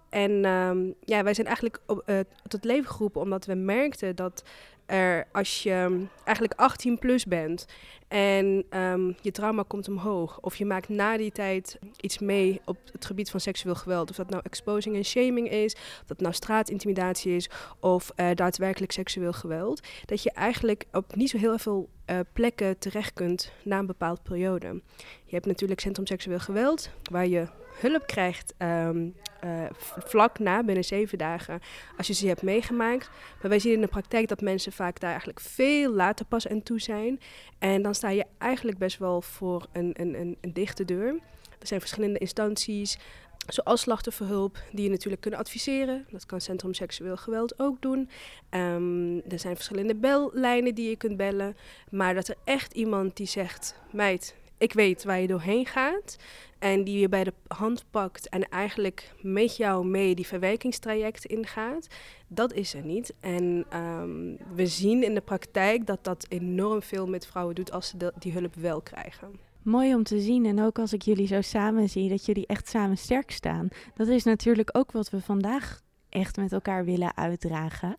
En 0.08 0.44
um, 0.44 0.94
ja, 1.00 1.22
wij 1.22 1.34
zijn 1.34 1.46
eigenlijk 1.46 1.80
op, 1.86 2.24
tot 2.48 2.64
leven 2.64 2.90
geroepen 2.90 3.20
omdat 3.20 3.46
we 3.46 3.54
merkten 3.54 4.16
dat 4.16 4.42
er 4.86 5.26
als 5.32 5.62
je 5.62 6.06
eigenlijk 6.24 6.60
18 6.60 6.98
plus 6.98 7.24
bent 7.24 7.66
en 8.08 8.64
um, 8.70 9.16
je 9.20 9.30
trauma 9.30 9.64
komt 9.66 9.88
omhoog, 9.88 10.38
of 10.40 10.56
je 10.56 10.64
maakt 10.64 10.88
na 10.88 11.16
die 11.16 11.32
tijd 11.32 11.78
iets 12.00 12.18
mee 12.18 12.60
op 12.64 12.78
het 12.92 13.04
gebied 13.04 13.30
van 13.30 13.40
seksueel 13.40 13.74
geweld, 13.74 14.10
of 14.10 14.16
dat 14.16 14.30
nou 14.30 14.42
exposing 14.44 14.96
en 14.96 15.04
shaming 15.04 15.50
is, 15.50 15.74
of 15.74 16.06
dat 16.06 16.20
nou 16.20 16.34
straatintimidatie 16.34 17.36
is, 17.36 17.50
of 17.80 18.12
uh, 18.16 18.30
daadwerkelijk 18.34 18.92
seksueel 18.92 19.32
geweld, 19.32 19.86
dat 20.04 20.22
je 20.22 20.30
eigenlijk 20.30 20.84
op 20.92 21.16
niet 21.16 21.30
zo 21.30 21.38
heel 21.38 21.58
veel 21.58 21.88
uh, 22.10 22.20
plekken 22.32 22.78
terecht 22.78 23.12
kunt 23.12 23.52
na 23.62 23.78
een 23.78 23.86
bepaalde 23.86 24.20
periode. 24.22 24.82
Je 25.24 25.34
hebt 25.34 25.46
natuurlijk 25.46 25.80
Centrum 25.80 26.06
Seksueel 26.06 26.38
Geweld, 26.38 26.90
waar 27.10 27.26
je 27.26 27.46
hulp 27.80 28.06
krijgt 28.06 28.54
um, 28.58 29.14
uh, 29.44 29.64
vlak 30.04 30.38
na, 30.38 30.64
binnen 30.64 30.84
zeven 30.84 31.18
dagen, 31.18 31.60
als 31.96 32.06
je 32.06 32.14
ze 32.14 32.26
hebt 32.26 32.42
meegemaakt. 32.42 33.10
Maar 33.40 33.50
wij 33.50 33.58
zien 33.58 33.72
in 33.72 33.80
de 33.80 33.86
praktijk 33.86 34.28
dat 34.28 34.40
mensen 34.40 34.72
vaak 34.72 35.00
daar 35.00 35.10
eigenlijk 35.10 35.40
veel 35.40 35.92
later 35.92 36.26
pas 36.26 36.48
aan 36.48 36.62
toe 36.62 36.80
zijn. 36.80 37.20
En 37.58 37.82
dan 37.82 37.94
sta 37.94 38.08
je 38.08 38.24
eigenlijk 38.38 38.78
best 38.78 38.98
wel 38.98 39.22
voor 39.22 39.66
een, 39.72 39.90
een, 39.92 40.20
een, 40.20 40.36
een 40.40 40.52
dichte 40.52 40.84
deur. 40.84 41.18
Er 41.58 41.66
zijn 41.66 41.80
verschillende 41.80 42.18
instanties, 42.18 42.98
zoals 43.46 43.80
slachtofferhulp, 43.80 44.58
die 44.72 44.84
je 44.84 44.90
natuurlijk 44.90 45.22
kunnen 45.22 45.40
adviseren. 45.40 46.06
Dat 46.10 46.26
kan 46.26 46.40
Centrum 46.40 46.74
Seksueel 46.74 47.16
Geweld 47.16 47.58
ook 47.58 47.82
doen. 47.82 48.08
Um, 48.50 49.22
er 49.28 49.38
zijn 49.38 49.54
verschillende 49.54 49.94
bellijnen 49.94 50.74
die 50.74 50.88
je 50.88 50.96
kunt 50.96 51.16
bellen. 51.16 51.56
Maar 51.90 52.14
dat 52.14 52.28
er 52.28 52.36
echt 52.44 52.74
iemand 52.74 53.16
die 53.16 53.26
zegt, 53.26 53.80
meid, 53.90 54.34
ik 54.58 54.72
weet 54.72 55.04
waar 55.04 55.20
je 55.20 55.26
doorheen 55.26 55.66
gaat. 55.66 56.16
En 56.58 56.84
die 56.84 56.98
je 56.98 57.08
bij 57.08 57.24
de 57.24 57.32
hand 57.46 57.84
pakt 57.90 58.28
en 58.28 58.48
eigenlijk 58.48 59.14
met 59.20 59.56
jou 59.56 59.86
mee 59.86 60.14
die 60.14 60.26
verwerkingstraject 60.26 61.24
ingaat. 61.24 61.86
Dat 62.28 62.52
is 62.52 62.74
er 62.74 62.84
niet. 62.84 63.14
En 63.20 63.66
um, 63.80 64.38
we 64.54 64.66
zien 64.66 65.02
in 65.02 65.14
de 65.14 65.20
praktijk 65.20 65.86
dat 65.86 66.04
dat 66.04 66.26
enorm 66.28 66.82
veel 66.82 67.06
met 67.06 67.26
vrouwen 67.26 67.54
doet 67.54 67.72
als 67.72 67.88
ze 67.88 68.12
die 68.18 68.32
hulp 68.32 68.54
wel 68.54 68.80
krijgen. 68.80 69.38
Mooi 69.62 69.94
om 69.94 70.02
te 70.02 70.20
zien 70.20 70.46
en 70.46 70.62
ook 70.62 70.78
als 70.78 70.92
ik 70.92 71.02
jullie 71.02 71.26
zo 71.26 71.40
samen 71.40 71.88
zie, 71.88 72.08
dat 72.08 72.26
jullie 72.26 72.46
echt 72.46 72.68
samen 72.68 72.98
sterk 72.98 73.30
staan. 73.30 73.68
Dat 73.94 74.08
is 74.08 74.24
natuurlijk 74.24 74.68
ook 74.72 74.92
wat 74.92 75.10
we 75.10 75.20
vandaag 75.20 75.80
echt 76.08 76.36
met 76.36 76.52
elkaar 76.52 76.84
willen 76.84 77.16
uitdragen. 77.16 77.96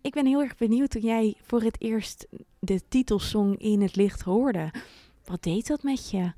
Ik 0.00 0.12
ben 0.12 0.26
heel 0.26 0.40
erg 0.40 0.56
benieuwd 0.56 0.90
toen 0.90 1.02
jij 1.02 1.34
voor 1.42 1.62
het 1.62 1.80
eerst 1.80 2.26
de 2.58 2.80
titelsong 2.88 3.58
in 3.58 3.80
het 3.80 3.96
licht 3.96 4.22
hoorde. 4.22 4.70
Wat 5.32 5.42
deed 5.42 5.66
dat 5.66 5.82
met 5.82 6.10
je? 6.10 6.32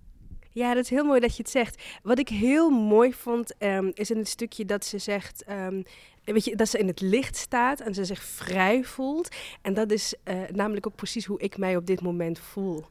Ja, 0.50 0.74
dat 0.74 0.84
is 0.84 0.90
heel 0.90 1.04
mooi 1.04 1.20
dat 1.20 1.36
je 1.36 1.42
het 1.42 1.50
zegt. 1.50 1.82
Wat 2.02 2.18
ik 2.18 2.28
heel 2.28 2.70
mooi 2.70 3.12
vond, 3.12 3.54
um, 3.62 3.90
is 3.94 4.10
in 4.10 4.16
het 4.16 4.28
stukje 4.28 4.64
dat 4.64 4.84
ze 4.84 4.98
zegt. 4.98 5.44
Um, 5.50 5.84
weet 6.24 6.44
je, 6.44 6.56
dat 6.56 6.68
ze 6.68 6.78
in 6.78 6.86
het 6.86 7.00
licht 7.00 7.36
staat 7.36 7.80
en 7.80 7.94
ze 7.94 8.04
zich 8.04 8.22
vrij 8.22 8.84
voelt. 8.84 9.28
En 9.62 9.74
dat 9.74 9.90
is 9.90 10.14
uh, 10.24 10.34
namelijk 10.52 10.86
ook 10.86 10.94
precies 10.94 11.24
hoe 11.24 11.40
ik 11.40 11.58
mij 11.58 11.76
op 11.76 11.86
dit 11.86 12.00
moment 12.00 12.38
voel. 12.38 12.84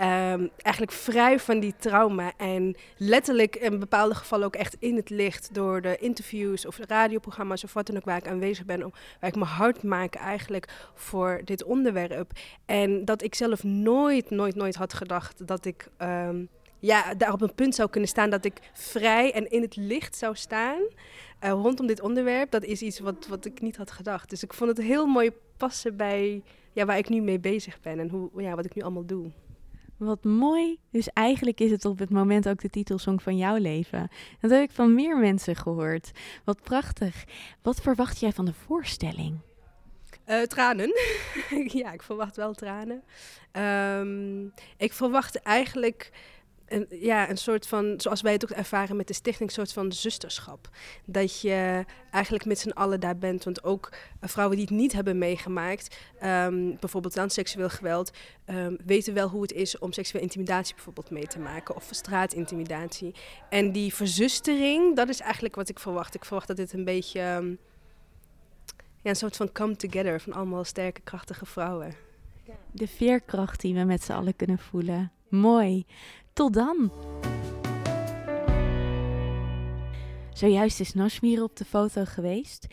Um, 0.00 0.50
eigenlijk 0.56 0.92
vrij 0.92 1.38
van 1.38 1.60
die 1.60 1.74
trauma 1.78 2.32
en 2.36 2.76
letterlijk 2.96 3.56
in 3.56 3.78
bepaalde 3.78 4.14
gevallen 4.14 4.46
ook 4.46 4.56
echt 4.56 4.76
in 4.78 4.96
het 4.96 5.10
licht 5.10 5.54
door 5.54 5.80
de 5.80 5.96
interviews 5.96 6.66
of 6.66 6.76
de 6.76 6.84
radioprogramma's 6.86 7.64
of 7.64 7.72
wat 7.72 7.86
dan 7.86 7.96
ook 7.96 8.04
waar 8.04 8.16
ik 8.16 8.28
aanwezig 8.28 8.64
ben, 8.64 8.80
waar 9.20 9.30
ik 9.30 9.36
me 9.36 9.44
hard 9.44 9.82
maak 9.82 10.14
eigenlijk 10.14 10.68
voor 10.94 11.40
dit 11.44 11.64
onderwerp. 11.64 12.30
En 12.66 13.04
dat 13.04 13.22
ik 13.22 13.34
zelf 13.34 13.64
nooit, 13.64 14.30
nooit, 14.30 14.54
nooit 14.54 14.74
had 14.74 14.94
gedacht 14.94 15.46
dat 15.46 15.64
ik 15.64 15.88
um, 15.98 16.48
ja, 16.78 17.14
daar 17.14 17.32
op 17.32 17.40
een 17.40 17.54
punt 17.54 17.74
zou 17.74 17.90
kunnen 17.90 18.08
staan 18.08 18.30
dat 18.30 18.44
ik 18.44 18.58
vrij 18.72 19.32
en 19.32 19.50
in 19.50 19.62
het 19.62 19.76
licht 19.76 20.16
zou 20.16 20.34
staan 20.34 20.80
uh, 21.44 21.50
rondom 21.50 21.86
dit 21.86 22.00
onderwerp. 22.00 22.50
Dat 22.50 22.64
is 22.64 22.82
iets 22.82 22.98
wat, 22.98 23.26
wat 23.26 23.44
ik 23.44 23.60
niet 23.60 23.76
had 23.76 23.90
gedacht. 23.90 24.30
Dus 24.30 24.42
ik 24.42 24.52
vond 24.52 24.70
het 24.70 24.86
heel 24.86 25.06
mooi 25.06 25.30
passen 25.56 25.96
bij 25.96 26.42
ja, 26.72 26.84
waar 26.84 26.98
ik 26.98 27.08
nu 27.08 27.20
mee 27.20 27.40
bezig 27.40 27.80
ben 27.80 27.98
en 27.98 28.08
hoe, 28.08 28.30
ja, 28.36 28.54
wat 28.54 28.64
ik 28.64 28.74
nu 28.74 28.82
allemaal 28.82 29.06
doe. 29.06 29.30
Wat 29.96 30.24
mooi. 30.24 30.78
Dus 30.90 31.08
eigenlijk 31.08 31.60
is 31.60 31.70
het 31.70 31.84
op 31.84 31.98
het 31.98 32.10
moment 32.10 32.48
ook 32.48 32.60
de 32.60 32.70
titelsong 32.70 33.22
van 33.22 33.36
jouw 33.36 33.56
leven. 33.56 34.08
Dat 34.40 34.50
heb 34.50 34.62
ik 34.62 34.70
van 34.70 34.94
meer 34.94 35.18
mensen 35.18 35.56
gehoord. 35.56 36.10
Wat 36.44 36.62
prachtig. 36.62 37.24
Wat 37.62 37.80
verwacht 37.80 38.20
jij 38.20 38.32
van 38.32 38.44
de 38.44 38.52
voorstelling? 38.52 39.38
Uh, 40.26 40.42
tranen. 40.42 40.90
ja, 41.80 41.92
ik 41.92 42.02
verwacht 42.02 42.36
wel 42.36 42.52
tranen. 42.52 43.02
Um, 43.52 44.52
ik 44.76 44.92
verwacht 44.92 45.36
eigenlijk 45.36 46.10
een, 46.68 46.86
ja, 46.90 47.30
een 47.30 47.36
soort 47.36 47.66
van, 47.66 47.94
zoals 47.96 48.20
wij 48.20 48.32
het 48.32 48.44
ook 48.44 48.58
ervaren 48.58 48.96
met 48.96 49.06
de 49.06 49.14
stichting, 49.14 49.48
een 49.48 49.54
soort 49.54 49.72
van 49.72 49.92
zusterschap. 49.92 50.68
Dat 51.04 51.40
je 51.40 51.84
eigenlijk 52.10 52.44
met 52.44 52.58
z'n 52.58 52.70
allen 52.70 53.00
daar 53.00 53.18
bent. 53.18 53.44
Want 53.44 53.64
ook 53.64 53.88
uh, 53.92 54.28
vrouwen 54.28 54.56
die 54.56 54.66
het 54.66 54.76
niet 54.76 54.92
hebben 54.92 55.18
meegemaakt, 55.18 55.96
um, 56.22 56.76
bijvoorbeeld 56.80 57.14
dan 57.14 57.30
seksueel 57.30 57.68
geweld, 57.68 58.10
um, 58.46 58.76
weten 58.86 59.14
wel 59.14 59.28
hoe 59.28 59.42
het 59.42 59.52
is 59.52 59.78
om 59.78 59.92
seksuele 59.92 60.24
intimidatie 60.24 60.74
bijvoorbeeld 60.74 61.10
mee 61.10 61.26
te 61.26 61.38
maken. 61.38 61.76
Of 61.76 61.88
straatintimidatie. 61.90 63.14
En 63.50 63.72
die 63.72 63.94
verzustering, 63.94 64.96
dat 64.96 65.08
is 65.08 65.20
eigenlijk 65.20 65.54
wat 65.54 65.68
ik 65.68 65.78
verwacht. 65.78 66.14
Ik 66.14 66.24
verwacht 66.24 66.48
dat 66.48 66.56
dit 66.56 66.72
een 66.72 66.84
beetje 66.84 67.20
um, 67.20 67.58
ja, 69.02 69.10
een 69.10 69.16
soort 69.16 69.36
van 69.36 69.52
come 69.52 69.76
together 69.76 70.20
van 70.20 70.32
allemaal 70.32 70.64
sterke, 70.64 71.00
krachtige 71.00 71.46
vrouwen. 71.46 71.94
De 72.72 72.88
veerkracht 72.88 73.60
die 73.60 73.74
we 73.74 73.84
met 73.84 74.02
z'n 74.02 74.12
allen 74.12 74.36
kunnen 74.36 74.58
voelen. 74.58 75.12
Mooi. 75.28 75.86
Tot 76.36 76.52
dan. 76.52 76.90
Zojuist 80.32 80.80
is 80.80 80.94
Nashmir 80.94 81.42
op 81.42 81.56
de 81.56 81.64
foto 81.64 82.04
geweest. 82.04 82.66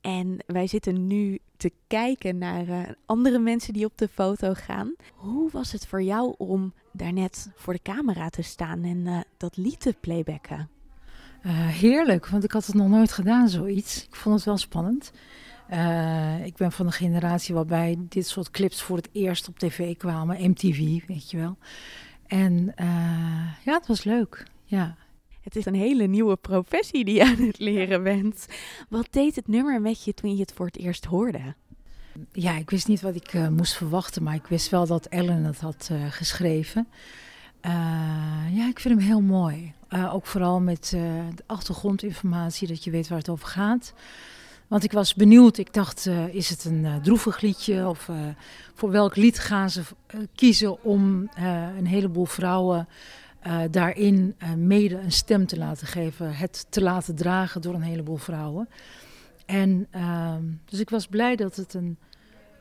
En 0.00 0.36
wij 0.46 0.66
zitten 0.66 1.06
nu 1.06 1.38
te 1.56 1.72
kijken 1.86 2.38
naar 2.38 2.68
uh, 2.68 2.80
andere 3.06 3.38
mensen 3.38 3.72
die 3.72 3.84
op 3.84 3.98
de 3.98 4.08
foto 4.08 4.54
gaan. 4.54 4.94
Hoe 5.14 5.50
was 5.50 5.72
het 5.72 5.86
voor 5.86 6.02
jou 6.02 6.34
om 6.38 6.72
daarnet 6.92 7.50
voor 7.54 7.72
de 7.72 7.82
camera 7.82 8.28
te 8.28 8.42
staan 8.42 8.84
en 8.84 8.96
uh, 8.96 9.20
dat 9.36 9.56
lied 9.56 9.80
te 9.80 9.94
playbacken? 10.00 10.68
Uh, 11.42 11.66
heerlijk, 11.66 12.26
want 12.28 12.44
ik 12.44 12.50
had 12.50 12.66
het 12.66 12.74
nog 12.74 12.88
nooit 12.88 13.12
gedaan, 13.12 13.48
zoiets. 13.48 14.04
Ik 14.04 14.16
vond 14.16 14.34
het 14.34 14.44
wel 14.44 14.56
spannend. 14.56 15.12
ik 16.44 16.56
ben 16.56 16.72
van 16.72 16.86
de 16.86 16.92
generatie 16.92 17.54
waarbij 17.54 17.96
dit 17.98 18.26
soort 18.26 18.50
clips 18.50 18.82
voor 18.82 18.96
het 18.96 19.08
eerst 19.12 19.48
op 19.48 19.58
tv 19.58 19.96
kwamen. 19.96 20.50
MTV, 20.50 21.06
weet 21.06 21.30
je 21.30 21.36
wel. 21.36 21.56
En 22.26 22.52
uh, 22.80 23.64
ja, 23.64 23.74
het 23.74 23.86
was 23.86 24.04
leuk. 24.04 24.46
Ja. 24.64 24.96
Het 25.40 25.56
is 25.56 25.64
een 25.64 25.74
hele 25.74 26.06
nieuwe 26.06 26.36
professie 26.36 27.04
die 27.04 27.14
je 27.14 27.24
aan 27.24 27.46
het 27.46 27.58
leren 27.58 28.02
bent. 28.02 28.46
Wat 28.88 29.06
deed 29.10 29.36
het 29.36 29.48
nummer 29.48 29.80
met 29.80 30.04
je 30.04 30.14
toen 30.14 30.34
je 30.34 30.40
het 30.40 30.52
voor 30.52 30.66
het 30.66 30.78
eerst 30.78 31.04
hoorde? 31.04 31.54
Ja, 32.32 32.56
ik 32.56 32.70
wist 32.70 32.88
niet 32.88 33.00
wat 33.00 33.14
ik 33.14 33.32
uh, 33.32 33.48
moest 33.48 33.76
verwachten, 33.76 34.22
maar 34.22 34.34
ik 34.34 34.46
wist 34.46 34.70
wel 34.70 34.86
dat 34.86 35.06
Ellen 35.06 35.44
het 35.44 35.60
had 35.60 35.88
uh, 35.92 36.06
geschreven. 36.10 36.88
ja, 38.52 38.68
ik 38.68 38.80
vind 38.80 38.98
hem 38.98 39.08
heel 39.08 39.20
mooi. 39.20 39.72
ook 40.12 40.26
vooral 40.26 40.60
met 40.60 40.88
de 40.90 41.42
achtergrondinformatie, 41.46 42.68
dat 42.68 42.84
je 42.84 42.90
weet 42.90 43.08
waar 43.08 43.18
het 43.18 43.28
over 43.28 43.48
gaat. 43.48 43.92
Want 44.66 44.84
ik 44.84 44.92
was 44.92 45.14
benieuwd. 45.14 45.58
Ik 45.58 45.74
dacht, 45.74 46.06
uh, 46.06 46.34
is 46.34 46.48
het 46.48 46.64
een 46.64 46.84
uh, 46.84 46.96
droevig 46.96 47.40
liedje? 47.40 47.88
Of 47.88 48.08
uh, 48.08 48.16
voor 48.74 48.90
welk 48.90 49.16
lied 49.16 49.38
gaan 49.38 49.70
ze 49.70 49.82
kiezen 50.34 50.82
om 50.82 51.30
een 51.76 51.86
heleboel 51.86 52.24
vrouwen 52.24 52.88
daarin 53.70 54.36
mede 54.56 54.98
een 54.98 55.12
stem 55.12 55.46
te 55.46 55.58
laten 55.58 55.86
geven? 55.86 56.34
Het 56.34 56.66
te 56.68 56.82
laten 56.82 57.14
dragen 57.14 57.60
door 57.60 57.74
een 57.74 57.82
heleboel 57.82 58.16
vrouwen. 58.16 58.68
En 59.46 59.86
ehm, 59.90 60.42
dus 60.64 60.80
ik 60.80 60.90
was 60.90 61.06
blij 61.06 61.36
dat 61.36 61.56
het 61.56 61.74
een, 61.74 61.98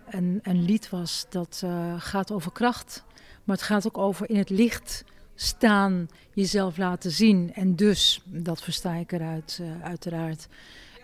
een, 0.09 0.39
een 0.43 0.63
lied 0.63 0.89
was 0.89 1.25
dat 1.29 1.63
gaat 1.97 2.31
over 2.31 2.51
kracht. 2.51 3.03
Maar 3.43 3.55
het 3.55 3.65
gaat 3.65 3.87
ook 3.87 3.97
over 3.97 4.29
in 4.29 4.37
het 4.37 4.49
licht 4.49 5.03
staan, 5.35 6.07
jezelf 6.33 6.77
laten 6.77 7.11
zien. 7.11 7.53
En 7.53 7.75
dus, 7.75 8.21
dat 8.25 8.61
versta 8.61 8.93
ik 8.93 9.11
eruit, 9.11 9.61
uiteraard 9.81 10.47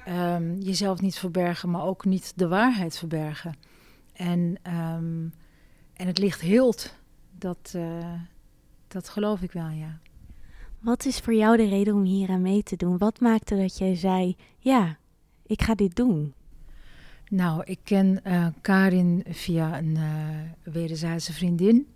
um, 0.08 0.60
jezelf 0.60 1.02
niet 1.02 1.18
verbergen, 1.18 1.70
maar 1.70 1.84
ook 1.84 2.06
niet 2.06 2.34
de 2.36 2.48
waarheid 2.48 2.98
verbergen. 2.98 3.56
En, 4.14 4.40
um, 4.40 5.34
en 5.94 6.08
het 6.08 6.18
licht 6.18 6.42
hield, 6.42 6.96
dat, 7.38 7.74
uh, 7.76 8.14
dat 8.88 9.10
geloof 9.10 9.42
ik 9.42 9.52
wel, 9.52 9.70
ja. 9.70 10.00
Wat 10.80 11.06
is 11.06 11.20
voor 11.20 11.34
jou 11.34 11.58
de 11.58 11.68
reden 11.68 11.94
om 11.94 12.04
hier 12.04 12.30
aan 12.30 12.42
mee 12.42 12.64
te 12.64 12.76
doen? 12.76 12.98
Wat 12.98 13.20
maakte 13.20 13.58
dat 13.58 13.78
jij 13.78 13.96
zei, 13.96 14.36
ja, 14.58 14.98
ik 15.46 15.62
ga 15.62 15.76
dit 15.76 15.96
doen? 15.96 16.34
Nou, 17.30 17.64
ik 17.66 17.80
ken 17.84 18.20
uh, 18.28 18.48
Karin 18.62 19.24
via 19.30 19.78
een 19.78 19.96
uh, 19.96 20.74
wederzijdse 20.74 21.34
vriendin. 21.34 21.88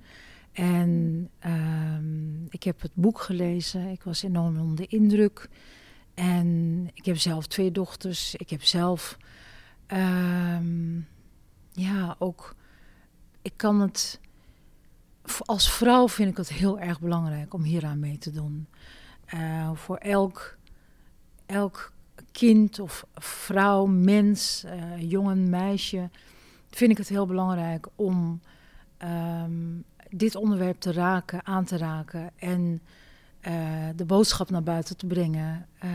En 0.51 1.29
um, 1.45 2.45
ik 2.49 2.63
heb 2.63 2.81
het 2.81 2.91
boek 2.93 3.19
gelezen. 3.19 3.87
Ik 3.87 4.03
was 4.03 4.23
enorm 4.23 4.59
onder 4.59 4.75
de 4.75 4.87
indruk. 4.87 5.49
En 6.15 6.89
ik 6.93 7.05
heb 7.05 7.17
zelf 7.17 7.47
twee 7.47 7.71
dochters. 7.71 8.35
Ik 8.35 8.49
heb 8.49 8.63
zelf, 8.63 9.17
um, 9.87 11.07
ja, 11.71 12.15
ook, 12.19 12.55
ik 13.41 13.53
kan 13.55 13.79
het, 13.79 14.19
als 15.45 15.71
vrouw 15.71 16.09
vind 16.09 16.29
ik 16.29 16.37
het 16.37 16.49
heel 16.49 16.79
erg 16.79 16.99
belangrijk 16.99 17.53
om 17.53 17.63
hieraan 17.63 17.99
mee 17.99 18.17
te 18.17 18.31
doen. 18.31 18.67
Uh, 19.33 19.71
voor 19.73 19.97
elk, 19.97 20.57
elk 21.45 21.91
kind 22.31 22.79
of 22.79 23.05
vrouw, 23.13 23.85
mens, 23.85 24.63
uh, 24.65 25.11
jongen, 25.11 25.49
meisje, 25.49 26.09
vind 26.69 26.91
ik 26.91 26.97
het 26.97 27.09
heel 27.09 27.25
belangrijk 27.25 27.87
om 27.95 28.41
um, 29.03 29.83
dit 30.09 30.35
onderwerp 30.35 30.79
te 30.79 30.91
raken, 30.91 31.45
aan 31.45 31.65
te 31.65 31.77
raken 31.77 32.31
en 32.35 32.81
uh, 33.47 33.53
de 33.95 34.05
boodschap 34.05 34.49
naar 34.49 34.63
buiten 34.63 34.97
te 34.97 35.05
brengen. 35.05 35.67
Uh, 35.83 35.91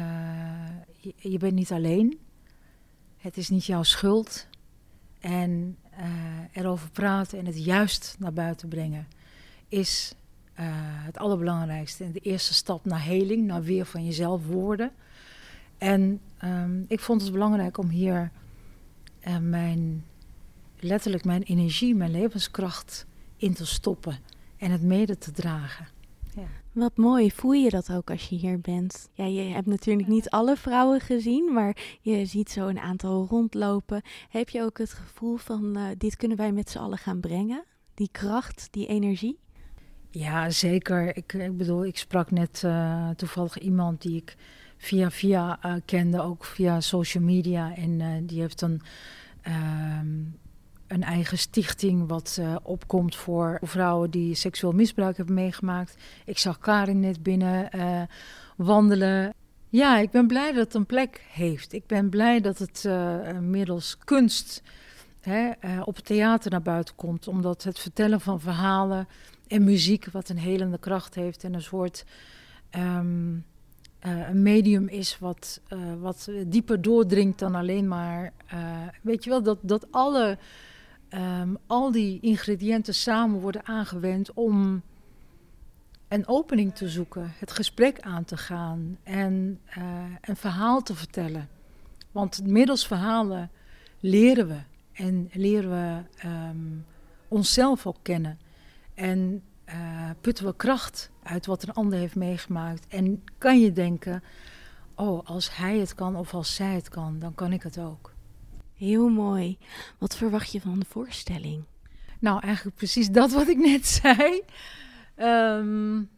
je, 1.16 1.38
bent 1.38 1.54
niet 1.54 1.72
alleen. 1.72 2.18
Het 3.18 3.36
is 3.36 3.48
niet 3.48 3.64
jouw 3.64 3.82
schuld. 3.82 4.46
En 5.20 5.76
uh, 5.98 6.06
erover 6.52 6.90
praten 6.90 7.38
en 7.38 7.46
het 7.46 7.64
juist 7.64 8.16
naar 8.18 8.32
buiten 8.32 8.68
brengen 8.68 9.06
is 9.68 10.14
het 11.04 11.18
allerbelangrijkste. 11.18 12.04
En 12.04 12.12
de 12.12 12.20
eerste 12.20 12.54
stap 12.54 12.84
naar 12.84 13.04
heling, 13.04 13.46
naar 13.46 13.62
weer 13.62 13.86
van 13.86 14.04
jezelf 14.04 14.46
worden. 14.46 14.92
En 15.78 16.20
um, 16.44 16.84
ik 16.88 17.00
vond 17.00 17.22
het 17.22 17.32
belangrijk 17.32 17.78
om 17.78 17.88
hier 17.88 18.30
mijn, 19.40 20.04
letterlijk 20.78 21.24
mijn 21.24 21.42
energie, 21.42 21.94
mijn 21.94 22.10
levenskracht 22.10 23.06
in 23.36 23.54
te 23.54 23.66
stoppen 23.66 24.18
en 24.56 24.70
het 24.70 24.82
mede 24.82 25.18
te 25.18 25.32
dragen. 25.32 25.86
Wat 26.80 26.96
mooi, 26.96 27.30
voel 27.30 27.52
je 27.52 27.70
dat 27.70 27.92
ook 27.92 28.10
als 28.10 28.28
je 28.28 28.36
hier 28.36 28.60
bent? 28.60 29.08
Ja, 29.12 29.24
je 29.24 29.40
hebt 29.40 29.66
natuurlijk 29.66 30.08
niet 30.08 30.30
alle 30.30 30.56
vrouwen 30.56 31.00
gezien, 31.00 31.52
maar 31.52 31.76
je 32.00 32.24
ziet 32.26 32.50
zo 32.50 32.66
een 32.66 32.78
aantal 32.78 33.26
rondlopen. 33.30 34.02
Heb 34.28 34.48
je 34.48 34.62
ook 34.62 34.78
het 34.78 34.92
gevoel 34.92 35.36
van 35.36 35.78
uh, 35.78 35.84
dit 35.98 36.16
kunnen 36.16 36.36
wij 36.36 36.52
met 36.52 36.70
z'n 36.70 36.78
allen 36.78 36.98
gaan 36.98 37.20
brengen? 37.20 37.64
Die 37.94 38.08
kracht, 38.12 38.68
die 38.70 38.86
energie? 38.86 39.38
Ja, 40.10 40.50
zeker. 40.50 41.16
Ik, 41.16 41.32
ik 41.32 41.56
bedoel, 41.56 41.84
ik 41.84 41.98
sprak 41.98 42.30
net 42.30 42.62
uh, 42.64 43.10
toevallig 43.10 43.58
iemand 43.58 44.02
die 44.02 44.16
ik 44.16 44.36
via 44.76 45.10
via 45.10 45.58
uh, 45.66 45.74
kende, 45.84 46.20
ook 46.20 46.44
via 46.44 46.80
social 46.80 47.24
media. 47.24 47.74
En 47.74 48.26
die 48.26 48.40
heeft 48.40 48.60
een 48.60 48.80
ehm, 49.42 50.16
een 50.90 51.02
eigen 51.02 51.38
stichting 51.38 52.08
wat 52.08 52.36
uh, 52.40 52.56
opkomt 52.62 53.16
voor 53.16 53.58
vrouwen 53.62 54.10
die 54.10 54.34
seksueel 54.34 54.72
misbruik 54.72 55.16
hebben 55.16 55.34
meegemaakt. 55.34 55.96
Ik 56.24 56.38
zag 56.38 56.58
Karin 56.58 57.00
net 57.00 57.22
binnen 57.22 57.68
uh, 57.76 58.02
wandelen. 58.56 59.34
Ja, 59.68 59.98
ik 59.98 60.10
ben 60.10 60.26
blij 60.26 60.52
dat 60.52 60.64
het 60.64 60.74
een 60.74 60.86
plek 60.86 61.24
heeft. 61.32 61.72
Ik 61.72 61.86
ben 61.86 62.08
blij 62.08 62.40
dat 62.40 62.58
het 62.58 62.84
uh, 62.86 63.38
middels 63.38 63.98
kunst 64.04 64.62
hè, 65.20 65.50
op 65.84 65.96
het 65.96 66.04
theater 66.04 66.50
naar 66.50 66.62
buiten 66.62 66.94
komt. 66.94 67.28
Omdat 67.28 67.62
het 67.62 67.78
vertellen 67.78 68.20
van 68.20 68.40
verhalen 68.40 69.08
en 69.46 69.64
muziek, 69.64 70.06
wat 70.12 70.28
een 70.28 70.38
helende 70.38 70.78
kracht 70.78 71.14
heeft 71.14 71.44
en 71.44 71.54
een 71.54 71.62
soort 71.62 72.04
um, 72.76 73.44
een 74.00 74.42
medium 74.42 74.88
is 74.88 75.18
wat, 75.18 75.60
wat 76.00 76.30
dieper 76.46 76.82
doordringt 76.82 77.38
dan 77.38 77.54
alleen 77.54 77.88
maar. 77.88 78.32
weet 79.02 79.24
je 79.24 79.30
wel, 79.30 79.42
dat, 79.42 79.58
dat 79.62 79.86
alle 79.90 80.38
um, 81.14 81.58
al 81.66 81.92
die 81.92 82.20
ingrediënten 82.20 82.94
samen 82.94 83.40
worden 83.40 83.66
aangewend 83.66 84.32
om 84.32 84.82
een 86.08 86.28
opening 86.28 86.74
te 86.74 86.88
zoeken, 86.88 87.32
het 87.38 87.52
gesprek 87.52 88.00
aan 88.00 88.24
te 88.24 88.36
gaan 88.36 88.98
en 89.02 89.60
uh, 89.78 89.84
een 90.20 90.36
verhaal 90.36 90.82
te 90.82 90.94
vertellen. 90.94 91.48
Want 92.12 92.46
middels 92.46 92.86
verhalen 92.86 93.50
leren 94.00 94.48
we 94.48 94.58
en 94.92 95.30
leren 95.32 95.70
we 95.70 96.26
um, 96.28 96.84
onszelf 97.28 97.86
ook 97.86 97.98
kennen. 98.02 98.38
En 98.94 99.42
uh, 99.68 100.10
putten 100.20 100.46
we 100.46 100.56
kracht 100.56 101.10
uit 101.22 101.46
wat 101.46 101.62
een 101.62 101.74
ander 101.74 101.98
heeft 101.98 102.16
meegemaakt. 102.16 102.86
En 102.88 103.24
kan 103.38 103.60
je 103.60 103.72
denken, 103.72 104.22
oh, 104.94 105.26
als 105.26 105.56
hij 105.56 105.78
het 105.78 105.94
kan 105.94 106.16
of 106.16 106.34
als 106.34 106.54
zij 106.54 106.74
het 106.74 106.88
kan, 106.88 107.18
dan 107.18 107.34
kan 107.34 107.52
ik 107.52 107.62
het 107.62 107.78
ook. 107.78 108.12
Heel 108.80 109.08
mooi. 109.08 109.58
Wat 109.98 110.16
verwacht 110.16 110.52
je 110.52 110.60
van 110.60 110.78
de 110.78 110.86
voorstelling? 110.88 111.64
Nou, 112.18 112.40
eigenlijk 112.40 112.76
precies 112.76 113.10
dat 113.10 113.32
wat 113.32 113.48
ik 113.48 113.58
net 113.58 113.86
zei. 114.02 114.42
Um, 115.16 116.08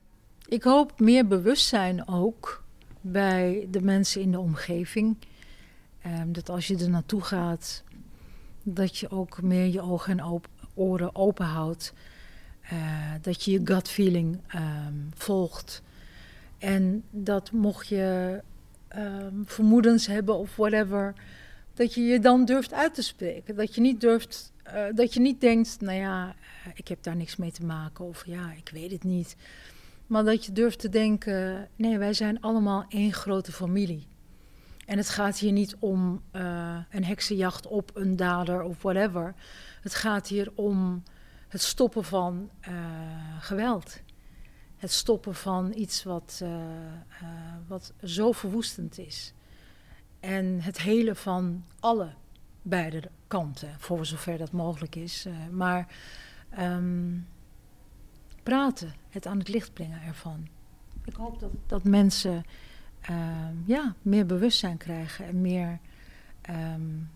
ik 0.48 0.62
hoop 0.62 1.00
meer 1.00 1.26
bewustzijn 1.26 2.08
ook 2.08 2.64
bij 3.00 3.66
de 3.70 3.80
mensen 3.80 4.20
in 4.20 4.30
de 4.30 4.38
omgeving. 4.38 5.16
Um, 6.06 6.32
dat 6.32 6.48
als 6.48 6.66
je 6.66 6.76
er 6.76 6.90
naartoe 6.90 7.20
gaat, 7.20 7.84
dat 8.62 8.98
je 8.98 9.10
ook 9.10 9.42
meer 9.42 9.66
je 9.66 9.80
ogen 9.80 10.18
en 10.18 10.40
oren 10.74 11.16
open 11.16 11.46
houdt. 11.46 11.92
Uh, 12.72 13.12
dat 13.20 13.44
je 13.44 13.50
je 13.50 13.60
gut 13.64 13.88
feeling 13.88 14.40
um, 14.54 15.08
volgt. 15.14 15.82
En 16.58 17.04
dat 17.10 17.52
mocht 17.52 17.88
je 17.88 18.40
vermoedens 19.44 20.06
hebben 20.06 20.36
of 20.36 20.56
whatever, 20.56 21.14
dat 21.74 21.94
je 21.94 22.00
je 22.00 22.18
dan 22.18 22.44
durft 22.44 22.72
uit 22.72 22.94
te 22.94 23.02
spreken. 23.02 23.56
Dat 23.56 23.74
je 23.74 23.80
niet 23.80 24.00
durft, 24.00 24.52
uh, 24.66 24.84
dat 24.94 25.14
je 25.14 25.20
niet 25.20 25.40
denkt, 25.40 25.80
nou 25.80 25.98
ja, 25.98 26.28
uh, 26.28 26.72
ik 26.74 26.88
heb 26.88 27.02
daar 27.02 27.16
niks 27.16 27.36
mee 27.36 27.52
te 27.52 27.64
maken 27.64 28.04
of 28.04 28.26
ja, 28.26 28.52
ik 28.52 28.70
weet 28.72 28.90
het 28.90 29.04
niet. 29.04 29.36
Maar 30.06 30.24
dat 30.24 30.44
je 30.44 30.52
durft 30.52 30.78
te 30.78 30.88
denken, 30.88 31.68
nee, 31.76 31.98
wij 31.98 32.12
zijn 32.12 32.40
allemaal 32.40 32.84
één 32.88 33.12
grote 33.12 33.52
familie. 33.52 34.06
En 34.86 34.96
het 34.96 35.08
gaat 35.08 35.38
hier 35.38 35.52
niet 35.52 35.76
om 35.78 36.22
uh, 36.32 36.78
een 36.90 37.04
heksenjacht 37.04 37.66
op 37.66 37.90
een 37.94 38.16
dader 38.16 38.62
of 38.62 38.82
whatever. 38.82 39.34
Het 39.80 39.94
gaat 39.94 40.28
hier 40.28 40.52
om 40.54 41.02
het 41.48 41.62
stoppen 41.62 42.04
van 42.04 42.50
geweld. 43.40 44.00
Het 44.76 44.90
stoppen 44.90 45.34
van 45.34 45.72
iets 45.74 46.02
wat, 46.02 46.42
wat 47.66 47.92
zo 48.02 48.32
verwoestend 48.32 48.98
is. 48.98 49.32
En 50.22 50.60
het 50.60 50.80
hele 50.80 51.14
van 51.14 51.64
alle 51.80 52.12
beide 52.62 53.02
kanten, 53.26 53.74
voor 53.78 54.06
zover 54.06 54.38
dat 54.38 54.52
mogelijk 54.52 54.94
is. 54.94 55.26
maar 55.50 55.86
um, 56.58 57.26
praten, 58.42 58.94
het 59.10 59.26
aan 59.26 59.38
het 59.38 59.48
licht 59.48 59.72
brengen 59.72 60.02
ervan. 60.02 60.48
Ik 61.04 61.14
hoop 61.14 61.40
dat, 61.40 61.50
dat 61.66 61.84
mensen 61.84 62.44
uh, 63.10 63.16
ja, 63.64 63.94
meer 64.02 64.26
bewustzijn 64.26 64.76
krijgen 64.76 65.26
en 65.26 65.40
meer 65.40 65.78
um, 66.50 67.10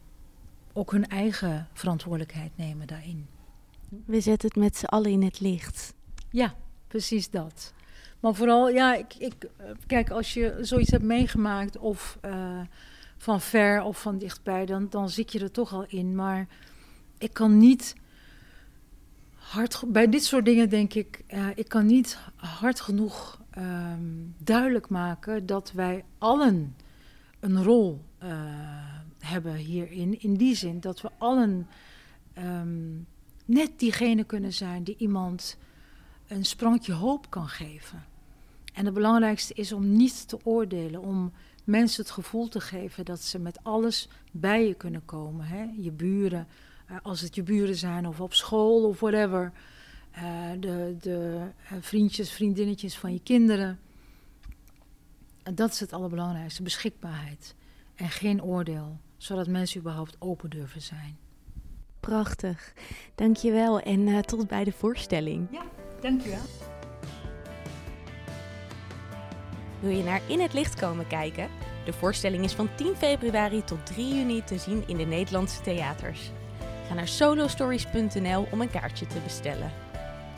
ook 0.72 0.90
hun 0.90 1.08
eigen 1.08 1.68
verantwoordelijkheid 1.72 2.50
nemen 2.54 2.86
daarin. 2.86 3.26
We 4.04 4.20
zetten 4.20 4.48
het 4.48 4.58
met 4.58 4.76
z'n 4.76 4.84
allen 4.84 5.10
in 5.10 5.22
het 5.22 5.40
licht. 5.40 5.94
Ja, 6.30 6.54
precies 6.88 7.30
dat. 7.30 7.74
Maar 8.20 8.34
vooral, 8.34 8.68
ja, 8.68 8.94
ik, 8.94 9.14
ik, 9.14 9.34
kijk, 9.86 10.10
als 10.10 10.34
je 10.34 10.58
zoiets 10.60 10.90
hebt 10.90 11.04
meegemaakt 11.04 11.78
of 11.78 12.18
uh, 12.24 12.60
van 13.16 13.40
ver 13.40 13.82
of 13.82 14.00
van 14.00 14.18
dichtbij, 14.18 14.66
dan, 14.66 14.86
dan 14.90 15.10
zit 15.10 15.32
je 15.32 15.40
er 15.40 15.50
toch 15.50 15.72
al 15.72 15.84
in. 15.88 16.14
Maar 16.14 16.48
ik 17.18 17.32
kan 17.32 17.58
niet 17.58 17.94
hard, 19.34 19.82
bij 19.86 20.08
dit 20.08 20.24
soort 20.24 20.44
dingen 20.44 20.68
denk 20.68 20.94
ik, 20.94 21.24
uh, 21.28 21.46
ik 21.54 21.68
kan 21.68 21.86
niet 21.86 22.18
hard 22.36 22.80
genoeg 22.80 23.40
um, 23.58 24.34
duidelijk 24.38 24.88
maken 24.88 25.46
dat 25.46 25.72
wij 25.72 26.04
allen 26.18 26.76
een 27.40 27.62
rol 27.62 28.04
uh, 28.22 28.28
hebben 29.18 29.54
hierin. 29.54 30.20
In 30.20 30.34
die 30.34 30.54
zin 30.54 30.80
dat 30.80 31.00
we 31.00 31.10
allen 31.18 31.68
um, 32.38 33.06
net 33.44 33.70
diegene 33.76 34.24
kunnen 34.24 34.52
zijn 34.52 34.82
die 34.82 34.96
iemand 34.98 35.56
een 36.26 36.44
sprankje 36.44 36.92
hoop 36.92 37.30
kan 37.30 37.48
geven. 37.48 38.04
En 38.72 38.84
het 38.84 38.94
belangrijkste 38.94 39.54
is 39.54 39.72
om 39.72 39.96
niet 39.96 40.28
te 40.28 40.38
oordelen, 40.44 41.00
om 41.00 41.32
mensen 41.66 42.02
het 42.02 42.12
gevoel 42.12 42.48
te 42.48 42.60
geven 42.60 43.04
dat 43.04 43.20
ze 43.20 43.38
met 43.38 43.58
alles 43.62 44.08
bij 44.32 44.66
je 44.66 44.74
kunnen 44.74 45.04
komen. 45.04 45.46
Hè? 45.46 45.66
Je 45.76 45.90
buren, 45.90 46.46
uh, 46.90 46.96
als 47.02 47.20
het 47.20 47.34
je 47.34 47.42
buren 47.42 47.76
zijn 47.76 48.06
of 48.06 48.20
op 48.20 48.34
school 48.34 48.84
of 48.88 49.00
whatever. 49.00 49.52
Uh, 50.16 50.22
de 50.60 50.96
de 51.00 51.40
uh, 51.72 51.78
vriendjes, 51.80 52.30
vriendinnetjes 52.30 52.98
van 52.98 53.12
je 53.12 53.20
kinderen. 53.22 53.78
En 55.42 55.54
dat 55.54 55.72
is 55.72 55.80
het 55.80 55.92
allerbelangrijkste, 55.92 56.62
beschikbaarheid. 56.62 57.54
En 57.94 58.08
geen 58.08 58.42
oordeel, 58.42 58.98
zodat 59.16 59.46
mensen 59.46 59.80
überhaupt 59.80 60.16
open 60.18 60.50
durven 60.50 60.82
zijn. 60.82 61.18
Prachtig. 62.00 62.72
Dankjewel 63.14 63.80
en 63.80 64.00
uh, 64.00 64.18
tot 64.18 64.46
bij 64.46 64.64
de 64.64 64.72
voorstelling. 64.72 65.48
Ja, 65.50 65.64
dankjewel. 66.00 66.42
Wil 69.80 69.90
je 69.90 70.02
naar 70.02 70.20
In 70.26 70.40
het 70.40 70.52
Licht 70.52 70.80
komen 70.80 71.06
kijken? 71.06 71.48
De 71.84 71.92
voorstelling 71.92 72.44
is 72.44 72.52
van 72.52 72.68
10 72.74 72.96
februari 72.96 73.64
tot 73.64 73.86
3 73.86 74.14
juni 74.14 74.44
te 74.44 74.58
zien 74.58 74.84
in 74.86 74.96
de 74.96 75.04
Nederlandse 75.04 75.60
theaters. 75.60 76.30
Ga 76.88 76.94
naar 76.94 77.08
solostories.nl 77.08 78.46
om 78.50 78.60
een 78.60 78.70
kaartje 78.70 79.06
te 79.06 79.18
bestellen. 79.24 79.72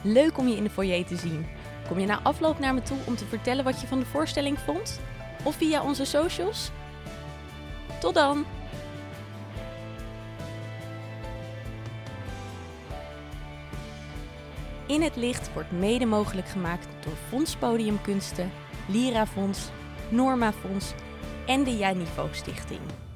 Leuk 0.02 0.38
om 0.38 0.48
je 0.48 0.56
in 0.56 0.64
de 0.64 0.70
foyer 0.70 1.06
te 1.06 1.16
zien. 1.16 1.46
Kom 1.88 1.98
je 1.98 2.06
na 2.06 2.20
afloop 2.22 2.58
naar 2.58 2.74
me 2.74 2.82
toe 2.82 2.98
om 3.04 3.16
te 3.16 3.24
vertellen 3.24 3.64
wat 3.64 3.80
je 3.80 3.86
van 3.86 3.98
de 3.98 4.06
voorstelling 4.06 4.58
vond? 4.58 5.00
Of 5.44 5.56
via 5.56 5.82
onze 5.82 6.04
socials? 6.04 6.70
Tot 8.00 8.14
dan! 8.14 8.44
In 14.86 15.02
het 15.02 15.16
licht 15.16 15.52
wordt 15.52 15.72
mede 15.72 16.06
mogelijk 16.06 16.48
gemaakt 16.48 16.88
door 17.04 17.12
Fonds 17.28 17.56
Podiumkunsten, 17.56 18.50
Lira 18.88 19.26
Fonds, 19.26 19.70
Norma 20.10 20.52
Fonds 20.52 20.94
en 21.46 21.64
de 21.64 21.78
Janivo 21.78 22.28
Stichting. 22.32 23.07